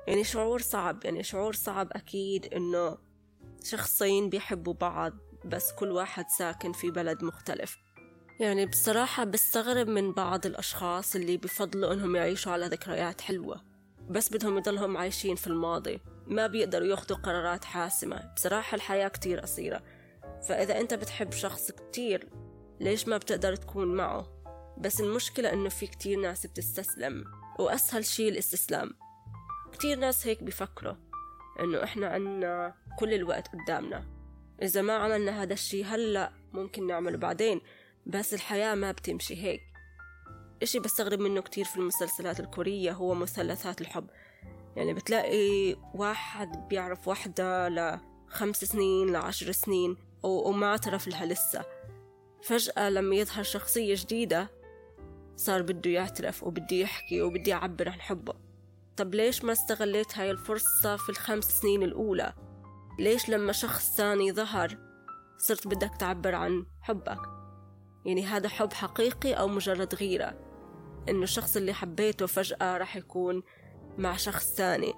يعني 0.07 0.23
شعور 0.23 0.61
صعب 0.61 1.05
يعني 1.05 1.23
شعور 1.23 1.53
صعب 1.53 1.87
أكيد 1.91 2.53
إنه 2.53 2.97
شخصين 3.63 4.29
بيحبوا 4.29 4.73
بعض 4.73 5.13
بس 5.45 5.71
كل 5.71 5.91
واحد 5.91 6.25
ساكن 6.29 6.71
في 6.71 6.91
بلد 6.91 7.23
مختلف. 7.23 7.77
يعني 8.39 8.65
بصراحة 8.65 9.23
بستغرب 9.23 9.87
من 9.87 10.13
بعض 10.13 10.45
الأشخاص 10.45 11.15
اللي 11.15 11.37
بفضلوا 11.37 11.93
إنهم 11.93 12.15
يعيشوا 12.15 12.51
على 12.51 12.65
ذكريات 12.65 13.21
حلوة 13.21 13.61
بس 14.09 14.33
بدهم 14.33 14.57
يضلهم 14.57 14.97
عايشين 14.97 15.35
في 15.35 15.47
الماضي 15.47 16.01
ما 16.27 16.47
بيقدروا 16.47 16.87
ياخدوا 16.87 17.17
قرارات 17.17 17.65
حاسمة. 17.65 18.33
بصراحة 18.35 18.75
الحياة 18.75 19.07
كتير 19.07 19.39
قصيرة. 19.39 19.81
فإذا 20.47 20.79
أنت 20.79 20.93
بتحب 20.93 21.31
شخص 21.31 21.71
كتير 21.71 22.29
ليش 22.79 23.07
ما 23.07 23.17
بتقدر 23.17 23.55
تكون 23.55 23.95
معه؟ 23.95 24.27
بس 24.77 25.01
المشكلة 25.01 25.53
إنه 25.53 25.69
في 25.69 25.87
كتير 25.87 26.19
ناس 26.19 26.45
بتستسلم 26.45 27.25
وأسهل 27.59 28.05
شي 28.05 28.29
الاستسلام. 28.29 28.91
كتير 29.71 29.97
ناس 29.97 30.27
هيك 30.27 30.43
بيفكروا 30.43 30.95
إنه 31.59 31.83
إحنا 31.83 32.07
عنا 32.07 32.75
كل 32.99 33.13
الوقت 33.13 33.47
قدامنا. 33.47 34.07
إذا 34.61 34.81
ما 34.81 34.93
عملنا 34.93 35.43
هذا 35.43 35.53
الشي 35.53 35.83
هلأ 35.83 36.31
ممكن 36.53 36.87
نعمله 36.87 37.17
بعدين 37.17 37.61
بس 38.05 38.33
الحياة 38.33 38.75
ما 38.75 38.91
بتمشي 38.91 39.43
هيك. 39.43 39.61
إشي 40.63 40.79
بستغرب 40.79 41.19
منه 41.19 41.41
كتير 41.41 41.65
في 41.65 41.77
المسلسلات 41.77 42.39
الكورية 42.39 42.91
هو 42.91 43.13
مثلثات 43.13 43.81
الحب. 43.81 44.09
يعني 44.75 44.93
بتلاقي 44.93 45.75
واحد 45.93 46.67
بيعرف 46.69 47.07
واحدة 47.07 47.69
لخمس 47.69 48.65
سنين 48.65 49.11
لعشر 49.11 49.51
سنين. 49.51 50.06
وما 50.23 50.67
اعترف 50.67 51.07
لها 51.07 51.25
لسه. 51.25 51.65
فجأة 52.43 52.89
لما 52.89 53.15
يظهر 53.15 53.43
شخصية 53.43 53.95
جديدة 53.97 54.49
صار 55.35 55.61
بده 55.61 55.89
يعترف 55.89 56.43
وبده 56.43 56.75
يحكي 56.75 57.21
وبده 57.21 57.49
يعبر 57.51 57.89
عن 57.89 58.01
حبه. 58.01 58.33
طب 58.97 59.15
ليش 59.15 59.43
ما 59.43 59.51
استغليت 59.51 60.17
هاي 60.17 60.31
الفرصة 60.31 60.95
في 60.95 61.09
الخمس 61.09 61.45
سنين 61.45 61.83
الأولى؟ 61.83 62.33
ليش 62.99 63.29
لما 63.29 63.51
شخص 63.51 63.95
ثاني 63.95 64.31
ظهر 64.31 64.77
صرت 65.37 65.67
بدك 65.67 65.91
تعبر 65.99 66.35
عن 66.35 66.65
حبك؟ 66.81 67.19
يعني 68.05 68.25
هذا 68.25 68.49
حب 68.49 68.73
حقيقي 68.73 69.33
أو 69.33 69.47
مجرد 69.47 69.95
غيرة؟ 69.95 70.39
إنه 71.09 71.23
الشخص 71.23 71.57
اللي 71.57 71.73
حبيته 71.73 72.25
فجأة 72.25 72.77
راح 72.77 72.95
يكون 72.95 73.43
مع 73.97 74.15
شخص 74.15 74.53
ثاني. 74.53 74.93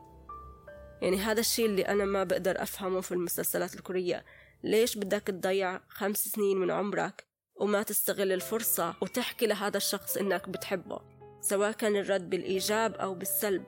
يعني 1.02 1.18
هذا 1.18 1.40
الشيء 1.40 1.66
اللي 1.66 1.82
أنا 1.82 2.06
ما 2.06 2.24
بقدر 2.24 2.62
أفهمه 2.62 3.02
في 3.02 3.12
المسلسلات 3.12 3.76
الكورية. 3.76 4.26
ليش 4.64 4.98
بدك 4.98 5.22
تضيع 5.22 5.80
خمس 5.88 6.28
سنين 6.28 6.58
من 6.58 6.72
عمرك 6.72 7.28
وما 7.56 7.84
تستغل 7.84 8.32
الفرصة 8.32 8.96
وتحكي 9.02 9.48
لهذا 9.48 9.78
الشخص 9.78 10.18
إنك 10.18 10.50
بتحبه 10.50 11.00
سواء 11.42 11.72
كان 11.72 11.96
الرد 11.96 12.30
بالإيجاب 12.30 12.96
أو 12.96 13.14
بالسلب. 13.16 13.64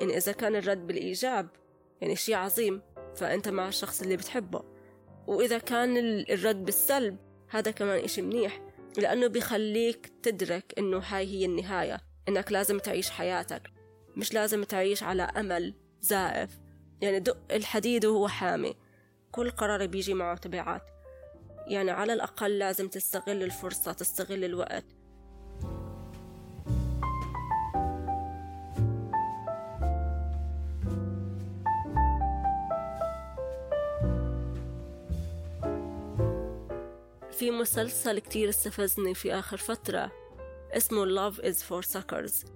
يعني 0.00 0.16
إذا 0.16 0.32
كان 0.32 0.56
الرد 0.56 0.86
بالإيجاب 0.86 1.48
يعني 2.00 2.16
شيء 2.16 2.34
عظيم 2.34 2.82
فأنت 3.16 3.48
مع 3.48 3.68
الشخص 3.68 4.02
اللي 4.02 4.16
بتحبه. 4.16 4.62
وإذا 5.26 5.58
كان 5.58 5.96
الرد 6.30 6.64
بالسلب 6.64 7.16
هذا 7.50 7.70
كمان 7.70 8.04
إشي 8.04 8.22
منيح 8.22 8.62
لأنه 8.98 9.26
بيخليك 9.26 10.12
تدرك 10.22 10.74
إنه 10.78 10.98
هاي 10.98 11.26
هي 11.26 11.44
النهاية 11.44 12.00
إنك 12.28 12.52
لازم 12.52 12.78
تعيش 12.78 13.10
حياتك. 13.10 13.62
مش 14.16 14.34
لازم 14.34 14.64
تعيش 14.64 15.02
على 15.02 15.22
أمل 15.22 15.74
زائف. 16.00 16.50
يعني 17.00 17.20
دق 17.20 17.38
الحديد 17.50 18.06
وهو 18.06 18.28
حامي. 18.28 18.74
كل 19.36 19.50
قرار 19.50 19.86
بيجي 19.86 20.14
معه 20.14 20.36
تبعات. 20.36 20.82
يعني 21.66 21.90
على 21.90 22.12
الأقل 22.12 22.58
لازم 22.58 22.88
تستغل 22.88 23.42
الفرصة 23.42 23.92
تستغل 23.92 24.44
الوقت. 24.44 24.84
في 37.30 37.50
مسلسل 37.50 38.18
كتير 38.18 38.48
استفزني 38.48 39.14
في 39.14 39.34
آخر 39.34 39.56
فترة 39.56 40.12
اسمه 40.72 41.30
Love 41.30 41.34
is 41.34 41.56
for 41.56 41.82
Suckers. 41.82 42.46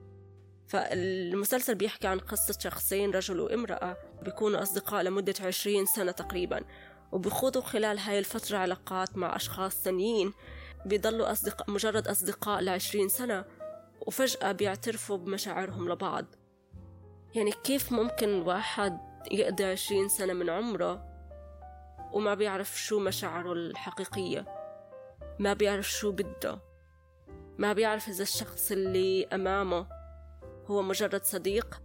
فالمسلسل 0.71 1.75
بيحكي 1.75 2.07
عن 2.07 2.19
قصة 2.19 2.59
شخصين 2.59 3.11
رجل 3.11 3.41
وامرأة 3.41 3.97
بيكونوا 4.23 4.63
أصدقاء 4.63 5.03
لمدة 5.03 5.35
عشرين 5.41 5.87
سنة 5.87 6.13
تقريبا 6.13 6.65
وبيخوضوا 7.13 7.63
خلال 7.63 7.99
هاي 7.99 8.19
الفترة 8.19 8.59
علاقات 8.59 9.17
مع 9.17 9.37
أشخاص 9.37 9.75
ثانيين 9.83 10.33
بيضلوا 10.87 11.33
أصدقاء 11.33 11.71
مجرد 11.71 12.09
أصدقاء 12.09 12.61
لعشرين 12.61 13.09
سنة 13.09 13.45
وفجأة 14.07 14.53
بيعترفوا 14.53 15.17
بمشاعرهم 15.17 15.89
لبعض. 15.89 16.25
يعني 17.35 17.53
كيف 17.65 17.93
ممكن 17.93 18.43
واحد 18.43 18.99
يقضي 19.31 19.65
عشرين 19.65 20.09
سنة 20.09 20.33
من 20.33 20.51
عمره 20.51 21.05
وما 22.13 22.35
بيعرف 22.35 22.81
شو 22.81 23.01
مشاعره 23.01 23.53
الحقيقية؟ 23.53 24.47
ما 25.39 25.53
بيعرف 25.53 25.91
شو 25.91 26.13
بده؟ 26.13 26.59
ما 27.59 27.73
بيعرف 27.73 28.09
إذا 28.09 28.23
الشخص 28.23 28.73
اللي 28.73 29.27
أمامه 29.27 30.00
هو 30.71 30.83
مجرد 30.83 31.25
صديق 31.25 31.83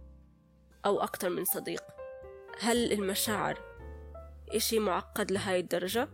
أو 0.86 1.00
أكتر 1.00 1.30
من 1.30 1.44
صديق. 1.44 1.82
هل 2.60 2.92
المشاعر 2.92 3.58
إشي 4.50 4.78
معقد 4.78 5.30
لهاي 5.32 5.60
الدرجة؟ 5.60 6.08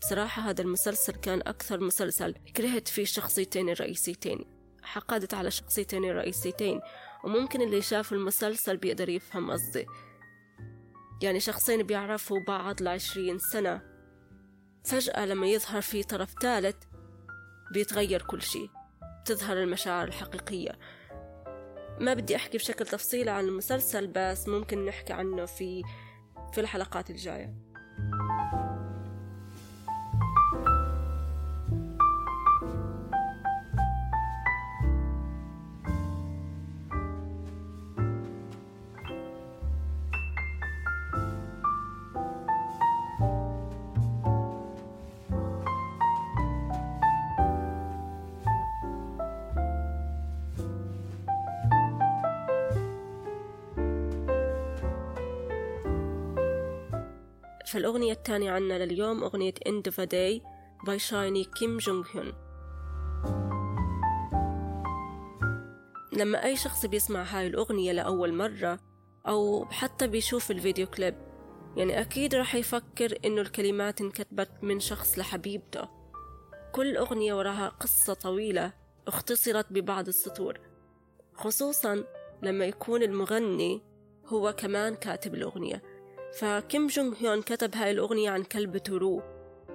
بصراحة 0.00 0.42
هذا 0.42 0.62
المسلسل 0.62 1.12
كان 1.12 1.40
أكثر 1.40 1.80
مسلسل 1.80 2.32
كرهت 2.56 2.88
فيه 2.88 3.02
الشخصيتين 3.02 3.68
الرئيسيتين. 3.68 4.44
حقدت 4.82 5.34
على 5.34 5.48
الشخصيتين 5.48 6.04
الرئيسيتين 6.04 6.80
وممكن 7.24 7.62
اللي 7.62 7.82
شاف 7.82 8.12
المسلسل 8.12 8.76
بيقدر 8.76 9.08
يفهم 9.08 9.50
قصدي. 9.50 9.86
يعني 11.22 11.40
شخصين 11.40 11.82
بيعرفوا 11.82 12.38
بعض 12.46 12.82
لعشرين 12.82 13.38
سنة 13.38 13.82
فجأة 14.84 15.26
لما 15.26 15.46
يظهر 15.46 15.80
في 15.80 16.02
طرف 16.02 16.34
ثالث 16.42 16.76
بيتغير 17.72 18.22
كل 18.22 18.42
شيء. 18.42 18.70
تظهر 19.24 19.62
المشاعر 19.62 20.08
الحقيقية. 20.08 20.78
ما 22.00 22.14
بدي 22.14 22.36
أحكي 22.36 22.58
بشكل 22.58 22.84
تفصيلي 22.86 23.30
عن 23.30 23.44
المسلسل 23.44 24.06
بس 24.06 24.48
ممكن 24.48 24.84
نحكي 24.84 25.12
عنه 25.12 25.46
في 25.46 25.82
في 26.52 26.60
الحلقات 26.60 27.10
الجاية. 27.10 27.54
فالأغنية 57.82 58.12
الثانية 58.12 58.50
عنا 58.50 58.84
لليوم 58.84 59.22
أغنية 59.24 59.54
End 59.68 59.90
of 59.90 59.94
a 59.94 60.06
Day 60.06 60.42
by 60.86 60.98
شايني 60.98 61.44
كيم 61.44 61.78
جونغ 61.78 62.06
هيون 62.12 62.32
لما 66.12 66.44
أي 66.44 66.56
شخص 66.56 66.86
بيسمع 66.86 67.22
هاي 67.22 67.46
الأغنية 67.46 67.92
لأول 67.92 68.34
مرة 68.34 68.78
أو 69.28 69.64
حتى 69.64 70.06
بيشوف 70.06 70.50
الفيديو 70.50 70.86
كليب 70.86 71.14
يعني 71.76 72.00
أكيد 72.00 72.34
راح 72.34 72.54
يفكر 72.54 73.18
إنه 73.24 73.40
الكلمات 73.40 74.00
انكتبت 74.00 74.50
من 74.62 74.80
شخص 74.80 75.18
لحبيبته. 75.18 75.88
كل 76.72 76.96
أغنية 76.96 77.34
وراها 77.34 77.68
قصة 77.68 78.14
طويلة 78.14 78.72
اختصرت 79.08 79.72
ببعض 79.72 80.08
السطور 80.08 80.60
خصوصا 81.34 82.04
لما 82.42 82.64
يكون 82.64 83.02
المغني 83.02 83.82
هو 84.26 84.52
كمان 84.52 84.94
كاتب 84.94 85.34
الأغنية. 85.34 85.91
فكيم 86.32 86.86
جونغ 86.86 87.14
هيون 87.20 87.42
كتب 87.42 87.76
هاي 87.76 87.90
الأغنية 87.90 88.30
عن 88.30 88.42
كلبته 88.42 88.98
رو 88.98 89.22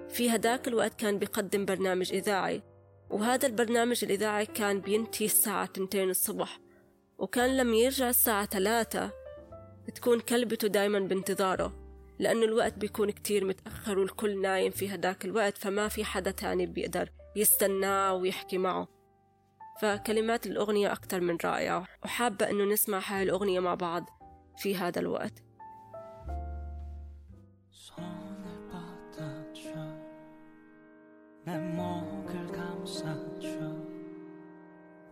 في 0.09 0.29
هداك 0.29 0.67
الوقت 0.67 0.99
كان 0.99 1.19
بيقدم 1.19 1.65
برنامج 1.65 2.13
إذاعي 2.13 2.63
وهذا 3.09 3.47
البرنامج 3.47 4.03
الإذاعي 4.03 4.45
كان 4.45 4.81
بينتهي 4.81 5.25
الساعة 5.25 5.65
تنتين 5.65 6.09
الصبح 6.09 6.59
وكان 7.17 7.57
لما 7.57 7.75
يرجع 7.75 8.09
الساعة 8.09 8.45
ثلاثة. 8.45 9.11
تكون 9.95 10.19
كلبته 10.19 10.67
دايما 10.67 10.99
بانتظاره 10.99 11.73
لأنه 12.19 12.45
الوقت 12.45 12.73
بيكون 12.73 13.11
كتير 13.11 13.45
متأخر 13.45 13.99
والكل 13.99 14.41
نايم 14.41 14.71
في 14.71 14.89
هداك 14.89 15.25
الوقت 15.25 15.57
فما 15.57 15.87
في 15.87 16.03
حدا 16.03 16.31
تاني 16.31 16.65
بيقدر 16.65 17.09
يستناه 17.35 18.13
ويحكي 18.13 18.57
معه. 18.57 18.87
فكلمات 19.81 20.47
الأغنية 20.47 20.91
أكتر 20.91 21.21
من 21.21 21.37
رائعة 21.45 21.87
وحابة 22.05 22.49
أنه 22.49 22.63
نسمع 22.63 22.99
هاي 23.05 23.23
الأغنية 23.23 23.59
مع 23.59 23.75
بعض 23.75 24.05
في 24.57 24.75
هذا 24.75 24.99
الوقت. 24.99 25.46
손을 27.87 28.67
뻗어줘. 28.69 29.69
내 31.45 31.57
목을 31.57 32.47
감싸줘. 32.47 33.47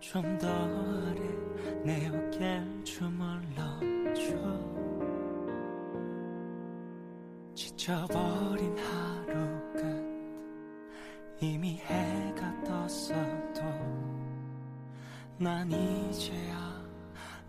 좀 0.02 0.38
더 0.38 0.48
아래 0.48 1.22
내 1.86 2.08
어깨를 2.10 2.84
주물러줘. 2.84 4.36
지쳐버린 7.56 8.78
하루 8.78 9.74
끝. 9.74 11.40
이미 11.40 11.78
해가 11.78 12.64
떴어도 12.66 13.62
난 15.38 15.72
이제야 15.72 16.84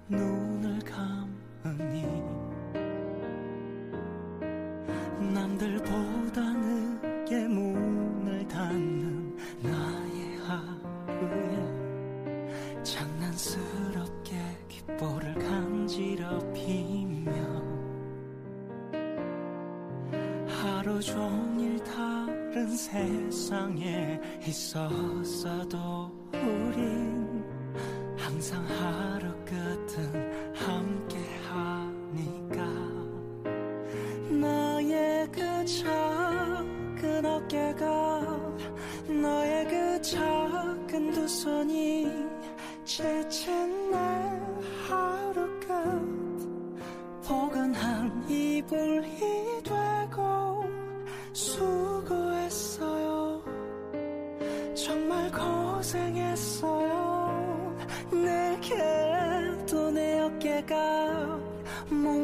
눈을 0.09 0.79
감으니 0.81 2.45
간지럽히며 16.27 17.33
하루 20.47 21.01
종일 21.01 21.83
다른 21.85 22.68
세상에 22.77 24.20
있었어도 24.47 26.11
우린 26.33 27.45
항상 28.16 28.64
하루 28.66 29.33
끝은 29.45 30.55
함께 30.55 31.16
하니까. 31.49 32.66
너의 34.31 35.29
그 35.31 35.64
작은 35.64 37.24
어깨가 37.24 38.57
너의 39.09 39.68
그 39.68 40.03
작은 40.03 41.12
두 41.12 41.29
손이 41.29 42.11
지친 42.85 43.76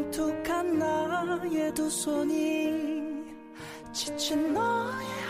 뭉툭한 0.03 0.78
나의 0.78 1.72
두 1.74 1.88
손이 1.88 3.24
지친 3.92 4.53
너의 4.53 5.21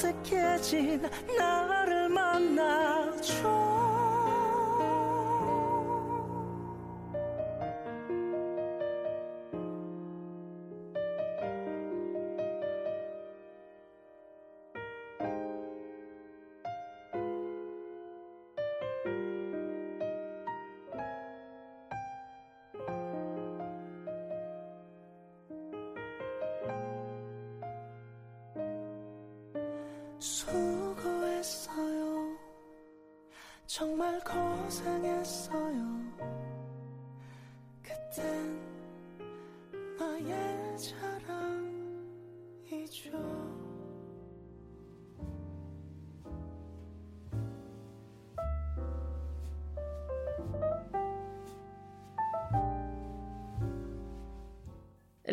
어색해진 0.00 1.02
나 1.36 1.79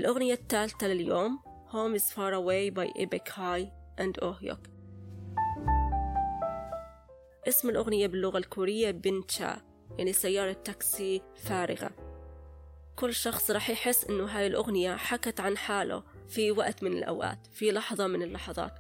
الأغنية 0.08 0.34
الثالثة 0.34 0.88
لليوم 0.88 1.40
Home 1.72 2.00
is 2.00 2.14
Far 2.14 2.32
Away 2.32 2.72
by 2.72 2.88
Epic 3.02 3.30
High 3.30 3.68
and 4.00 4.24
أوهيوك 4.24 4.60
اسم 7.48 7.70
الأغنية 7.70 8.08
باللغة 8.08 8.38
الكورية 8.38 8.92
بنتشا 8.92 9.62
يعني 9.98 10.14
سيارة 10.14 10.54
تاكسي 10.54 11.22
فارغة. 11.36 11.92
كل 12.96 13.14
شخص 13.14 13.52
رح 13.52 13.70
يحس 13.70 14.06
إنه 14.06 14.26
هاي 14.26 14.48
الأغنية 14.48 14.96
حكت 14.96 15.40
عن 15.40 15.58
حاله 15.58 16.04
في 16.28 16.52
وقت 16.52 16.84
من 16.84 16.92
الأوقات 16.92 17.48
في 17.52 17.72
لحظة 17.72 18.08
من 18.08 18.22
اللحظات. 18.22 18.74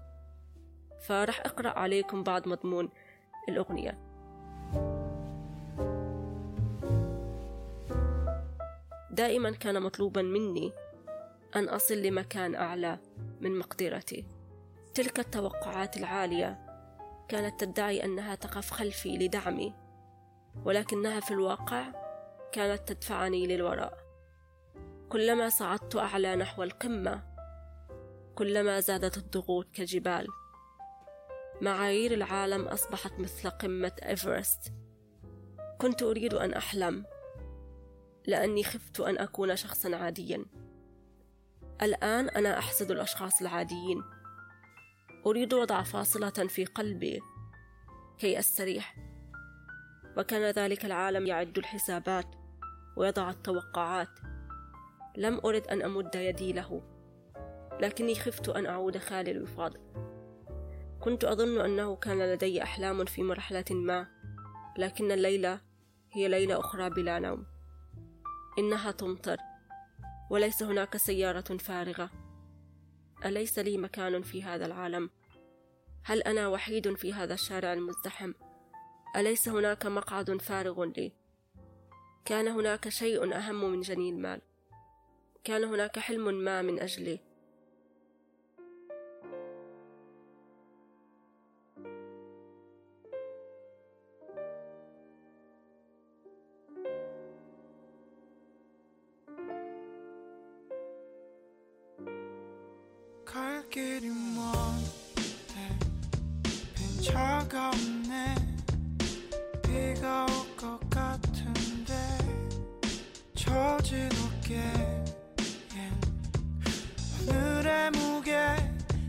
فرح 1.07 1.39
أقرأ 1.45 1.69
عليكم 1.69 2.23
بعض 2.23 2.47
مضمون 2.47 2.89
الأغنية. 3.49 3.97
دائما 9.11 9.51
كان 9.51 9.81
مطلوبا 9.81 10.21
مني 10.21 10.71
أن 11.59 11.69
أصل 11.69 11.97
لمكان 11.97 12.55
أعلى 12.55 12.99
من 13.41 13.59
مقدرتي. 13.59 14.25
تلك 14.93 15.19
التوقعات 15.19 15.97
العالية 15.97 16.67
كانت 17.29 17.63
تدعي 17.63 18.05
أنها 18.05 18.35
تقف 18.35 18.71
خلفي 18.71 19.17
لدعمي 19.17 19.73
ولكنها 20.65 21.19
في 21.19 21.31
الواقع 21.31 21.83
كانت 22.51 22.87
تدفعني 22.87 23.47
للوراء. 23.47 23.97
كلما 25.09 25.49
صعدت 25.49 25.95
أعلى 25.95 26.35
نحو 26.35 26.63
القمة 26.63 27.23
كلما 28.35 28.79
زادت 28.79 29.17
الضغوط 29.17 29.67
كجبال 29.73 30.27
معايير 31.61 32.13
العالم 32.13 32.67
أصبحت 32.67 33.19
مثل 33.19 33.49
قمة 33.49 33.91
إيفرست. 34.03 34.73
كنت 35.77 36.03
أريد 36.03 36.33
أن 36.33 36.53
أحلم 36.53 37.05
لأني 38.27 38.63
خفت 38.63 38.99
أن 38.99 39.17
أكون 39.17 39.55
شخصا 39.55 39.95
عاديا. 39.95 40.45
الآن 41.81 42.29
أنا 42.29 42.57
أحسد 42.57 42.91
الأشخاص 42.91 43.41
العاديين. 43.41 44.03
أريد 45.25 45.53
وضع 45.53 45.83
فاصلة 45.83 46.29
في 46.29 46.65
قلبي 46.65 47.21
كي 48.17 48.39
أستريح. 48.39 48.95
وكان 50.17 50.51
ذلك 50.51 50.85
العالم 50.85 51.25
يعد 51.25 51.57
الحسابات 51.57 52.25
ويضع 52.97 53.29
التوقعات. 53.29 54.09
لم 55.17 55.41
أرد 55.45 55.67
أن 55.67 55.81
أمد 55.81 56.15
يدي 56.15 56.53
له 56.53 56.81
لكني 57.81 58.15
خفت 58.15 58.49
أن 58.49 58.65
أعود 58.65 58.97
خالي 58.97 59.31
الوفاض. 59.31 59.73
كنت 60.99 61.23
أظن 61.23 61.61
أنه 61.61 61.95
كان 61.95 62.33
لدي 62.33 62.63
أحلام 62.63 63.05
في 63.05 63.23
مرحلة 63.23 63.65
ما 63.71 64.07
لكن 64.77 65.11
الليلة 65.11 65.61
هي 66.13 66.27
ليلة 66.27 66.59
أخرى 66.59 66.89
بلا 66.89 67.19
نوم. 67.19 67.45
إنها 68.59 68.91
تمطر. 68.91 69.37
وليس 70.29 70.63
هناك 70.63 70.97
سيارة 70.97 71.57
فارغة 71.57 72.09
أليس 73.25 73.59
لي 73.59 73.77
مكان 73.77 74.21
في 74.21 74.43
هذا 74.43 74.65
العالم؟ 74.65 75.09
هل 76.03 76.21
أنا 76.21 76.47
وحيد 76.47 76.93
في 76.93 77.13
هذا 77.13 77.33
الشارع 77.33 77.73
المزدحم؟ 77.73 78.33
أليس 79.15 79.49
هناك 79.49 79.85
مقعد 79.85 80.37
فارغ 80.41 80.83
لي؟ 80.83 81.11
كان 82.25 82.47
هناك 82.47 82.89
شيء 82.89 83.33
أهم 83.37 83.71
من 83.71 83.81
جني 83.81 84.09
المال 84.09 84.41
كان 85.43 85.63
هناك 85.63 85.99
حلم 85.99 86.33
ما 86.43 86.61
من 86.61 86.79
أجلي 86.79 87.19
길이 103.77 104.09
먼데 104.09 105.77
빈 106.73 106.99
차가 107.03 107.69
없네. 107.69 108.33
비가 109.61 110.25
올 110.25 110.57
것 110.57 110.79
같은데. 110.89 111.93
처진 113.35 114.09
어깨엔 114.25 115.05
오늘의 117.29 117.91
무게 117.91 118.35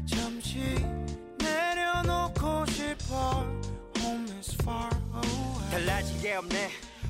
잠시 0.06 0.58
내려놓고 1.38 2.66
싶어. 2.66 3.46
Home 4.00 4.30
is 4.36 4.54
far 4.60 4.90
away. 5.14 5.70
달라진 5.70 6.20
게 6.20 6.34
없네. 6.34 6.68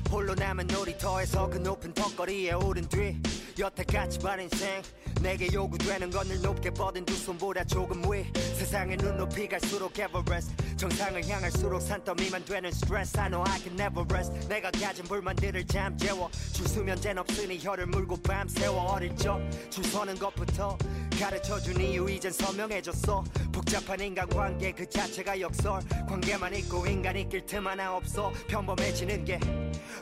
홀로 0.09 0.33
남은 0.33 0.67
놀이터에서 0.67 1.49
그 1.49 1.57
높은 1.57 1.93
턱걸이에 1.93 2.53
오른 2.53 2.87
뒤 2.87 3.21
여태까지 3.59 4.19
반 4.19 4.39
인생 4.39 4.81
내게 5.21 5.51
요구되는 5.51 6.09
건늘 6.11 6.41
높게 6.41 6.69
뻗은 6.69 7.03
두 7.03 7.13
손보다 7.13 7.65
조금 7.65 8.01
위 8.09 8.25
세상의 8.33 8.95
눈높이 8.95 9.49
갈수록 9.49 9.99
에버레스트 9.99 10.77
정상을 10.77 11.27
향할수록 11.27 11.81
산더미만 11.81 12.45
되는 12.45 12.71
스트레스 12.71 13.19
I 13.19 13.27
know 13.27 13.45
I 13.45 13.59
can 13.59 13.77
never 13.77 14.05
rest. 14.09 14.47
내가 14.47 14.71
가진 14.71 15.03
불만들을 15.03 15.67
잠재워. 15.67 16.31
줄 16.53 16.69
수면제는 16.69 17.21
없으니 17.21 17.59
혀를 17.59 17.87
물고 17.87 18.15
밤새워. 18.15 18.93
어릴 18.93 19.13
적줄 19.17 19.83
서는 19.83 20.15
것부터 20.15 20.77
가르쳐준 21.19 21.81
이유 21.81 22.09
이젠 22.09 22.31
서명해줬어. 22.31 23.25
복잡한 23.51 23.99
인간관계 23.99 24.71
그 24.71 24.89
자체가 24.89 25.41
역설. 25.41 25.81
관계만 26.07 26.55
있고 26.55 26.87
인간 26.87 27.17
이길 27.17 27.45
틈 27.45 27.67
하나 27.67 27.97
없어. 27.97 28.31
평범해지는 28.47 29.25
게 29.25 29.37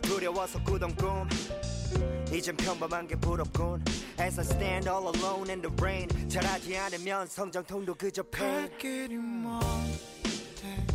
두려워서 0.03 0.61
꾸던 0.63 0.95
꿈 0.95 1.27
이젠 2.33 2.55
평범한 2.57 3.07
게 3.07 3.15
부럽군. 3.15 3.83
As 4.19 4.39
I 4.39 4.45
stand 4.45 4.89
all 4.89 5.11
alone 5.15 5.49
in 5.49 5.61
the 5.61 5.73
rain 5.79 6.07
잘하지 6.29 6.77
않으면 6.77 7.27
성장통도 7.27 7.95
그저 7.95 8.23
pain 8.23 8.67
갈 8.69 8.77
길이 8.77 9.15
먼데 9.15 10.85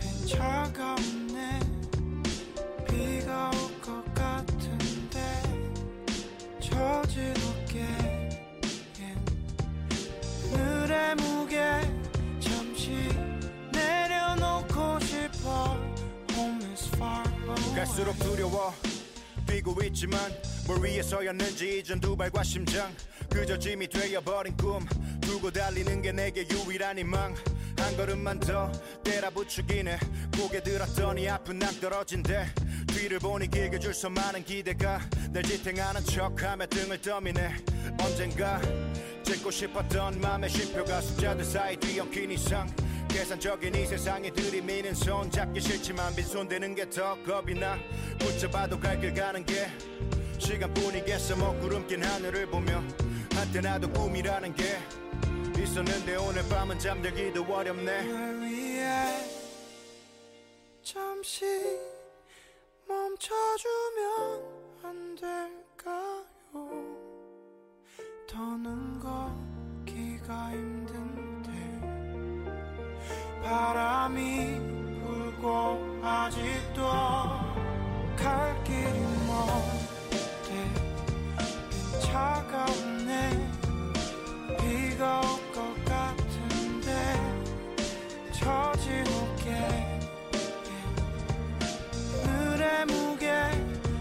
빈 0.00 0.26
차가 0.26 0.92
없네. 0.92 1.60
비가 2.88 3.50
올 3.50 3.80
것 3.80 4.14
같은데 4.14 5.20
처진 6.60 7.34
어깨엔 7.48 8.30
오늘의 10.52 11.14
무게 11.16 11.58
잠시 12.40 12.90
내려놓고 13.72 15.00
싶어. 15.00 15.76
Home 16.32 16.64
is 16.72 16.88
far 16.94 17.22
away 17.44 17.74
갈수록 17.74 18.12
두려워 18.18 18.72
뛰고 19.54 19.80
있지만 19.84 20.18
뭘 20.66 20.82
위해 20.82 21.00
서였는지 21.00 21.78
이젠 21.78 22.00
두 22.00 22.16
발과 22.16 22.42
심장 22.42 22.92
그저 23.30 23.56
짐이 23.56 23.86
되어버린 23.88 24.56
꿈 24.56 24.84
두고 25.20 25.50
달리는 25.50 26.02
게 26.02 26.10
내게 26.10 26.46
유일한 26.50 26.98
희망. 26.98 27.34
한 27.76 27.96
걸음만 27.96 28.40
더 28.40 28.70
때라 29.02 29.30
부추기네 29.30 29.98
고개 30.36 30.60
들었더니 30.62 31.28
아픈 31.28 31.58
낭 31.58 31.72
떨어진대. 31.80 32.46
뒤를 32.88 33.18
보니 33.20 33.48
길게 33.48 33.78
줄서 33.78 34.10
많은 34.10 34.44
기대가 34.44 35.00
날 35.30 35.42
지탱하는 35.44 36.04
척하며 36.04 36.66
등을 36.66 37.00
떠미네. 37.00 37.64
언젠가 38.00 38.60
찍고 39.22 39.50
싶었던 39.50 40.20
맘의 40.20 40.50
쉼표가 40.50 41.00
숫자들 41.00 41.44
사이 41.44 41.76
뒤엉킨 41.76 42.32
이상 42.32 42.68
계산적인 43.14 43.72
이 43.76 43.86
세상에 43.86 44.28
들이미는 44.28 44.92
손 44.92 45.30
잡기 45.30 45.60
싫지만 45.60 46.16
빈손 46.16 46.48
대는 46.48 46.74
게 46.74 46.84
더 46.90 47.16
겁이 47.22 47.54
나 47.54 47.78
붙잡아도 48.18 48.80
갈 48.80 49.00
길 49.00 49.14
가는 49.14 49.46
게 49.46 49.68
시간뿐이겠어. 50.40 51.36
먹구름 51.36 51.86
낀 51.86 52.02
하늘을 52.02 52.44
보며 52.46 52.82
한때 53.32 53.60
나도 53.60 53.88
꿈이라는 53.92 54.52
게 54.56 54.64
있었는데 55.56 56.16
오늘 56.16 56.42
밤은 56.48 56.76
잠들기도 56.80 57.44
어렵네. 57.44 58.02
널 58.02 58.40
위해 58.40 58.90
잠시 60.82 61.44
멈춰주면 62.88 64.42
안 64.82 65.14
될까요? 65.14 66.24
더는 68.28 68.98
걷기가 68.98 70.50
힘든데 70.50 71.13
바람이 73.44 74.58
불고 75.04 75.78
아직도 76.02 76.82
갈 78.16 78.64
길이 78.64 78.98
먼데 79.26 80.16
빈 80.48 82.00
차가 82.00 82.64
없네. 82.64 83.54
비가 84.58 85.20
올 85.20 85.26
것 85.52 85.84
같은데 85.84 86.90
어깨 88.46 89.48
오늘의 92.24 92.86
무게 92.86 93.30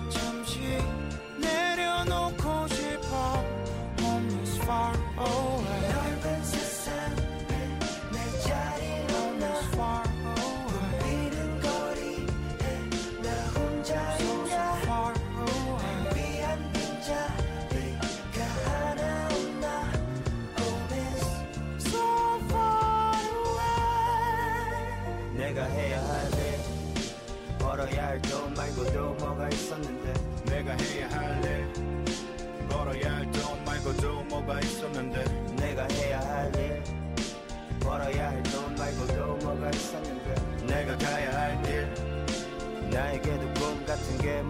잠시 0.10 0.80
내려놓고 1.40 2.68
싶어. 2.70 3.44
Home 4.00 4.42
is 4.42 4.58
far 4.62 4.96
away 5.20 5.53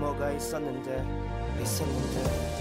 뭐가 0.04 0.32
있었는데 0.32 1.02
있었는데 1.62 2.53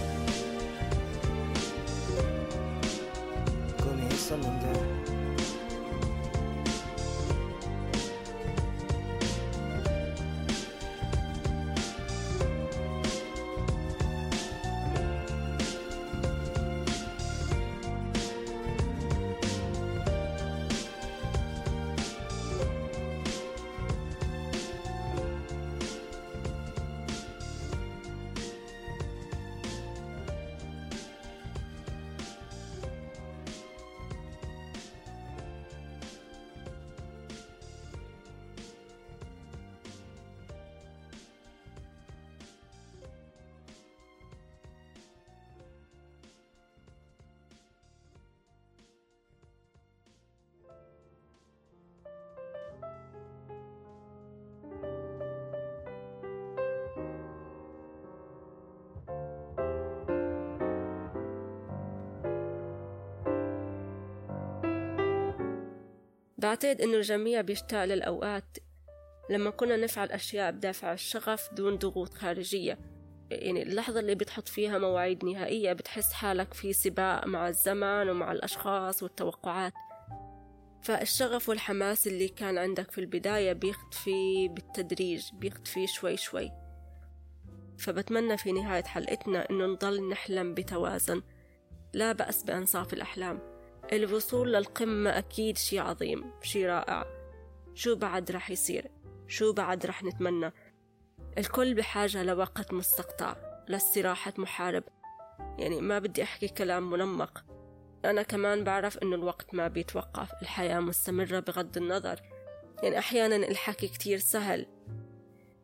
بعتقد 66.42 66.80
إنه 66.80 66.96
الجميع 66.96 67.40
بيشتاق 67.40 67.84
للأوقات 67.84 68.58
لما 69.30 69.50
كنا 69.50 69.76
نفعل 69.76 70.10
أشياء 70.10 70.52
بدافع 70.52 70.92
الشغف 70.92 71.54
دون 71.54 71.76
ضغوط 71.76 72.14
خارجية. 72.14 72.78
يعني 73.30 73.62
اللحظة 73.62 74.00
اللي 74.00 74.14
بتحط 74.14 74.48
فيها 74.48 74.78
مواعيد 74.78 75.24
نهائية 75.24 75.72
بتحس 75.72 76.12
حالك 76.12 76.54
في 76.54 76.72
سباق 76.72 77.26
مع 77.26 77.48
الزمن 77.48 78.08
ومع 78.08 78.32
الأشخاص 78.32 79.02
والتوقعات. 79.02 79.72
فالشغف 80.82 81.48
والحماس 81.48 82.06
اللي 82.06 82.28
كان 82.28 82.58
عندك 82.58 82.90
في 82.90 82.98
البداية 82.98 83.52
بيختفي 83.52 84.48
بالتدريج 84.48 85.30
بيختفي 85.32 85.86
شوي 85.86 86.16
شوي. 86.16 86.50
فبتمنى 87.78 88.36
في 88.36 88.52
نهاية 88.52 88.84
حلقتنا 88.84 89.50
إنه 89.50 89.66
نضل 89.66 90.08
نحلم 90.08 90.54
بتوازن. 90.54 91.22
لا 91.92 92.12
بأس 92.12 92.42
بأنصاف 92.42 92.92
الأحلام. 92.92 93.51
الوصول 93.92 94.52
للقمة 94.52 95.18
أكيد 95.18 95.58
شي 95.58 95.78
عظيم 95.78 96.30
شي 96.42 96.66
رائع. 96.66 97.04
شو 97.74 97.96
بعد 97.96 98.30
رح 98.30 98.50
يصير؟ 98.50 98.90
شو 99.28 99.52
بعد 99.52 99.86
رح 99.86 100.04
نتمنى؟ 100.04 100.52
الكل 101.38 101.74
بحاجة 101.74 102.22
لوقت 102.22 102.72
مستقطع 102.72 103.36
لاستراحة 103.68 104.32
محارب. 104.38 104.84
يعني 105.58 105.80
ما 105.80 105.98
بدي 105.98 106.22
أحكي 106.22 106.48
كلام 106.48 106.90
منمق. 106.90 107.44
أنا 108.04 108.22
كمان 108.22 108.64
بعرف 108.64 108.98
إنه 108.98 109.16
الوقت 109.16 109.54
ما 109.54 109.68
بيتوقف 109.68 110.32
الحياة 110.42 110.80
مستمرة 110.80 111.40
بغض 111.40 111.76
النظر. 111.76 112.20
يعني 112.82 112.98
أحيانا 112.98 113.36
الحكي 113.36 113.88
كتير 113.88 114.18
سهل. 114.18 114.66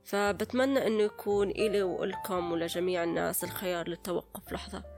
فبتمنى 0.05 0.87
إنه 0.87 1.03
يكون 1.03 1.51
إلي 1.51 1.83
وإلكم 1.83 2.53
ولجميع 2.53 3.05
الناس 3.05 3.45
الخيار 3.45 3.89
للتوقف 3.89 4.53
لحظة. 4.53 4.98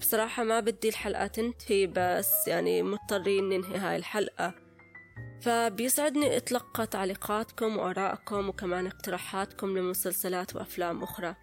فبصراحة 0.00 0.44
ما 0.44 0.60
بدي 0.60 0.88
الحلقة 0.88 1.26
تنتهي 1.26 1.86
بس 1.86 2.48
يعني 2.48 2.82
مضطرين 2.82 3.48
ننهي 3.48 3.78
هاي 3.78 3.96
الحلقة. 3.96 4.54
فبيسعدني 5.40 6.36
أتلقى 6.36 6.86
تعليقاتكم 6.86 7.76
وآرائكم 7.76 8.48
وكمان 8.48 8.86
اقتراحاتكم 8.86 9.78
لمسلسلات 9.78 10.56
وأفلام 10.56 11.02
أخرى. 11.02 11.34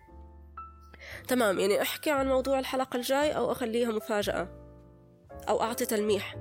تمام 1.28 1.60
يعني 1.60 1.82
أحكي 1.82 2.12
عن 2.12 2.28
موضوع 2.28 2.60
الحلقة 2.60 2.98
الجاي 2.98 3.32
أو 3.32 3.52
أخليها 3.52 3.92
مفاجأة 3.92 4.48
أو 5.50 5.62
أعطي 5.62 5.86
تلميح. 5.86 6.36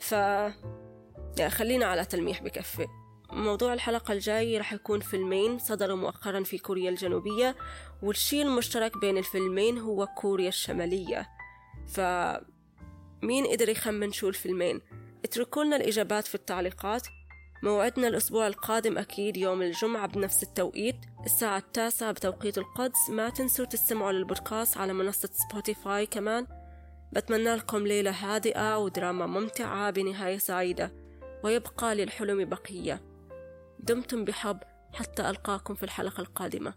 ف 0.00 0.12
يعني 0.12 1.50
خلينا 1.50 1.86
على 1.86 2.04
تلميح 2.04 2.42
بكفي. 2.42 2.86
موضوع 3.32 3.72
الحلقة 3.72 4.12
الجاي 4.12 4.58
رح 4.58 4.72
يكون 4.72 5.00
فيلمين 5.00 5.58
صدروا 5.58 5.96
مؤخرا 5.96 6.42
في 6.42 6.58
كوريا 6.58 6.90
الجنوبية 6.90 7.56
والشي 8.02 8.42
المشترك 8.42 8.98
بين 8.98 9.18
الفيلمين 9.18 9.78
هو 9.78 10.06
كوريا 10.06 10.48
الشمالية. 10.48 11.28
فمين 11.88 13.46
قدر 13.46 13.68
يخمن 13.68 14.12
شو 14.12 14.28
الفيلمين؟ 14.28 14.80
اتركوا 15.24 15.64
لنا 15.64 15.76
الإجابات 15.76 16.26
في 16.26 16.34
التعليقات. 16.34 17.06
موعدنا 17.62 18.08
الأسبوع 18.08 18.46
القادم 18.46 18.98
أكيد 18.98 19.36
يوم 19.36 19.62
الجمعة 19.62 20.06
بنفس 20.06 20.42
التوقيت 20.42 20.96
الساعة 21.26 21.58
التاسعة 21.58 22.12
بتوقيت 22.12 22.58
القدس. 22.58 23.10
ما 23.10 23.30
تنسوا 23.30 23.64
تستمعوا 23.64 24.12
للبودكاست 24.12 24.76
على 24.76 24.92
منصة 24.92 25.30
سبوتيفاي 25.32 26.06
كمان. 26.06 26.46
بتمنى 27.12 27.54
لكم 27.54 27.86
ليلة 27.86 28.10
هادئة 28.10 28.78
ودراما 28.78 29.26
ممتعة 29.26 29.90
بنهاية 29.90 30.38
سعيدة 30.38 30.92
ويبقى 31.44 31.94
للحلم 31.94 32.44
بقية. 32.44 33.09
دمتم 33.82 34.24
بحب 34.24 34.58
حتى 34.92 35.30
ألقاكم 35.30 35.74
في 35.74 35.82
الحلقة 35.82 36.20
القادمة. 36.20 36.74